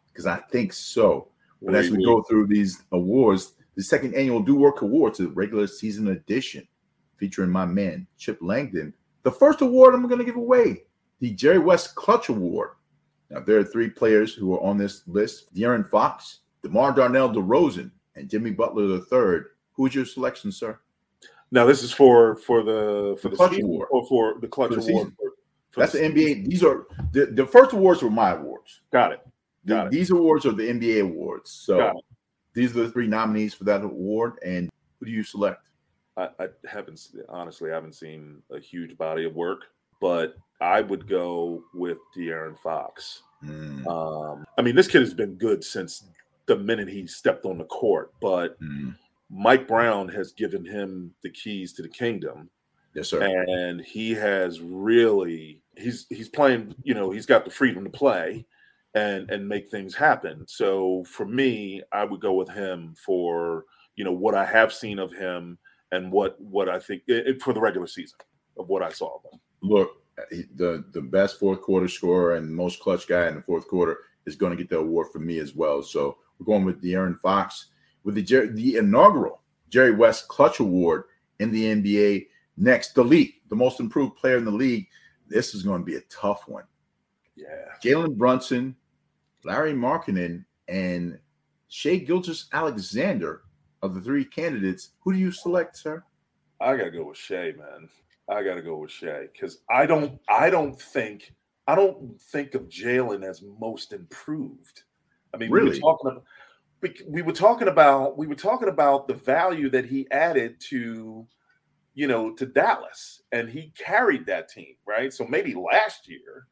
[0.08, 1.28] Because I think so.
[1.62, 5.66] But as we go through these awards, the second annual Do Work Awards, the regular
[5.66, 6.66] season edition,
[7.16, 8.94] featuring my man Chip Langdon.
[9.22, 10.84] The first award I'm going to give away,
[11.20, 12.70] the Jerry West Clutch Award.
[13.30, 17.90] Now there are three players who are on this list: De'Aaron Fox, DeMar Darnell DeRozan,
[18.14, 19.42] and Jimmy Butler III.
[19.72, 20.78] Who's your selection, sir?
[21.50, 23.88] Now this is for for the for The the, Clutch season Award.
[23.90, 25.12] or for the clutch For the award.
[25.16, 25.30] For,
[25.70, 26.14] for That's the season.
[26.14, 26.46] NBA.
[26.48, 28.80] These are the, the first awards were my awards.
[28.92, 29.20] Got it.
[29.64, 29.90] The- it.
[29.90, 31.50] these awards are the NBA awards.
[31.50, 32.00] So
[32.54, 34.34] these are the three nominees for that award.
[34.44, 35.62] And who do you select?
[36.16, 39.64] I, I haven't honestly I haven't seen a huge body of work,
[40.00, 43.22] but I would go with De'Aaron Fox.
[43.44, 46.04] Mm, Um, I mean, this kid has been good since
[46.46, 48.96] the minute he stepped on the court, but mm.
[49.30, 52.48] Mike Brown has given him the keys to the kingdom,
[52.94, 53.22] Yes, sir.
[53.22, 56.74] and he has really he's he's playing.
[56.82, 58.46] You know, he's got the freedom to play
[58.94, 60.44] and and make things happen.
[60.46, 63.64] So for me, I would go with him for
[63.96, 65.58] you know what I have seen of him
[65.92, 68.18] and what what I think it, it- for the regular season
[68.58, 69.40] of what I saw of him.
[69.62, 69.90] Look,
[70.54, 74.36] the the best fourth quarter scorer and most clutch guy in the fourth quarter is
[74.36, 75.82] going to get the award for me as well.
[75.82, 77.66] So we're going with De'Aaron Fox
[78.06, 78.22] with the
[78.54, 81.04] the inaugural Jerry West Clutch Award
[81.40, 82.28] in the NBA.
[82.56, 84.86] Next, the league, the most improved player in the league.
[85.28, 86.64] This is going to be a tough one.
[87.34, 87.46] Yeah,
[87.84, 88.74] Jalen Brunson,
[89.44, 91.18] Lauri Markkanen, and
[91.68, 93.42] Shai Gilgeous-Alexander
[93.82, 94.90] of the three candidates.
[95.00, 96.02] Who do you select, sir?
[96.60, 97.90] I gotta go with Shai, man.
[98.30, 101.34] I gotta go with Shai because I don't I don't think
[101.66, 104.84] I don't think of Jalen as most improved.
[105.34, 105.70] I mean, we Really?
[105.76, 106.24] were talking about
[106.88, 111.26] we, we were talking about we were talking about the value that he added to
[111.94, 115.12] you know to Dallas and he carried that team, right?
[115.12, 116.46] So maybe last year,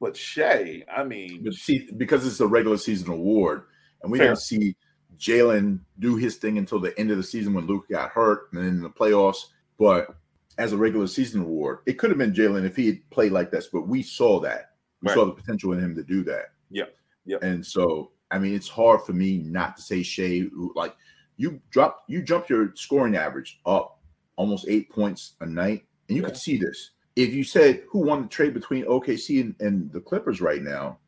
[0.00, 3.64] but Shai, I mean, But see, because it's a regular season award,
[4.02, 4.28] and we Fair.
[4.28, 4.76] didn't see
[5.18, 8.62] Jalen do his thing until the end of the season when Luka got hurt, and
[8.62, 9.46] then in the playoffs.
[9.78, 10.14] But
[10.58, 13.50] as a regular season award, it could have been Jalen if he had played like
[13.50, 13.68] this.
[13.72, 14.72] But we saw that.
[15.02, 15.14] We Right.
[15.14, 16.46] saw the potential in him to do that.
[16.70, 16.84] yeah
[17.26, 17.42] Yep.
[17.42, 20.44] And so, I mean, it's hard for me not to say Shai.
[20.74, 20.94] Like
[21.36, 23.98] you drop, you jump your scoring average up
[24.36, 26.28] almost eight points a night, and you Yeah.
[26.28, 26.90] could see this.
[27.16, 30.98] If you said who won the trade between OKC and, and the Clippers right now,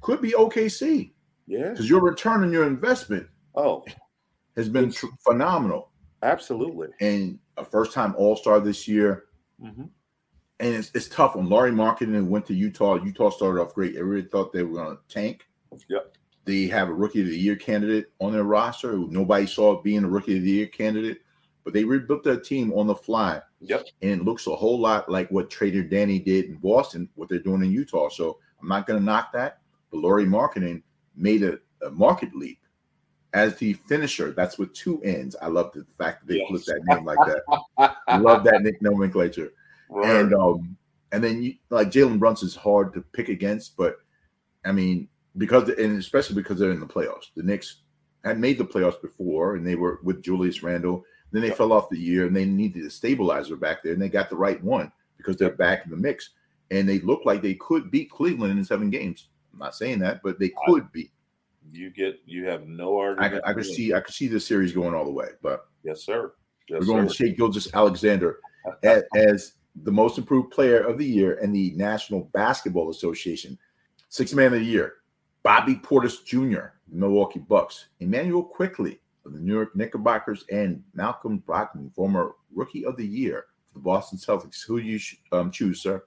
[0.00, 1.12] could be OKC
[1.46, 1.70] yeah.
[1.70, 3.84] because your return on your investment Oh,
[4.56, 5.90] has been tr- phenomenal.
[6.22, 6.88] Absolutely.
[7.00, 9.24] and a first time All Star this year.
[9.60, 9.82] hmm
[10.60, 12.94] And it's, it's tough when Lauri Markkanen went to Utah.
[13.02, 13.96] Utah started off great.
[13.96, 15.46] Everybody thought they were going to tank.
[15.88, 16.16] Yep.
[16.44, 18.92] They have a Rookie of the Year candidate on their roster.
[18.92, 21.18] who Nobody saw it being a Rookie of the Year candidate,
[21.64, 23.40] but they rebuilt their team on the fly.
[23.64, 23.86] Yep.
[24.02, 27.38] and it looks a whole lot like what Trader Danny did in Boston, what they're
[27.38, 28.08] doing in Utah.
[28.08, 29.58] So I'm not going to knock that.
[29.92, 30.82] But Lauri Markkanen
[31.14, 32.58] made a, a market leap
[33.34, 34.32] as the finisher.
[34.32, 35.36] That's with two ends.
[35.40, 36.48] I love the fact that they Yes.
[36.48, 37.94] flipped that name like that.
[38.08, 39.52] I love that nick nomenclature.
[40.04, 40.76] And um,
[41.12, 43.98] and then you like Jalen Brunson's hard to pick against, but
[44.64, 45.06] I mean
[45.36, 47.30] because and especially because they're in the playoffs.
[47.36, 47.82] The Knicks
[48.24, 51.04] had made the playoffs before, and they were with Julius Randle.
[51.32, 54.08] Then they fell off the year, and they needed a stabilizer back there, and they
[54.08, 56.30] got the right one because they're back in the mix,
[56.70, 59.28] and they look like they could beat Cleveland in seven games.
[59.52, 61.10] I'm not saying that, but they could beat.
[61.72, 63.32] you get you have no argument.
[63.34, 66.02] could- I could see I could see this series going all the way, but Yes,
[66.02, 66.32] sir.
[66.68, 67.26] Yes, we're going to sir.
[67.26, 68.38] Shai Gilgeous-Alexander
[68.82, 69.52] as, as
[69.82, 73.58] the most improved player of the year and the National Basketball Association.
[74.08, 74.94] Sixth man of the year,
[75.42, 81.92] Bobby Portis Jr., Milwaukee Bucks, Immanuel Quickley of the New York Knickerbockers, and Malcolm Brogdon,
[81.94, 84.64] former Rookie of the Year for the Boston Celtics.
[84.66, 85.00] Who do you
[85.32, 86.04] um, choose, sir?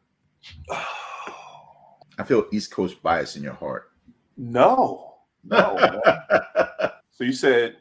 [2.18, 3.92] I feel East Coast bias in your heart.
[4.38, 6.02] no, no.
[7.12, 7.78] so you said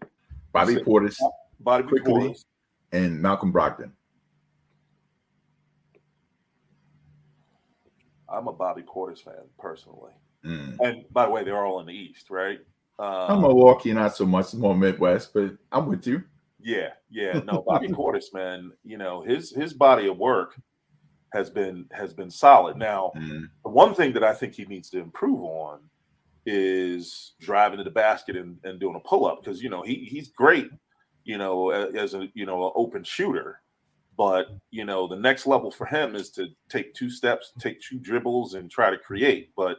[0.52, 1.16] Bobby Say- Portis
[1.60, 2.12] Bobby Quickley.
[2.30, 2.44] Portis.
[2.92, 3.90] and Malcolm Brogdon.
[8.28, 10.12] I'm a Bobby Portis fan personally.
[10.44, 10.76] Mm.
[10.80, 12.60] And by the way, they're all in the East, right?
[12.98, 14.54] I'm Um, Milwaukee, not so much.
[14.54, 16.22] More Midwest, but I'm with you.
[16.60, 17.40] yeah, yeah.
[17.44, 18.72] No, Bobby Portis, man.
[18.84, 20.54] You know his his body of work
[21.32, 22.76] has been has been solid.
[22.76, 23.48] Now, Mm.
[23.64, 25.80] the one thing that I think he needs to improve on
[26.46, 30.04] is driving to the basket and, and doing a pull up because you know he
[30.10, 30.70] he's great,
[31.24, 33.60] you know, as a you know an open shooter,
[34.16, 37.98] but you know the next level for him is to take two steps, take two
[37.98, 39.50] dribbles, and try to create.
[39.56, 39.78] But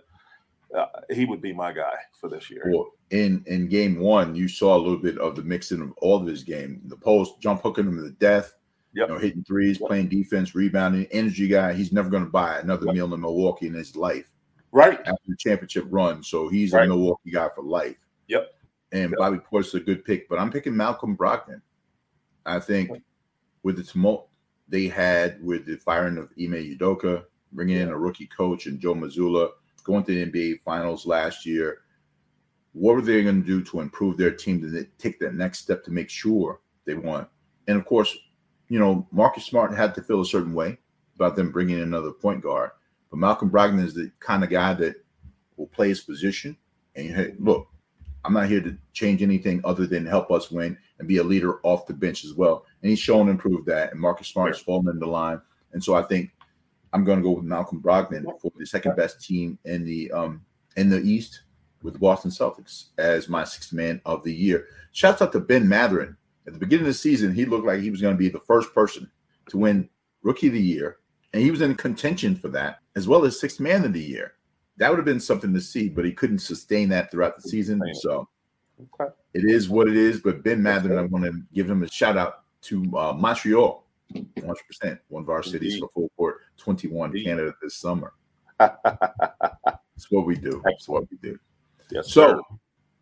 [0.74, 2.64] uh, he would be my guy for this year.
[2.74, 6.18] Well, in in game one, you saw a little bit of the mixing of all
[6.22, 6.82] of his game.
[6.86, 8.54] The post, jump hooking him to death,
[8.94, 9.10] Yep.
[9.10, 9.88] you know, hitting threes, Yep.
[9.90, 11.74] playing defense, rebounding, energy guy.
[11.74, 12.96] He's never going to buy another Yep.
[12.96, 14.32] meal in Milwaukee in his life
[14.72, 15.00] Right.
[15.00, 16.24] after the championship run.
[16.24, 16.86] So he's Right.
[16.86, 17.98] a Milwaukee guy for life.
[18.28, 18.54] Yep.
[18.92, 19.18] And Yep.
[19.18, 21.62] Bobby Portis is a good pick, but I'm picking Malcolm Brogdon.
[22.46, 22.92] I think
[23.64, 24.30] with the tumult
[24.68, 28.96] they had with the firing of Ime Udoka, bringing in a rookie coach and Joe
[28.96, 29.52] Mazzulla,
[29.86, 31.80] going to the NBA Finals last year,
[32.74, 35.84] what were they going to do to improve their team to take that next step
[35.86, 37.26] to make sure they won?
[37.68, 38.16] And of course,
[38.68, 40.78] you know, Marcus Smart had to feel a certain way
[41.16, 42.72] about them bringing in another point guard.
[43.10, 44.96] But Malcolm Brogdon is the kind of guy that
[45.56, 46.58] will play his position.
[46.96, 47.68] And hey, look,
[48.26, 51.60] I'm not here to change anything other than help us win and be a leader
[51.64, 52.66] off the bench as well.
[52.82, 53.92] And he's shown and proved that.
[53.92, 55.40] And Marcus Smart has fallen in the line.
[55.74, 56.32] And so I think
[56.96, 60.46] I'm going to go with Malcolm Brogdon for the second best team in the um
[60.78, 61.42] in the East
[61.84, 64.68] with the Boston Celtics as my sixth man of the year.
[64.94, 66.16] Shouts out to Ben Mathurin.
[66.48, 68.40] At the beginning of the season, he looked like he was going to be the
[68.40, 69.12] first person
[69.50, 69.90] to win
[70.24, 70.98] Rookie of the Year,
[71.34, 74.36] and he was in contention for that as well as sixth man of the year.
[74.78, 77.82] That would have been something to see, but he couldn't sustain that throughout the season.
[77.96, 78.30] So
[78.82, 79.12] Okay.
[79.34, 80.22] it is what it is.
[80.22, 85.00] But Ben Mathurin, I want to give him a shout out to uh, Montreal, 100%,
[85.10, 85.80] one of our cities Indeed.
[85.82, 87.26] for full court 21 Indeed.
[87.26, 88.14] Canada this summer.
[88.60, 90.62] That's what we do.
[90.66, 91.40] That's what we do.
[91.92, 92.42] yes, So, sir.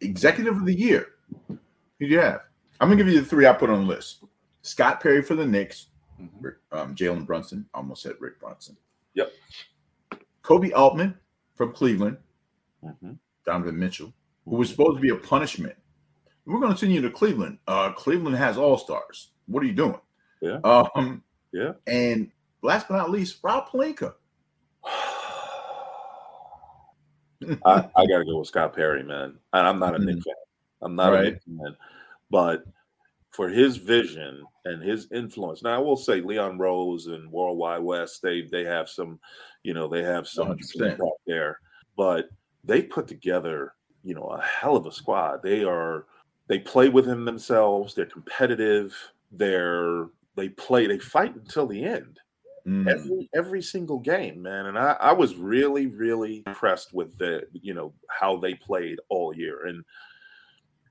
[0.01, 1.07] executive of the year,
[1.47, 1.57] who
[1.99, 2.41] do you have?
[2.79, 4.23] I'm gonna give you the three I put on the list:
[4.61, 5.87] Scott Perry for the Knicks,
[6.19, 6.55] Mhm.
[6.71, 7.65] Um, Jalen Brunson.
[7.73, 8.77] Almost said Rick Brunson.
[9.15, 9.31] Yep.
[10.43, 11.17] Koby Altman
[11.55, 12.17] from Cleveland,
[12.83, 13.17] Mhm.
[13.45, 14.13] Donovan Mitchell,
[14.45, 15.75] who was supposed to be a punishment.
[16.45, 17.59] We're going to send you to Cleveland.
[17.67, 19.31] Uh, Cleveland has all stars.
[19.47, 19.99] What are you doing?
[20.41, 20.59] Yeah.
[20.65, 21.23] Um,
[21.53, 21.73] Yeah.
[21.87, 22.31] And
[22.63, 24.13] last but not least, Rob Pelinka.
[27.65, 29.37] I, I got to go with Scott Perry, man.
[29.51, 30.21] And I'm not a Knick mm-hmm.
[30.21, 30.35] fan.
[30.81, 31.25] I'm not a Right.
[31.25, 31.75] Knick fan,
[32.31, 32.63] but
[33.31, 35.61] for his vision and his influence.
[35.61, 39.19] Now I will say Leon Rose and World Wide Wes, they they have some,
[39.63, 40.97] you know, they have some 100%.
[41.27, 41.59] there,
[41.97, 42.29] but
[42.63, 43.73] they put together,
[44.03, 45.41] you know, a hell of a squad.
[45.43, 46.05] They are
[46.47, 47.93] they play within themselves.
[47.93, 48.95] They're competitive.
[49.31, 50.87] They're they play.
[50.87, 52.19] They fight until the end
[52.65, 52.87] Mm.
[52.87, 54.67] every every single game, man.
[54.67, 59.35] And I, I was really, really impressed with the you know how they played all
[59.35, 59.65] year.
[59.65, 59.83] And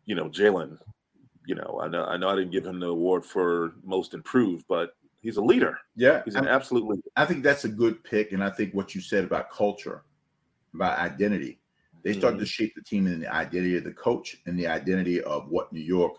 [0.05, 0.77] you know, Jalen,
[1.47, 4.67] you know, I know I know I didn't give him the award for most improved,
[4.69, 5.79] but he's a leader.
[5.97, 7.09] Yeah, He's an I'm- absolute leader.
[7.17, 10.03] I think that's a good pick, and I think what you said about culture,
[10.75, 11.59] about identity,
[12.05, 15.23] they started to shape the team in the identity of the coach and the identity
[15.23, 16.13] of what New York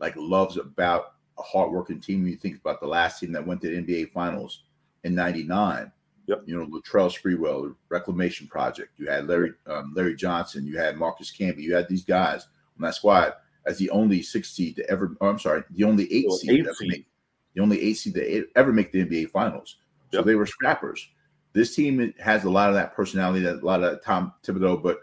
[0.00, 2.22] like loves about a hardworking team.
[2.22, 4.64] When you think about the last team that went to the NBA Finals
[5.04, 5.90] in '99.
[6.26, 6.42] Yep.
[6.46, 8.92] You know, Latrell Sprewell, Reclamation Project.
[8.98, 10.66] You had Larry um, Larry Johnson.
[10.66, 11.58] You had Marcus Camby.
[11.60, 12.46] You had these guys
[12.78, 13.34] on that squad
[13.66, 15.14] as the only six seed to ever.
[15.20, 16.88] Oh, I'm sorry, the only eight Well, seed, eight seed.
[16.90, 17.06] make
[17.54, 19.76] the only eight seed to e- ever make the NBA Finals.
[20.12, 20.26] So Yep.
[20.26, 21.06] they were scrappers.
[21.52, 24.82] This team has a lot of that personality, that a lot of that Tom Thibodeau,
[24.82, 24.98] but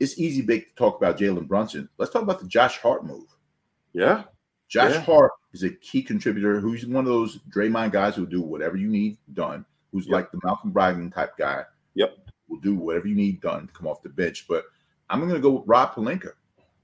[0.00, 1.88] it's easy big to talk about Jalen Brunson.
[1.98, 3.28] Let's talk about the Josh Hart move.
[3.92, 4.24] Yeah.
[4.68, 5.00] Josh Yeah.
[5.00, 8.88] Hart is a key contributor who's one of those Draymond guys who'll do whatever you
[8.88, 10.12] need done, who's Yep.
[10.12, 11.64] like the Malcolm Brogdon type guy.
[11.94, 12.16] Yep.
[12.48, 14.46] Will do whatever you need done to come off the bench.
[14.48, 14.64] But
[15.08, 16.32] I'm going to go with Rob Pelinka.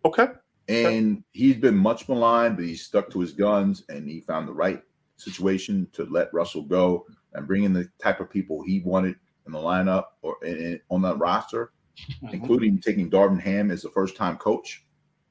[0.04, 0.28] Okay.
[0.68, 4.52] And he's been much maligned, but he stuck to his guns and he found the
[4.54, 4.82] right
[5.16, 9.16] situation to let Russell go and bring in the type of people he wanted
[9.46, 11.72] in the lineup or in, in- on that roster,
[12.22, 12.32] Mhm.
[12.32, 14.84] including taking Darvin Ham as the first time coach.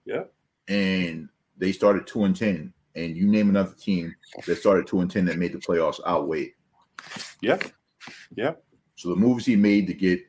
[0.06, 0.24] Yeah.
[0.68, 2.74] And they started two and ten.
[2.96, 4.14] And you name another team
[4.46, 6.56] that started two and ten that made the playoffs, wait.
[7.42, 7.58] Yeah.
[8.36, 8.54] Yeah.
[8.96, 10.22] So the moves he made to get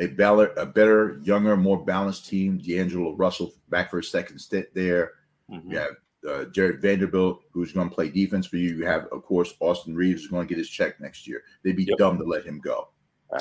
[0.00, 4.66] a better, a better, younger, more balanced team, D'Angelo Russell back for a second stint
[4.74, 5.12] there.
[5.50, 5.70] Mhm.
[5.70, 5.90] You have
[6.28, 8.76] uh, Jarred Vanderbilt, who's going to play defense for you.
[8.76, 11.42] You have, of course, Austin Reaves, who's going to get his check next year.
[11.62, 11.98] They'd be Yep.
[11.98, 12.88] dumb to let him go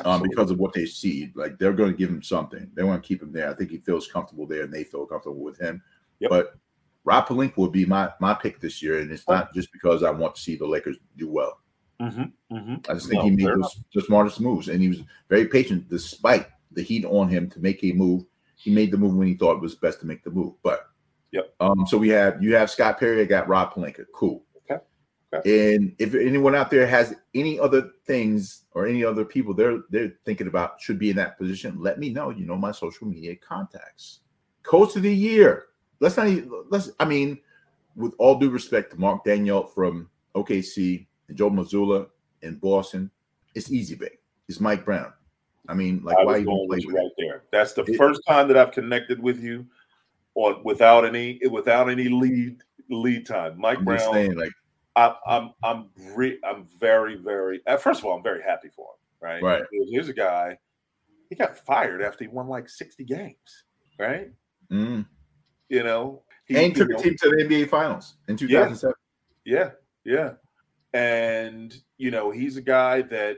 [0.05, 1.31] um, because of what they see.
[1.35, 2.69] Like they're going to give him something.
[2.73, 3.49] They want to keep him there.
[3.49, 5.81] I think he feels comfortable there, and they feel comfortable with him.
[6.19, 6.29] Yep.
[6.29, 6.53] But
[7.05, 10.11] Rob Pelinka would be my my pick this year, and it's not just because I
[10.11, 11.59] want to see the Lakers do well.
[12.01, 12.31] Mhm.
[12.51, 12.89] Mhm.
[12.89, 15.89] I just think No, he made those, the smartest moves, and he was very patient
[15.89, 18.25] despite the heat on him to make a move.
[18.55, 20.53] He made the move when he thought it was best to make the move.
[20.63, 20.85] But
[21.31, 21.53] Yep.
[21.59, 21.85] Um.
[21.87, 23.21] So we have you have Scott Perry.
[23.21, 24.05] I got Rob Pelinka.
[24.13, 24.43] Cool.
[25.35, 25.73] Okay.
[25.75, 30.13] And if anyone out there has any other things or any other people they're they're
[30.25, 32.31] thinking about should be in that position, let me know.
[32.31, 34.21] You know my social media contacts.
[34.63, 35.67] Coach of the year.
[35.99, 36.27] Let's not.
[36.27, 36.91] Even, let's.
[36.99, 37.39] I mean,
[37.95, 42.07] with all due respect to Mark Daniel from OKC and Joe Mazzulla
[42.41, 43.11] in Boston,
[43.55, 44.11] it's easy, babe.
[44.47, 45.13] It's Mike Brown.
[45.67, 47.43] I mean, like I why was even play with you with right there.
[47.51, 49.65] That's the It- first time that I've connected with you
[50.35, 52.57] on without any without any lead
[52.89, 53.59] lead time.
[53.59, 54.13] Mike I'm Brown.
[54.13, 54.51] saying, like,
[54.95, 57.61] I, I'm I'm re, I'm very very.
[57.67, 58.95] Uh, first of all, I'm very happy for him.
[59.21, 59.43] Right.
[59.43, 59.63] Right.
[59.91, 60.57] Here's a guy.
[61.29, 63.65] He got fired after he won like 60 games.
[63.99, 64.31] Right.
[64.71, 65.05] mm.
[65.69, 66.23] You know.
[66.45, 68.93] He, and you took know, a team to the NBA Finals in 2007.
[69.45, 69.71] Yeah,
[70.03, 70.31] yeah.
[70.93, 73.37] And you know, he's a guy that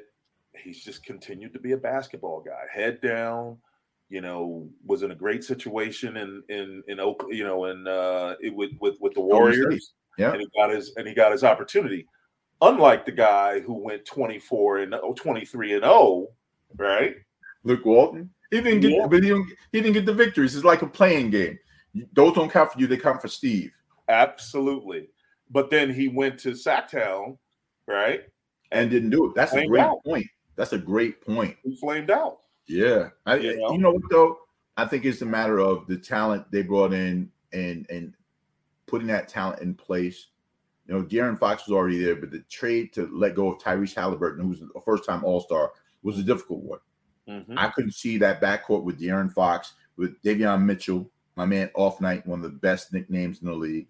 [0.56, 3.58] he's just continued to be a basketball guy, head down.
[4.10, 8.36] You know, was in a great situation in in in Oak, you know, in uh,
[8.42, 9.94] it, with with with the Warriors.
[10.18, 10.34] Yeah.
[10.34, 12.06] and he got his and he got his opportunity.
[12.62, 16.28] Unlike the guy who went 24 and oh, 23 and 0,
[16.78, 17.16] right?
[17.64, 18.30] Luke Walton.
[18.52, 19.08] He didn't get, Yeah.
[19.08, 20.56] but he, didn't, he didn't get the victories.
[20.56, 21.58] It's like a playing game.
[22.14, 23.72] Those don't count for you; they count for Steve.
[24.08, 25.10] Absolutely.
[25.50, 27.38] But then he went to Sacktown,
[27.88, 28.22] right?
[28.72, 29.36] And didn't do it.
[29.36, 30.04] That's a great out.
[30.06, 30.28] point.
[30.56, 31.58] That's a great point.
[31.64, 32.40] He flamed out.
[32.68, 33.76] Yeah, I, You you, know?
[33.76, 33.92] know?
[33.92, 34.38] what though?
[34.78, 38.14] I think it's a matter of the talent they brought in and and
[38.88, 40.28] putting that talent in place.
[40.88, 43.94] You know, De'Aaron Fox was already there, but the trade to let go of Tyrese
[43.96, 46.80] Halliburton, who was a first-time All-Star, was a difficult one.
[47.30, 47.54] Mhm.
[47.58, 52.26] I couldn't see that backcourt with De'Aaron Fox, with Davion Mitchell, my man Off Night,
[52.28, 53.88] one of the best nicknames in the league,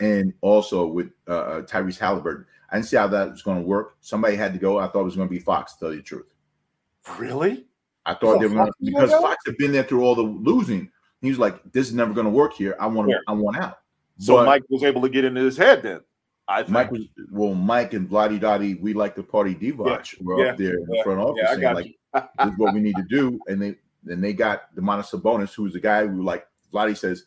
[0.00, 2.46] and also with uh, uh, Tyrese Halliburton.
[2.70, 3.96] I didn't see how that was going to work.
[4.00, 4.78] Somebody had to go.
[4.78, 5.74] I thought it was going to be Fox.
[5.74, 6.26] To tell you the truth,
[7.18, 7.66] Really?
[8.04, 9.28] I thought Oh, they were gonna, Fox because gonna go?
[9.28, 10.90] Fox had been there through all the losing.
[11.22, 12.76] He was like, "This is never going to work here.
[12.78, 13.14] I want to.
[13.14, 13.20] Yeah.
[13.28, 13.78] I want out."
[14.18, 16.00] So But Mike was able to get into his head then.
[16.48, 16.70] I think.
[16.70, 17.54] Mike was well.
[17.54, 20.22] Mike and Vladdy Dottie, we like the party Divac.
[20.22, 21.92] were yeah, up there in the yeah, front office yeah, I saying got like, you.
[22.38, 23.38] this is what we need to do.
[23.48, 27.24] And they then they got Domantas Sabonis, who's the guy who like Vladdy says,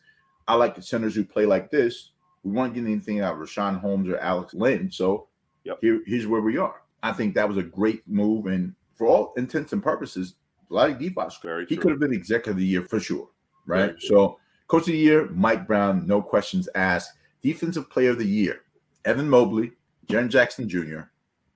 [0.48, 2.10] I like the centers who play like this.
[2.42, 4.90] We won't get anything out of Richaun Holmes or Alex Len.
[4.90, 5.28] So
[5.64, 5.78] Yep.
[5.80, 6.82] here, here's where we are.
[7.02, 8.46] I think that was a great move.
[8.46, 10.36] And for all intents and purposes,
[10.70, 13.28] Vladdy Divac, he could have been executive of the year for sure.
[13.66, 13.86] Right.
[13.86, 14.08] Very true.
[14.08, 14.38] So
[14.68, 17.12] coach of the year, Mike Brown, no questions asked.
[17.42, 18.62] Defensive player of the year,
[19.04, 19.72] Evan Mobley,
[20.08, 21.00] Jaren Jackson Jr.,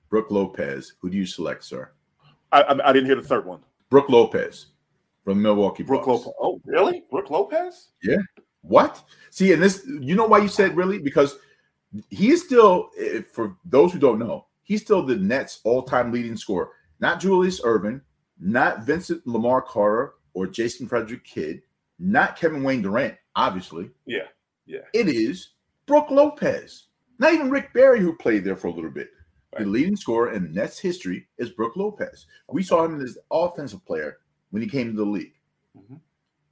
[0.08, 0.94] Brook Lopez.
[1.00, 1.90] Who do you select, sir?
[2.52, 3.60] I, I, I didn't hear the third one.
[3.90, 4.66] Brook Lopez
[5.24, 6.26] from Milwaukee Brook Bucks.
[6.26, 6.34] Lopez.
[6.40, 7.04] Oh, really?
[7.10, 7.88] Brook Lopez?
[8.02, 8.18] Yeah.
[8.62, 9.02] What?
[9.30, 10.98] See, and this, you know why you said really?
[10.98, 11.36] Because
[12.10, 16.36] he is still, eh, for those who don't know, he's still the Nets all-time leading
[16.36, 16.70] scorer.
[17.00, 18.00] Not Julius Erving,
[18.38, 21.62] not Vincent Lamar Carter or Jason Frederick Kidd,
[21.98, 23.90] not Kevin Wayne Durant, obviously.
[24.06, 24.26] Yeah.
[24.66, 24.80] Yeah.
[24.92, 25.50] It is
[25.86, 26.86] Brook Lopez.
[27.18, 29.10] Not even Rick Barry, who played there for a little bit.
[29.56, 32.26] The leading scorer in Nets history is Brook Lopez.
[32.48, 34.18] We saw him as an offensive player
[34.54, 35.34] when he came to the league.
[35.76, 36.00] Mhm.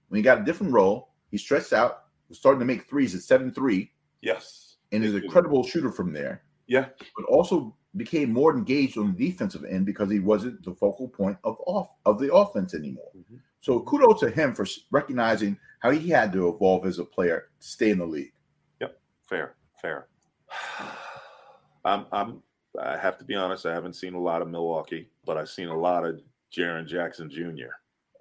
[0.09, 3.21] When he got a different role, he stretched out, was starting to make threes at
[3.23, 3.93] 7 3.
[4.21, 4.77] Yes.
[4.91, 6.43] and is a credible shooter from there.
[6.67, 6.89] Yeah.
[7.17, 11.39] But also became more engaged on the defensive end because he wasn't the focal point
[11.45, 13.11] of off of the offense anymore.
[13.17, 13.41] Mhm.
[13.61, 17.67] So kudos to him for recognizing how he had to evolve as a player to
[17.67, 18.35] stay in the league.
[18.81, 20.09] Yep, fair, fair.
[21.85, 22.43] I'm, I'm,
[22.81, 23.65] I have to be honest.
[23.65, 26.21] I haven't seen a lot of Milwaukee, but I've seen a lot of
[26.55, 27.73] Jaren Jackson Jr.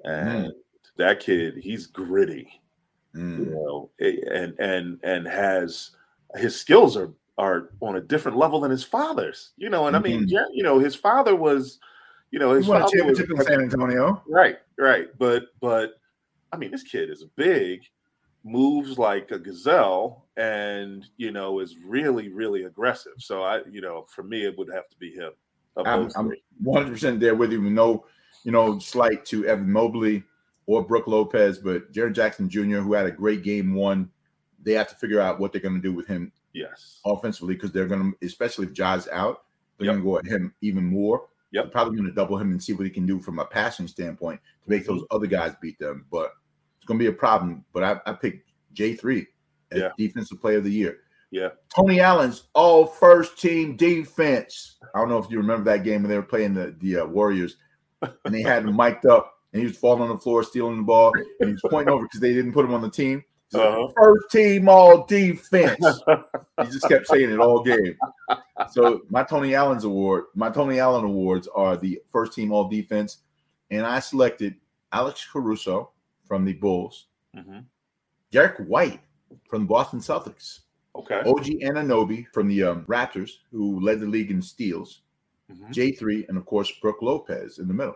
[0.06, 0.52] And
[0.98, 2.62] that kid, he's gritty,
[3.14, 3.52] you Mm.
[3.52, 5.92] know, eh, and and and has
[6.36, 9.88] his skills are are on a different level than his father's, you know.
[9.88, 10.30] And I mean, Mhm.
[10.30, 11.80] Jar- you know, his father was,
[12.32, 14.22] you know, his He won a championship in San Antonio.
[14.28, 15.08] Right, right.
[15.18, 16.00] But but
[16.52, 17.82] I mean, this kid is big,
[18.44, 23.14] moves like a gazelle, and you know, is really, really aggressive.
[23.20, 25.32] So I, you know, for me, it would have to be him.
[25.78, 26.34] I'm, I'm
[26.64, 27.62] 100% there with you.
[27.62, 28.06] No,
[28.44, 30.24] you know, slight to Evan Mobley
[30.66, 34.10] or Brook Lopez, but Jaren Jackson Jr., who had a great game one,
[34.64, 37.00] they have to figure out what they're going to do with him yes.
[37.06, 39.44] offensively because they're going to, especially if Ja's out,
[39.78, 39.94] they're Yep.
[39.96, 41.28] going to go at him even more.
[41.52, 41.66] Yep.
[41.66, 43.88] They're probably going to double him and see what he can do from a passing
[43.88, 46.06] standpoint to make those other guys beat them.
[46.12, 46.32] But
[46.78, 47.66] it's going to be a problem.
[47.74, 49.26] But I, I picked J3
[49.72, 49.90] as Yeah.
[49.98, 51.00] defensive player of the year.
[51.32, 51.50] Yeah.
[51.76, 54.78] Tony Allen's all first team defense.
[54.94, 57.06] I don't know if you remember that game when they were playing the, the uh,
[57.06, 57.58] Warriors
[58.02, 60.84] and they had him mic'd up and he was falling on the floor, stealing the
[60.84, 63.24] ball, and he was pointing over because they didn't put him on the team.
[63.54, 63.88] Like, Uh-huh.
[64.02, 65.86] First team all defense.
[66.62, 67.98] he just kept saying it all game.
[68.72, 73.18] So my Tony Allen's award, my Tony Allen awards are the first team all defense,
[73.72, 74.56] and I selected
[74.94, 75.92] Alex Caruso
[76.26, 77.66] from the Bulls, Mhm.
[78.32, 79.02] Derrick White
[79.50, 80.62] from the Boston Celtics,
[80.96, 81.22] Okay.
[81.26, 85.02] OG Anunoby from the um, Raptors, who led the league in steals,
[85.52, 85.74] Mhm.
[85.74, 87.96] J3, and of course Brook Lopez in the middle.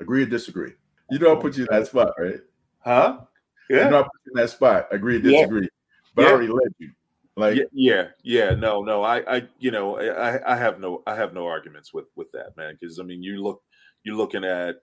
[0.00, 0.72] Agree or disagree?
[1.10, 2.40] You know I put you in that spot, right?
[2.80, 3.20] Huh?
[3.68, 3.88] You Yeah.
[3.88, 4.88] know I put you in that spot.
[4.90, 5.40] Agree or Yeah.
[5.40, 5.68] disagree?
[6.14, 6.32] But I Yeah.
[6.32, 6.92] already led you.
[7.36, 8.54] Like yeah, yeah, yeah.
[8.54, 9.02] No, no.
[9.02, 12.56] I, I, you know, I, I have no, I have no arguments with with that,
[12.56, 12.78] man.
[12.80, 13.62] Because I mean, you look,
[14.04, 14.76] you're looking at,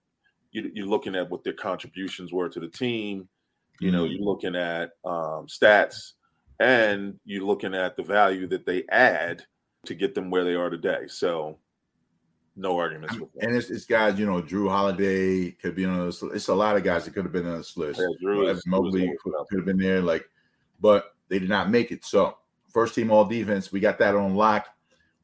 [0.51, 3.27] you, you're looking at what their contributions were to the team.
[3.79, 4.11] You know, Mhm.
[4.11, 6.13] you're looking at um, stats,
[6.59, 9.43] and you're looking at the value that they add
[9.87, 11.07] to get them where they are today.
[11.07, 11.57] So,
[12.55, 13.45] no arguments with that.
[13.45, 16.21] and it's, it's guys, you know, Jrue Holiday could be on this.
[16.21, 17.99] It's a lot of guys that could have been on this list.
[17.99, 20.29] Yeah, Jrue is- Mobley could, could have been there, like,
[20.79, 22.05] but they did not make it.
[22.05, 22.37] So
[22.71, 24.67] first team all defense, we got that on lock.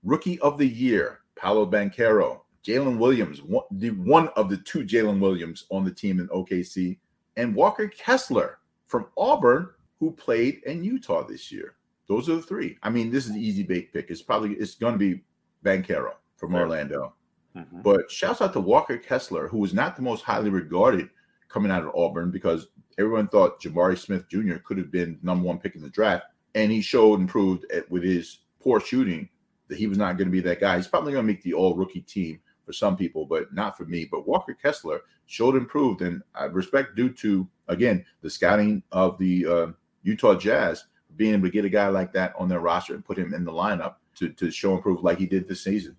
[0.04, 5.20] Rookie of the year, Paolo Banchero, Jalen Williams, one, the one of the two Jalen
[5.20, 6.98] Williams on the team in OKC,
[7.38, 9.70] and Walker Kessler from Auburn,
[10.00, 11.76] who played in Utah this year.
[12.08, 12.78] Those are the three.
[12.82, 14.10] I mean, this is an easy bake pick.
[14.10, 15.22] It's probably it's going to be
[15.64, 16.56] Banchero from.
[16.56, 17.14] Orlando.
[17.60, 17.84] Mhm.
[17.84, 21.10] But shouts out to Walker Kessler, who was not the most highly regarded
[21.48, 22.68] coming out of Auburn because
[22.98, 24.58] everyone thought Jabari Smith Jr.
[24.58, 26.26] could have been number one pick in the draft.
[26.56, 29.30] And he showed and proved at, with his poor shooting
[29.68, 30.78] that he was not going to be that guy.
[30.78, 33.86] He's probably going to make the all rookie team for some people, but not for
[33.86, 34.08] me.
[34.10, 39.18] But Walker Kessler showed and proved, and I respect due to, again, the scouting of
[39.20, 39.68] the uh,
[40.04, 43.18] Utah Jazz being able to get a guy like that on their roster and put
[43.18, 45.96] him in the lineup to, to show and prove like he did this season.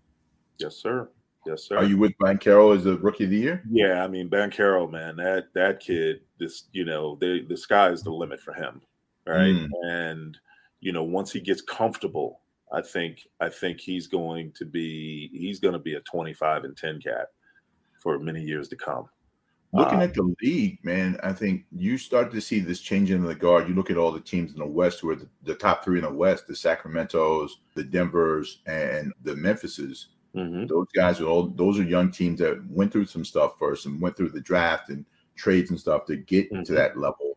[0.58, 1.08] Yes, sir.
[1.46, 1.78] Yes, sir.
[1.78, 3.62] Are you with Carroll as the rookie of the year?
[3.70, 8.02] Yeah, I mean Banchero, man, that that kid, this you know, they, the sky is
[8.02, 8.82] the limit for him,
[9.26, 9.54] right?
[9.54, 9.68] Mm.
[9.84, 10.38] And
[10.80, 12.40] you know, once he gets comfortable,
[12.72, 16.64] I think I think he's going to be he's going to be a twenty five
[16.64, 17.28] and ten cat
[18.02, 19.08] for many years to come.
[19.72, 23.22] Looking Uh, at the league, man, I think you start to see this change in
[23.22, 23.68] the guard.
[23.68, 25.98] You look at all the teams in the West who are the, the top three
[25.98, 30.08] in the West, the Sacramentos, the Denvers, and the Memphises.
[30.34, 30.68] Mhm.
[30.68, 34.00] Those guys are all those are young teams that went through some stuff first and
[34.00, 35.04] went through the draft and
[35.36, 36.66] trades and stuff to get to Mhm.
[36.76, 37.36] that level.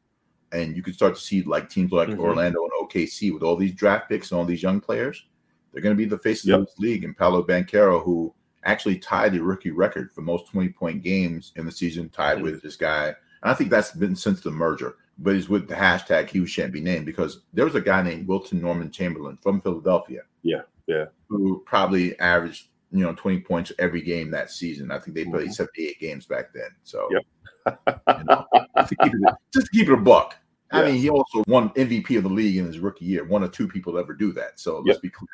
[0.51, 2.19] And you can start to see like teams like Mhm.
[2.19, 5.25] Orlando and OKC with all these draft picks and all these young players.
[5.71, 6.59] They're going to be the faces Yep.
[6.59, 7.03] of this league.
[7.03, 8.33] And Paolo Banchero, who
[8.63, 12.43] actually tied the rookie record for most 20 point games in the season, tied Mhm.
[12.43, 13.07] with this guy.
[13.07, 13.15] And
[13.51, 16.79] I think that's been since the merger, but he's with the hashtag he shan't be
[16.81, 20.21] named because there was a guy named Wilton Norman Chamberlain from Philadelphia.
[20.43, 21.05] Yeah, yeah.
[21.29, 24.91] Who probably averaged, you know, 20 points every game that season.
[24.91, 25.53] I think they played Mhm.
[25.53, 26.69] 78 games back then.
[26.83, 27.23] So, Yep.
[28.19, 28.45] you know,
[28.77, 29.21] just, to keep it,
[29.53, 30.35] just keep it a buck.
[30.71, 33.23] I mean, he also won MVP of the league in his rookie year.
[33.25, 34.59] One or two people ever do that.
[34.59, 35.27] So let's be clear.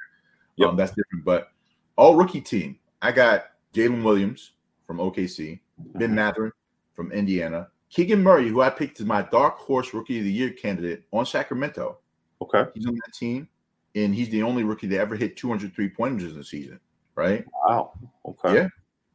[0.57, 0.69] Yep.
[0.69, 1.23] Um, that's different.
[1.23, 1.52] But
[1.95, 4.52] all rookie team, I got Jalen Williams
[4.86, 5.60] from OKC,
[5.95, 6.15] Ben Mhm.
[6.15, 6.52] Mathurin
[6.94, 10.52] from Indiana, Keegan Murray, who I picked as my dark horse rookie of the year
[10.52, 11.99] candidate on Sacramento.
[12.41, 12.65] Okay.
[12.73, 13.48] He's on that team,
[13.95, 16.80] and he's the only rookie to ever hit 203 pointers in a season,
[17.20, 17.46] right?
[17.68, 17.94] Wow.
[18.26, 18.56] Okay.
[18.56, 18.68] Yeah.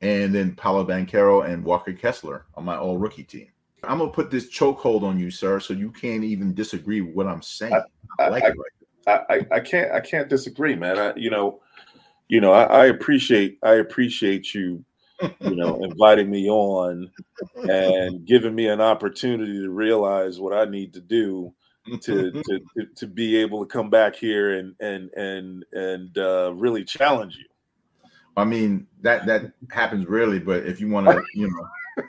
[0.02, 3.48] And then Paolo Banchero and Walker Kessler on my all rookie team.
[3.82, 7.26] I'm gonna put this chokehold on you, sir, so you can't even disagree with what
[7.26, 7.74] I'm saying.
[8.18, 8.70] I, I- like I- it right
[9.06, 10.98] I, I, I can't I can't disagree, man.
[10.98, 11.60] I, you know,
[12.28, 14.82] you know, I, I appreciate I appreciate you,
[15.20, 17.10] you know, inviting me on
[17.68, 21.52] and giving me an opportunity to realize what I need to do
[22.00, 26.52] to to, to, to be able to come back here and and and and uh,
[26.54, 27.46] really challenge you.
[28.36, 32.04] I mean that that happens rarely, but if you want to, you know,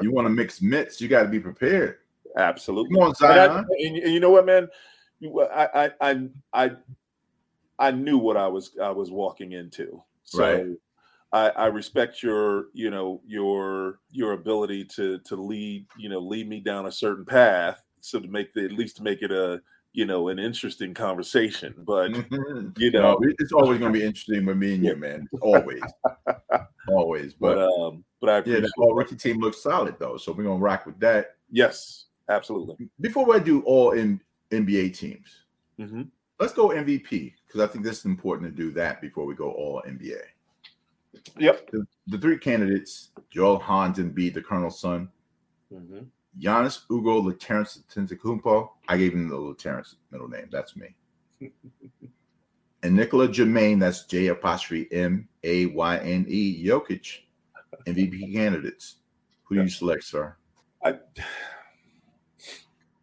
[0.00, 1.98] you want to mix mitts, you got to be prepared.
[2.36, 2.94] Absolutely.
[2.96, 4.68] Come on, And, I- and- you know what, man?
[5.22, 5.68] I,
[6.00, 6.70] I, I, I,
[7.78, 10.02] I knew what I was, I was walking into.
[10.24, 10.66] So Right.
[11.32, 16.48] I, I respect your, you know, your, your ability to, to lead, you know, lead
[16.48, 17.82] me down a certain path.
[18.00, 19.60] So to make the, at least to make it a,
[19.94, 21.74] you know, an interesting conversation.
[21.78, 22.76] But Mhm.
[22.78, 25.28] you know, No, it's always going to be interesting with me and you, man.
[25.40, 25.82] Always,
[26.88, 27.32] always.
[27.34, 30.32] but, But um, but I yeah, appreciate the all rookie team looks solid though, so
[30.32, 31.36] we're gonna rock with that.
[31.50, 32.88] yes, absolutely.
[33.00, 35.44] Before I do all in NBA teams,
[35.78, 36.02] hmm
[36.40, 39.52] let's go MVP because I think this is important to do that before we go
[39.52, 40.20] all NBA.
[41.38, 41.70] Yep.
[41.70, 45.08] The, the three candidates: Joel Hans Embiid, the Colonel's son,
[45.72, 46.00] hmm
[46.40, 48.70] Giannis Ugo Laterrence Antetokounmpo.
[48.88, 50.48] I gave him the Laterrence middle name.
[50.50, 50.94] That's me.
[52.82, 53.80] and Nicola Jermaine.
[53.80, 56.64] That's J apostrophe M A Y N E.
[56.64, 57.20] Jokic.
[57.86, 58.96] MVP candidates.
[59.44, 60.36] Who do you select, sir?
[60.84, 60.94] I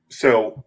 [0.10, 0.64] so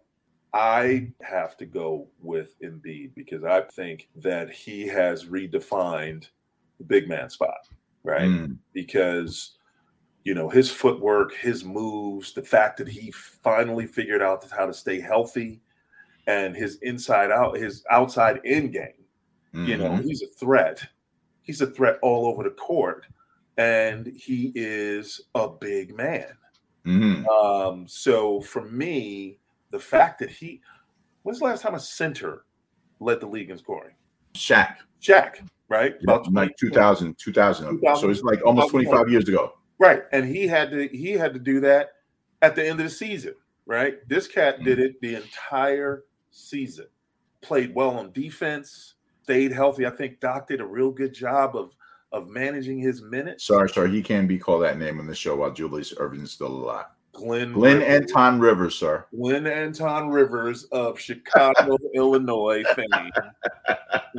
[0.53, 6.27] I have to go with Embiid because I think that he has redefined
[6.77, 7.67] the big man spot,
[8.03, 8.23] right?
[8.23, 9.54] Mm, Because
[10.25, 14.73] you know his footwork, his moves, the fact that he finally figured out how to
[14.73, 15.61] stay healthy,
[16.27, 18.91] and his inside out, his outside in game.
[19.53, 20.03] You know, mhm.
[20.03, 20.85] he's a threat.
[21.41, 23.05] He's a threat all over the court,
[23.57, 26.33] and he is a big man.
[26.85, 27.25] Mhm.
[27.27, 29.39] Um, so for me,
[29.71, 30.61] the fact that he
[31.23, 32.43] when's the last time a center
[32.99, 33.95] led the league in scoring?
[34.33, 34.75] Shaq.
[35.01, 35.95] Shaq, right?
[36.03, 37.79] About like 20 2000, 2000.
[37.79, 38.01] 2000.
[38.01, 39.53] So it's like almost 25 years ago.
[39.79, 40.03] Right.
[40.11, 41.93] And he had to he had to do that
[42.41, 43.35] at the end of the season,
[43.65, 44.07] right?
[44.07, 46.87] This cat did it the entire season.
[47.41, 49.85] Played well on defense, stayed healthy.
[49.85, 51.75] I think Doc did a real good job of
[52.11, 53.45] of managing his minutes.
[53.45, 56.31] Sorry, sorry, he can't be called that name on the show while Julius Erving is
[56.31, 56.85] still alive.
[57.11, 59.05] Glenn Glenn Rivers- Anton Rivers, sir.
[59.15, 63.11] Glenn Anton Rivers of Chicago, Illinois fame.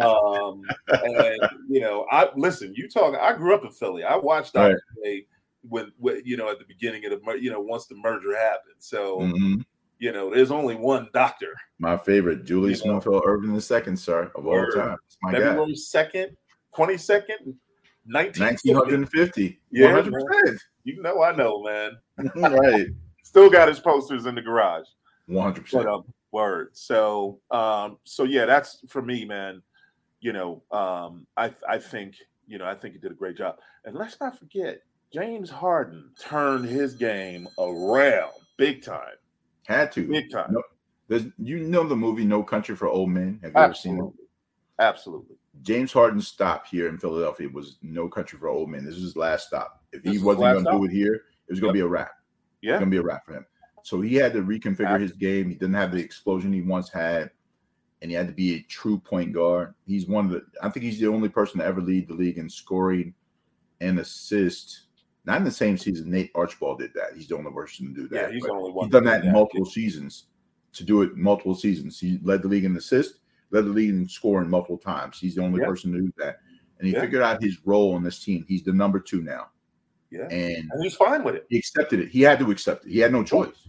[0.00, 1.38] Um, and
[1.68, 2.74] you know, I listen.
[2.74, 3.14] You talk.
[3.14, 4.04] I grew up in Philly.
[4.04, 4.54] I watched.
[4.54, 4.74] Right.
[5.04, 5.26] J
[5.68, 8.76] when, when you know at the beginning of the you know once the merger happened.
[8.78, 9.64] So Mhm.
[9.98, 11.54] you know, there's only one doctor.
[11.78, 12.92] My favorite, Julius You know.
[12.94, 14.98] Winfield Erving the second, sir, of all time.
[15.22, 15.32] My.
[15.32, 16.36] February second,
[16.74, 17.56] twenty second,
[18.04, 18.44] nineteen.
[18.44, 19.58] 1950.
[19.70, 20.58] Yeah, 100%.
[20.84, 21.98] You know, I know, man.
[22.36, 22.86] right.
[23.22, 24.86] Still got his posters in the garage.
[25.28, 25.72] 100%.
[25.72, 26.68] But um, word.
[26.72, 29.62] So um, so yeah, that's for me, man.
[30.20, 32.16] You know, um, I I think
[32.46, 33.56] you know I think he did a great job.
[33.84, 34.82] And let's not forget,
[35.12, 39.14] James Harden turned his game around big time,
[39.66, 40.06] Had to.
[40.08, 40.52] big time.
[40.52, 40.62] No,
[41.08, 43.38] there's, you know the movie No Country for Old Men?
[43.42, 44.00] Have you ever seen it?
[44.00, 44.24] Absolutely,
[44.80, 45.36] absolutely.
[45.62, 48.84] James Harden's stop here in Philadelphia was No Country for Old Men.
[48.84, 49.82] This is his last stop.
[49.92, 51.80] If This he was wasn't going to do it here, it was going to be
[51.80, 52.10] a wrap.
[52.10, 53.46] It's Yeah, going to be a wrap for him.
[53.82, 55.48] So he had to reconfigure his game.
[55.48, 57.30] He didn't have the explosion he once had,
[58.02, 59.74] and he had to be a true point guard.
[59.86, 60.42] He's one of the.
[60.60, 63.14] I think he's the only person to ever lead the league in scoring
[63.80, 64.82] and assist.
[65.26, 66.10] Not in the same season.
[66.10, 67.14] Nate Archibald did that.
[67.16, 68.28] He's the only person to do that.
[68.28, 68.32] yeah.
[68.32, 68.86] He's the only one.
[68.86, 70.26] He's done that in multiple seasons.
[70.74, 73.20] To do it multiple seasons, he led the league in assist,
[73.50, 75.18] led the league in scoring multiple times.
[75.18, 75.66] He's the only Yeah.
[75.68, 76.38] person to do that,
[76.78, 77.00] and he Yeah.
[77.00, 78.44] figured out his role on this team.
[78.46, 79.48] He's the number two now,
[80.10, 81.46] Yeah, and and he's fine with it.
[81.48, 82.08] he accepted it.
[82.10, 82.92] He had to accept it.
[82.92, 83.68] He had no choice.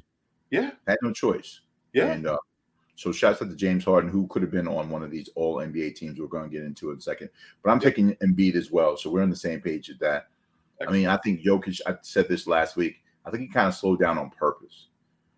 [0.52, 1.62] Yeah, Had no choice.
[1.94, 2.12] yeah.
[2.12, 2.38] And uh,
[2.96, 5.62] so shouts out to James Harden, who could have been on one of these all
[5.62, 6.20] NBA teams.
[6.20, 7.30] We're going to get into in a second.
[7.64, 8.98] But I'm taking Embiid as well.
[8.98, 10.28] So we're on the same page at that.
[10.86, 13.76] I mean, I think Jokic, I said this last week, I think he kind of
[13.76, 14.88] slowed down on purpose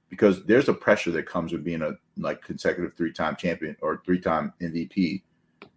[0.10, 4.54] because there's a pressure that comes with being a like consecutive three-time champion or three-time
[4.62, 5.22] MVP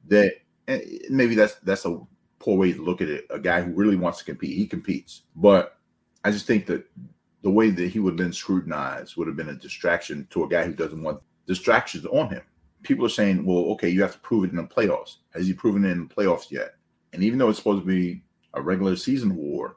[0.09, 0.32] that
[0.68, 2.01] and maybe that's that's a
[2.39, 3.26] poor way to look at it.
[3.30, 5.22] A guy who really wants to compete, he competes.
[5.36, 5.78] But
[6.24, 6.84] I just think that
[7.43, 10.48] the way that he would have been scrutinized would have been a distraction to a
[10.48, 12.43] guy who doesn't want distractions on him.
[12.82, 15.16] People are saying, well, okay, you have to prove it in the playoffs.
[15.34, 16.74] Has he proven it in the playoffs yet?
[17.12, 18.22] And even though it's supposed to be
[18.55, 19.73] a regular season award,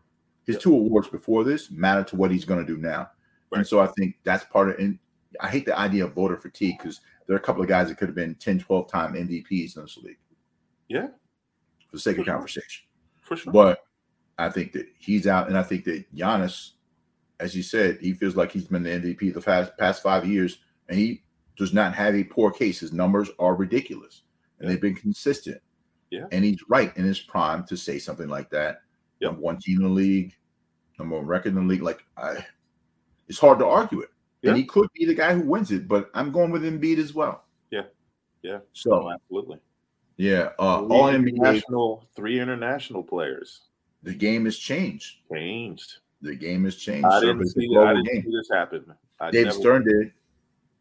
[0.45, 0.61] his Yeah.
[0.61, 3.09] two awards before this matter to what he's going to do now.
[3.51, 4.99] And so I think that's part of and
[5.39, 7.97] I hate the idea of voter fatigue because there are a couple of guys that
[7.97, 10.17] could have been 10, 12 time MVPs in this league
[10.89, 11.07] Yeah,
[11.87, 12.33] for the sake For of sure.
[12.35, 12.85] conversation.
[13.21, 13.51] for sure.
[13.53, 13.85] But
[14.37, 16.71] I think that he's out, and I think that Giannis,
[17.39, 20.59] as you said, he feels like he's been the MVP the past past five years,
[20.89, 21.23] and he
[21.57, 22.79] does not have a poor case.
[22.81, 24.23] His numbers are ridiculous,
[24.59, 24.73] and Yeah.
[24.73, 25.61] they've been consistent.
[26.15, 26.25] Yeah.
[26.31, 28.81] and he's right in his prime to say something like that.
[29.19, 29.31] Yep.
[29.31, 30.33] Number one team in the league,
[30.99, 31.81] number one record in the league.
[31.81, 32.45] Like, I,
[33.27, 34.09] it's hard to argue it.
[34.41, 34.51] Yeah.
[34.51, 37.13] And he could be the guy who wins it, but I'm going with Embiid as
[37.13, 37.45] well.
[37.71, 37.83] Yeah.
[38.43, 38.59] Yeah.
[38.73, 39.59] So Oh, absolutely.
[40.17, 41.29] yeah, uh, Three all NBA.
[41.29, 43.61] international, three international players
[44.03, 45.17] The game has changed.
[45.31, 45.97] changed.
[46.21, 47.05] The game has changed.
[47.07, 47.75] I didn't but it's a see.
[47.77, 48.85] I didn't see this happen.
[49.19, 50.11] I Dave never- Stern did.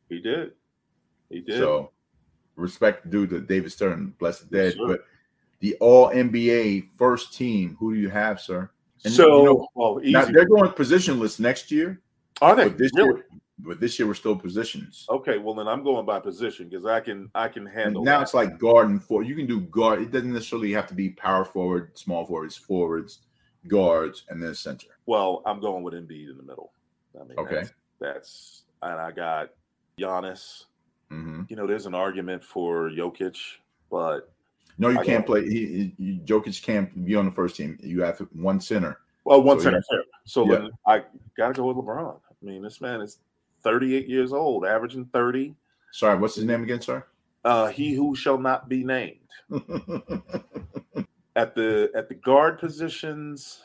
[0.09, 0.53] He did.
[1.31, 1.59] He did.
[1.59, 1.91] So
[2.57, 4.75] respect due to David Stern, blessed dead.
[4.75, 4.87] sir.
[4.87, 5.05] But
[5.65, 8.69] the all NBA first team, who do you have, sir?
[9.07, 10.13] And, so you know, easy.
[10.13, 12.03] Now they're going positionless next year,
[12.43, 13.15] Are they but this really?
[13.15, 13.27] year,
[13.61, 15.07] but this year we're still positions.
[15.09, 18.05] Okay, well then I'm going by position because I can I can And handle.
[18.05, 18.25] now that.
[18.25, 19.27] it's like guard and forward.
[19.27, 20.03] You can do guard.
[20.03, 23.21] It doesn't necessarily have to be power forward, small forwards, forwards,
[23.67, 24.89] guards, and then center.
[25.07, 26.73] well, I'm going with Embiid in the middle.
[27.19, 27.55] I mean, Okay.
[27.55, 29.49] that's, that's and I got
[29.99, 30.65] Giannis.
[31.09, 33.39] hmm You know, there's an argument for Jokic,
[33.91, 34.31] but
[34.79, 35.49] No, you I can't play.
[35.49, 37.79] He, he, Jokic can't be on the first team.
[37.81, 38.99] You have one center.
[39.25, 39.83] well, one So, center.
[40.25, 40.69] So Yeah.
[40.87, 41.03] I
[41.37, 42.17] got to go with LeBron.
[42.17, 43.19] I mean, this man is
[43.63, 45.55] 38 years old, averaging 30.
[45.93, 47.05] Sorry, what's his name again, sir?
[47.45, 49.19] Uh, he who shall not be named
[51.37, 53.61] at the at the guard positions.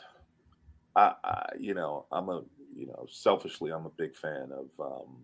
[0.96, 2.42] I, I you know I'm a
[2.76, 5.16] you know selfishly I'm a big fan of um,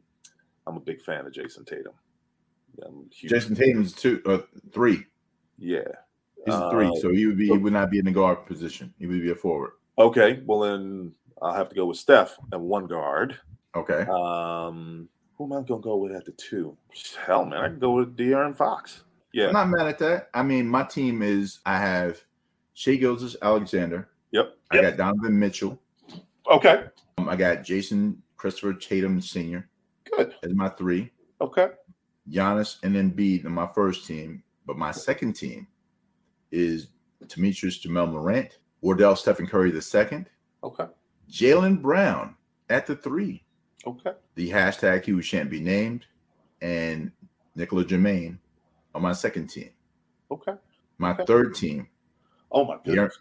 [0.67, 1.93] I'm a big fan of Jayson Tatum.
[2.85, 4.39] I'm a huge- Jayson Tatum's two, uh,
[4.73, 5.05] three.
[5.59, 5.89] Yeah.
[6.45, 7.47] He's a three, Uh, so he would be.
[7.47, 8.93] He would not be in the guard position.
[8.99, 9.73] He would be a forward.
[9.99, 11.13] Okay, well then
[11.43, 13.37] I'll have to go with Steph at one guard.
[13.75, 14.03] Okay.
[14.11, 16.77] Um, who am I gonna go with at the two?
[17.27, 19.03] Hell, man, I can go with De'Aaron Fox.
[19.33, 19.49] Yeah.
[19.49, 20.29] I'm not mad at that.
[20.35, 21.59] I mean, my team is.
[21.67, 22.23] I have
[22.75, 24.09] Shai Gilgeous-Alexander.
[24.33, 24.57] Yep.
[24.71, 25.79] I got Donovan Mitchell.
[26.51, 26.85] Okay.
[27.19, 29.69] Um, I got Jayson Christopher Tatum Sr.
[30.17, 30.35] Good.
[30.43, 31.11] as my three.
[31.41, 31.69] Okay.
[32.31, 35.67] Giannis and Embiid in my first team, but my second team
[36.51, 36.89] is
[37.27, 40.29] Temetrius Jamel Morant, Wardell Stephen Curry the second,
[40.63, 40.87] Okay.
[41.31, 42.35] Jaylen Brown
[42.69, 43.45] at the three,
[43.87, 44.13] Okay.
[44.35, 46.07] the hashtag he who shan't be named,
[46.61, 47.13] and
[47.55, 48.39] Nicola Jermaine
[48.95, 49.71] on my second team.
[50.31, 50.53] Okay.
[50.99, 51.25] My Okay.
[51.27, 51.89] third team,
[52.51, 53.19] Oh my goodness.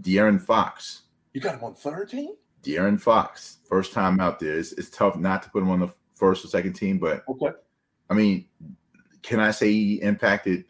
[0.00, 1.02] De'Aaron Fox.
[1.32, 2.30] You got him on third team?
[2.62, 4.58] De'Aaron Fox, first time out there.
[4.58, 7.50] It's, it's tough not to put him on the first or second team, but Okay.
[8.10, 8.46] I mean,
[9.22, 10.64] can I say he impacted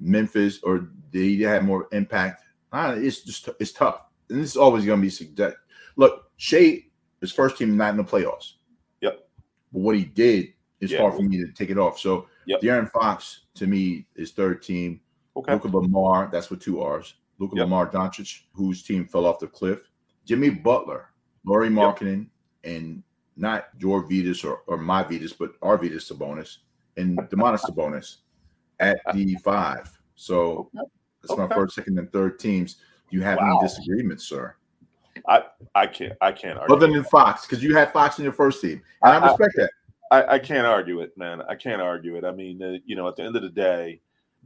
[0.00, 2.42] Memphis or did he have more impact?
[2.72, 5.58] Uh, it's just it's tough, and this is always going to be subject.
[5.96, 6.84] Look, Shai,
[7.20, 8.52] his first team not in the playoffs.
[9.00, 9.28] Yep.
[9.72, 11.00] But what he did is Yeah.
[11.00, 11.98] hard for me to take it off.
[11.98, 12.60] So Yep.
[12.62, 15.00] De'Aaron Fox to me is third team.
[15.36, 15.52] Okay.
[15.54, 17.14] Luka Lamar, that's with two R's.
[17.38, 17.64] Luka Yep.
[17.64, 19.88] Lamar Doncic, whose team fell off the cliff.
[20.24, 21.10] Jimmy Butler,
[21.44, 22.28] Lauri Markkanen,
[22.64, 23.02] and
[23.36, 26.58] not your Vetus or, or my Vetus, but our Vetus Sabonis
[26.96, 28.16] and Domantas Sabonis
[28.80, 29.90] at the five.
[30.16, 30.88] So Okay.
[31.22, 32.74] that's my first, second, and third teams.
[33.10, 33.58] Do you have Wow.
[33.58, 34.54] any disagreements, sir?
[35.28, 35.44] I
[35.74, 36.74] I can't I can't argue.
[36.76, 38.82] Other than Fox, because you had Fox in your first team.
[39.02, 39.70] And I, I- I- respect that.
[40.12, 41.40] I, I can't argue it, man.
[41.42, 42.24] I can't argue it.
[42.24, 44.00] I mean, uh, you know, at the end of the day,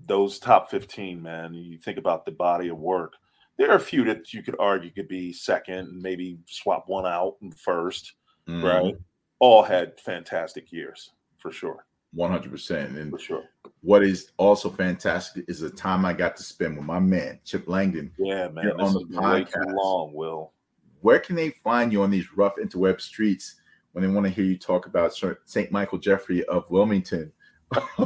[0.06, 3.14] those top 15, man, you think about the body of work.
[3.56, 7.06] There are a few that you could argue could be second and maybe swap one
[7.06, 8.12] out and first,
[8.46, 8.94] Mm, right?
[9.38, 11.86] All had fantastic years for sure.
[12.16, 12.96] 100%.
[12.96, 13.44] And For sure.
[13.82, 17.68] what is also fantastic is the time I got to spend with my man, Chip
[17.68, 18.12] Langdon.
[18.18, 18.64] Yeah, man.
[18.64, 19.74] You're on the been way too podcast.
[19.76, 20.52] long, Will.
[21.00, 23.56] where can they find you on these rough interweb streets
[23.92, 25.14] when they want to hear you talk about
[25.44, 25.70] St.
[25.70, 27.32] Michael Jeffrey of Wilmington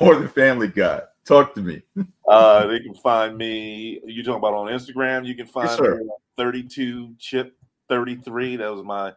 [0.00, 1.02] or the Family Guy?
[1.24, 1.82] Talk to me.
[2.26, 4.00] Uh, they can find me.
[4.06, 5.26] You talking about on Instagram?
[5.26, 5.98] You can find sir.
[5.98, 6.08] me
[6.38, 7.54] 32 chip
[7.90, 8.56] 33.
[8.56, 9.12] That was my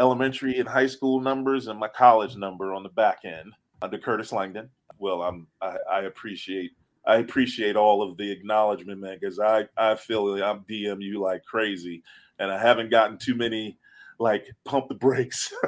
[0.00, 3.52] elementary and high school numbers and my college number on the back end
[3.82, 4.70] under Curtis Langdon.
[4.98, 6.72] Well, I'm I, I appreciate
[7.06, 11.20] I appreciate all of the acknowledgement, man, because I I feel like I'm DM you
[11.20, 12.02] like crazy,
[12.38, 13.78] and I haven't gotten too many
[14.18, 15.52] like pump the brakes.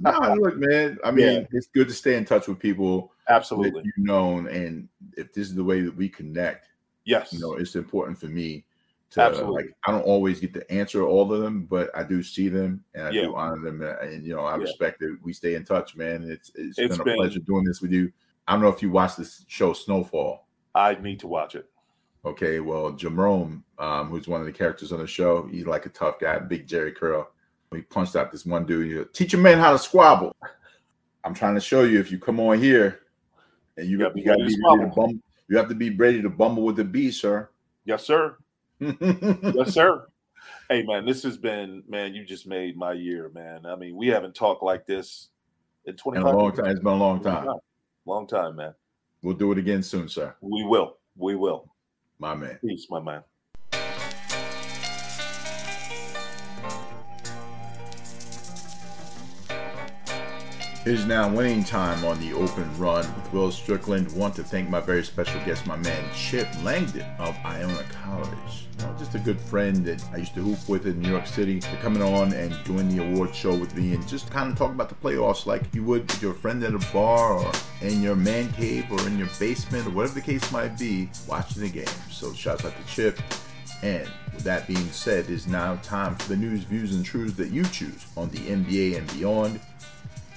[0.00, 0.98] No, look, man.
[1.04, 1.46] I mean, Yeah.
[1.52, 5.54] it's good to stay in touch with people Absolutely, you've known, and if this is
[5.54, 6.68] the way that we connect,
[7.04, 8.64] yes, you know, it's important for me
[9.10, 9.64] to Absolutely.
[9.64, 9.76] like.
[9.86, 13.04] I don't always get to answer all of them, but I do see them and
[13.08, 13.22] I Yeah.
[13.22, 14.62] do honor them, and, and, you know, I Yeah.
[14.62, 16.22] respect that we stay in touch, man.
[16.30, 18.12] It's it's It's been a been- pleasure doing this with you.
[18.46, 20.46] I don't know if you watched this show Snowfall.
[20.74, 21.66] I need to watch it.
[22.24, 25.90] Okay, well, Jerome, um, who's one of the characters on the show, he's like a
[25.90, 27.30] tough guy, big Jheri curl.
[27.74, 28.86] He punched out this one dude.
[28.88, 30.34] He goes, Teach a man how to squabble.
[31.24, 33.00] I'm trying to show you if you come on here
[33.76, 34.94] and you, gotta got be you got to be ready to squabble.
[34.94, 37.48] bum, you have to be ready to bumble with the bee, sir.
[37.84, 38.36] Yes, sir.
[38.80, 40.06] Yes, sir.
[40.68, 43.66] Hey, man, this has been, man, you just made my year, man.
[43.66, 45.28] I mean, we haven't talked like this
[45.84, 46.58] In In 25 a long years.
[46.58, 46.66] time.
[46.70, 47.48] It's been a long time.
[48.06, 48.74] Long time, man.
[49.22, 50.34] We'll do it again soon, sir.
[50.40, 50.96] We will.
[51.16, 51.70] We will.
[52.18, 52.58] My man.
[52.62, 53.22] Peace, my man.
[60.86, 64.10] It is now winning time on the open run with Will Strickland.
[64.12, 68.66] Want to thank my very special guest, my man Chip Langdon of Iona College.
[68.98, 71.60] Just a good friend that I used to hoop with in New York City.
[71.60, 74.70] For coming on and doing the award show with me and just kind of talk
[74.70, 77.52] about the playoffs like you would with your friend at a bar or
[77.82, 81.62] in your man cave or in your basement or whatever the case might be, watching
[81.62, 81.84] the game.
[82.10, 83.20] So shouts out to Chip.
[83.82, 87.34] And with that being said, it is now time for the news, views, and truths
[87.34, 89.60] that you choose on the NBA and beyond.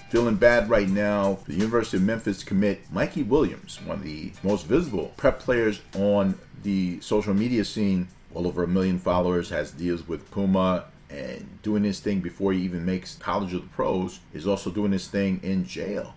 [0.09, 1.39] Feeling bad right now.
[1.47, 6.37] The University of Memphis commit Mikey Williams, one of the most visible prep players on
[6.61, 11.83] the social media scene, well over a million followers, has deals with Puma and doing
[11.83, 15.39] his thing before he even makes college of the pros, is also doing his thing
[15.43, 16.15] in jail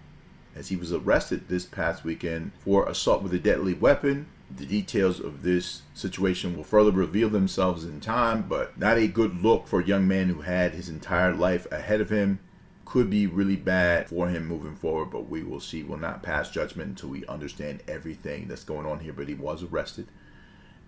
[0.56, 4.26] as he was arrested this past weekend for assault with a deadly weapon.
[4.50, 9.42] The details of this situation will further reveal themselves in time, but not a good
[9.42, 12.38] look for a young man who had his entire life ahead of him.
[12.84, 15.82] Could be really bad for him moving forward, but we will see.
[15.82, 19.12] We'll not pass judgment until we understand everything that's going on here.
[19.12, 20.06] But he was arrested,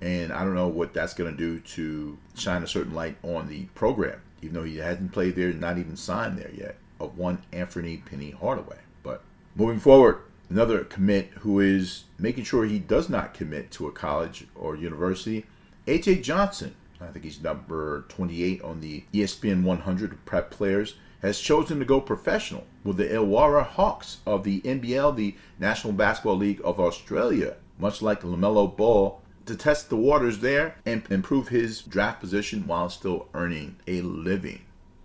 [0.01, 3.49] and I don't know what that's going to do to shine a certain light on
[3.49, 7.43] the program, even though he hasn't played there, not even signed there yet, of one
[7.53, 8.79] Anthony Penny Hardaway.
[9.03, 9.23] But
[9.57, 14.47] moving forward, another commit who is making sure he does not commit to a college
[14.55, 15.47] or university,
[15.87, 16.75] AJ Johnson.
[17.01, 20.95] I think he's number 28 on the ESPN 100 prep players.
[21.23, 26.37] Has chosen to go professional with the Illawarra Hawks of the NBL, the National Basketball
[26.37, 31.83] League of Australia, much like LaMelo Ball, to test the waters there and improve his
[31.83, 34.61] draft position while still earning a living.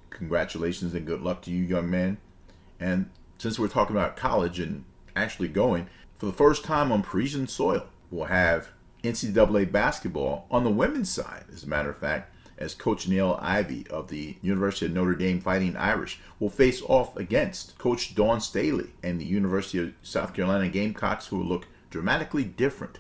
[0.10, 2.18] Congratulations and good luck to you, young man.
[2.80, 5.88] And since we're talking about college and actually going,
[6.18, 8.70] for the first time on Parisian soil, we'll have
[9.04, 13.86] NCAA basketball on the women's side, as a matter of fact, as Coach Niele Ivey
[13.90, 18.92] of the University of Notre Dame Fighting Irish will face off against Coach Dawn Staley
[19.02, 23.00] and the University of South Carolina Gamecocks, who will look dramatically different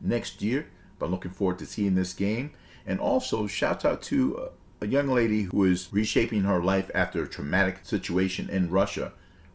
[0.00, 0.66] next year.
[1.00, 2.52] But I'm looking forward to seeing this game.
[2.86, 4.48] And also, shout out to uh,
[4.80, 9.12] a young lady who is reshaping her life after a traumatic situation in Russia,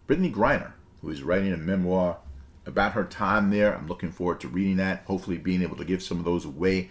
[0.07, 2.17] Brittney Griner, who is writing a memoir
[2.65, 3.73] about her time there.
[3.73, 6.89] I'm looking forward to reading that, hopefully, being able to give some of those away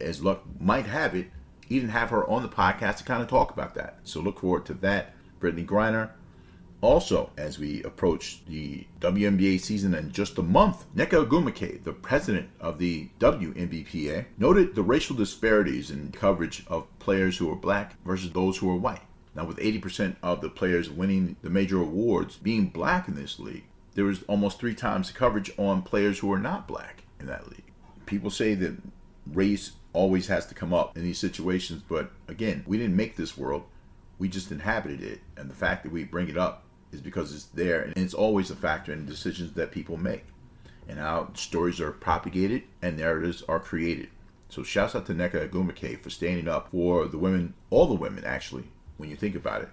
[0.00, 1.30] as luck might have it,
[1.68, 3.98] even have her on the podcast to kind of talk about that.
[4.02, 5.14] So, look forward to that.
[5.40, 6.10] Brittney Griner.
[6.82, 12.48] Also, as we approach the WNBA season in just a month, Nneka Ogwumike, the president
[12.58, 18.32] of the WNBPA, noted the racial disparities in coverage of players who are black versus
[18.32, 19.02] those who are white.
[19.34, 23.64] Now, with 80% of the players winning the major awards being black in this league,
[23.94, 27.48] there is almost three times the coverage on players who are not black in that
[27.48, 27.72] league.
[28.06, 28.76] People say that
[29.26, 33.36] race always has to come up in these situations, but again, we didn't make this
[33.36, 33.64] world,
[34.18, 35.20] we just inhabited it.
[35.36, 38.50] And the fact that we bring it up is because it's there and it's always
[38.50, 40.24] a factor in decisions that people make
[40.88, 44.08] and how stories are propagated and narratives are created.
[44.48, 48.24] So shouts out to Nneka Ogwumike for standing up for the women, all the women
[48.24, 48.64] actually,
[48.96, 49.68] when you think about it,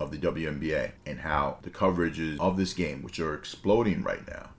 [0.00, 4.50] of the WNBA and how the coverages of this game, which are exploding right now,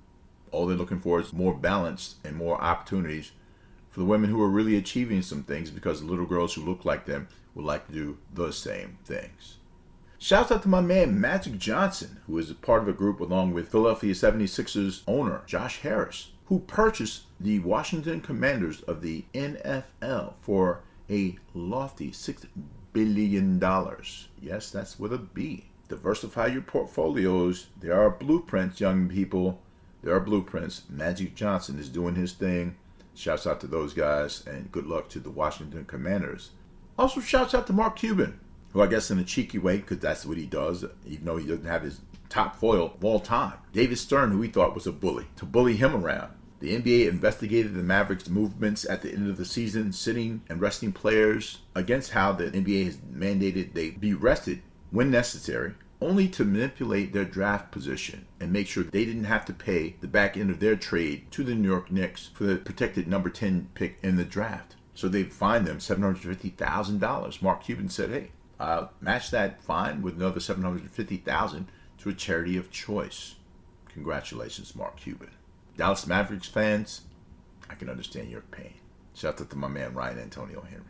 [0.52, 3.32] all they're looking for is more balance and more opportunities
[3.90, 7.06] for the women who are really achieving some things because little girls who look like
[7.06, 9.58] them would like to do the same things.
[10.18, 13.54] Shouts out to my man Magic Johnson, who is a part of a group along
[13.54, 20.82] with Philadelphia 76ers owner Josh Harris, who purchased the Washington Commanders of the NFL for
[21.10, 22.46] a lofty $6
[22.94, 23.62] billion.
[24.42, 25.66] Yes, that's with a B.
[25.90, 27.68] Diversify your portfolios.
[27.80, 29.62] There are blueprints, young people.
[30.02, 30.84] There are blueprints.
[30.90, 32.78] Magic Johnson is doing his thing.
[33.14, 36.52] Shouts out to those guys and good luck to the Washington Commanders.
[36.98, 38.40] Also, shouts out to Mark Cuban,
[38.76, 41.48] who I guess in a cheeky way, because that's what he does, even though he
[41.48, 43.54] doesn't have his top foil of all time.
[43.72, 46.34] David Stern, who he thought was a bully, to bully him around.
[46.60, 50.92] The NBA investigated the Mavericks' movements at the end of the season, sitting and resting
[50.92, 54.62] players against how the NBA has mandated they be rested
[54.92, 59.54] when necessary, only to manipulate their draft position and make sure they didn't have to
[59.54, 63.08] pay the back end of their trade to the New York Knicks for the protected
[63.08, 64.76] number 10 pick in the draft.
[64.94, 67.42] So they fined them $750,000.
[67.42, 71.68] Mark Cuban said, hey, I'll match that fine with another 750,000
[72.00, 73.36] to a charity of choice.
[73.90, 75.32] Congratulations, Mark Cuban.
[75.78, 77.02] Dallas Mavericks fans,
[77.70, 78.76] I can understand your pain.
[79.14, 80.84] Shout out to my man Ryan Antonio Henry.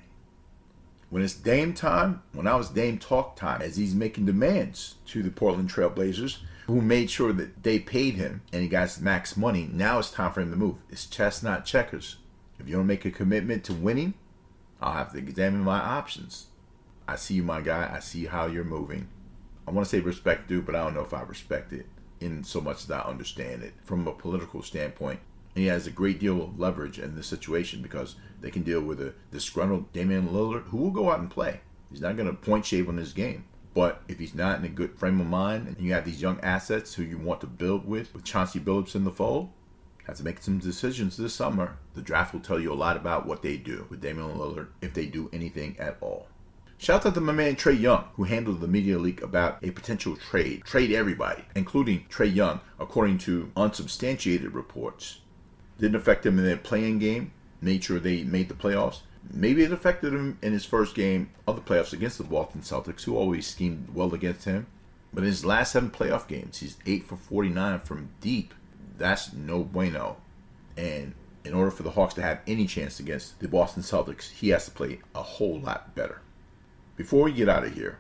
[1.10, 5.22] When it's Dame time, when I was Dame talk time, as he's making demands to
[5.24, 9.70] the Portland Trailblazers, who made sure that they paid him and he got max money.
[9.72, 10.78] Now it's time for him to move.
[10.90, 12.18] It's chess, not checkers.
[12.60, 14.16] If you don't make a commitment to winning,
[14.82, 16.48] I'll have to examine my options.
[17.08, 17.92] I see you, my guy.
[17.94, 19.08] I see how you're moving.
[19.68, 21.88] I want to say respect due, but I don't know if I respect it
[22.20, 25.20] in so much as I understand it from a political standpoint.
[25.54, 28.82] And he has a great deal of leverage in this situation because they can deal
[28.82, 31.62] with a disgruntled Damian Lillard who will go out and play.
[31.90, 33.46] He's not going to point shave on his game.
[33.74, 36.40] But if he's not in a good frame of mind and you have these young
[36.42, 39.50] assets who you want to build with, with Chauncey Billups in the fold,
[40.06, 41.78] have to make some decisions this summer.
[41.94, 44.94] The draft will tell you a lot about what they do with Damian Lillard if
[44.94, 46.28] they do anything at all.
[46.78, 50.18] Shout out to my man Trae Young, who handled the media leak about a potential
[50.18, 50.64] trade.
[50.66, 55.20] Trade everybody, including Trae Young, according to unsubstantiated reports.
[55.80, 57.32] Didn't affect him in their playing game.
[57.62, 59.00] Made sure they made the playoffs.
[59.34, 63.04] Maybe it affected him in his first game of the playoffs against the Boston Celtics,
[63.04, 64.68] who always schemed well against him.
[65.14, 68.54] But in his last seven playoff games, he's 8 for 49 from deep.
[68.98, 70.18] That's no bueno.
[70.78, 71.14] And
[71.46, 74.66] in order for the Hawks to have any chance against the Boston Celtics, he has
[74.66, 76.22] to play a whole lot better.
[76.96, 77.98] Before we get out of here,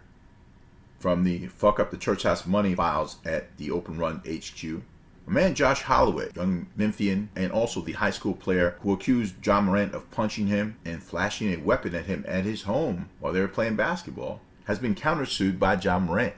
[0.99, 5.29] from the Fuck Up the Church House Money files at the Open Run HQ, a
[5.29, 9.93] man Josh Holloway, young Memphian, and also the high school player who accused Ja Morant
[9.93, 13.49] of punching him and flashing a weapon at him at his home while they were
[13.49, 16.35] playing basketball, has been countersued by Ja Morant,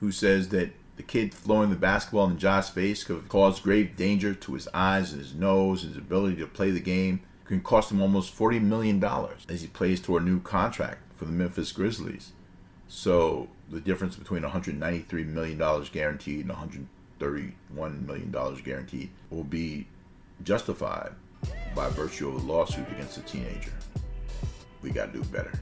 [0.00, 4.32] who says that the kid throwing the basketball in Ja's face could cause grave danger
[4.32, 7.20] to his eyes and his nose, and his ability to play the game.
[7.44, 9.02] Can cost him almost $40 million
[9.48, 12.32] as he plays toward a new contract for the Memphis Grizzlies.
[12.86, 15.58] So the difference between $193 million
[15.92, 16.88] guaranteed and
[17.20, 18.30] $131 million
[18.64, 19.86] guaranteed will be
[20.42, 21.12] justified
[21.74, 23.72] by virtue of a lawsuit against a teenager.
[24.80, 25.52] We got to do better.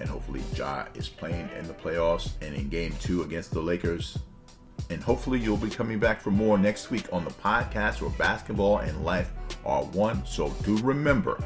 [0.00, 4.18] And hopefully, Ja is playing in the playoffs and in game two against the Lakers.
[4.88, 8.78] And hopefully, you'll be coming back for more next week on the podcast where basketball
[8.78, 9.30] and life
[9.66, 10.24] are one.
[10.24, 11.36] So do remember,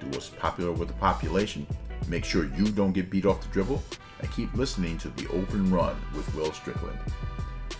[0.00, 1.66] do what's popular with the population.
[2.08, 3.82] Make sure you don't get beat off the dribble.
[4.20, 6.98] And keep listening to The Open Run with Will Strickland.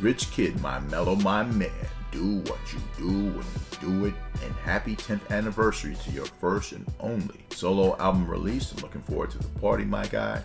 [0.00, 1.70] Rich Kid, my mellow, my man.
[2.10, 4.14] Do what you do when you do it.
[4.44, 8.72] And happy 10th anniversary to your first and only solo album release.
[8.72, 10.42] I'm looking forward to the party, my guy.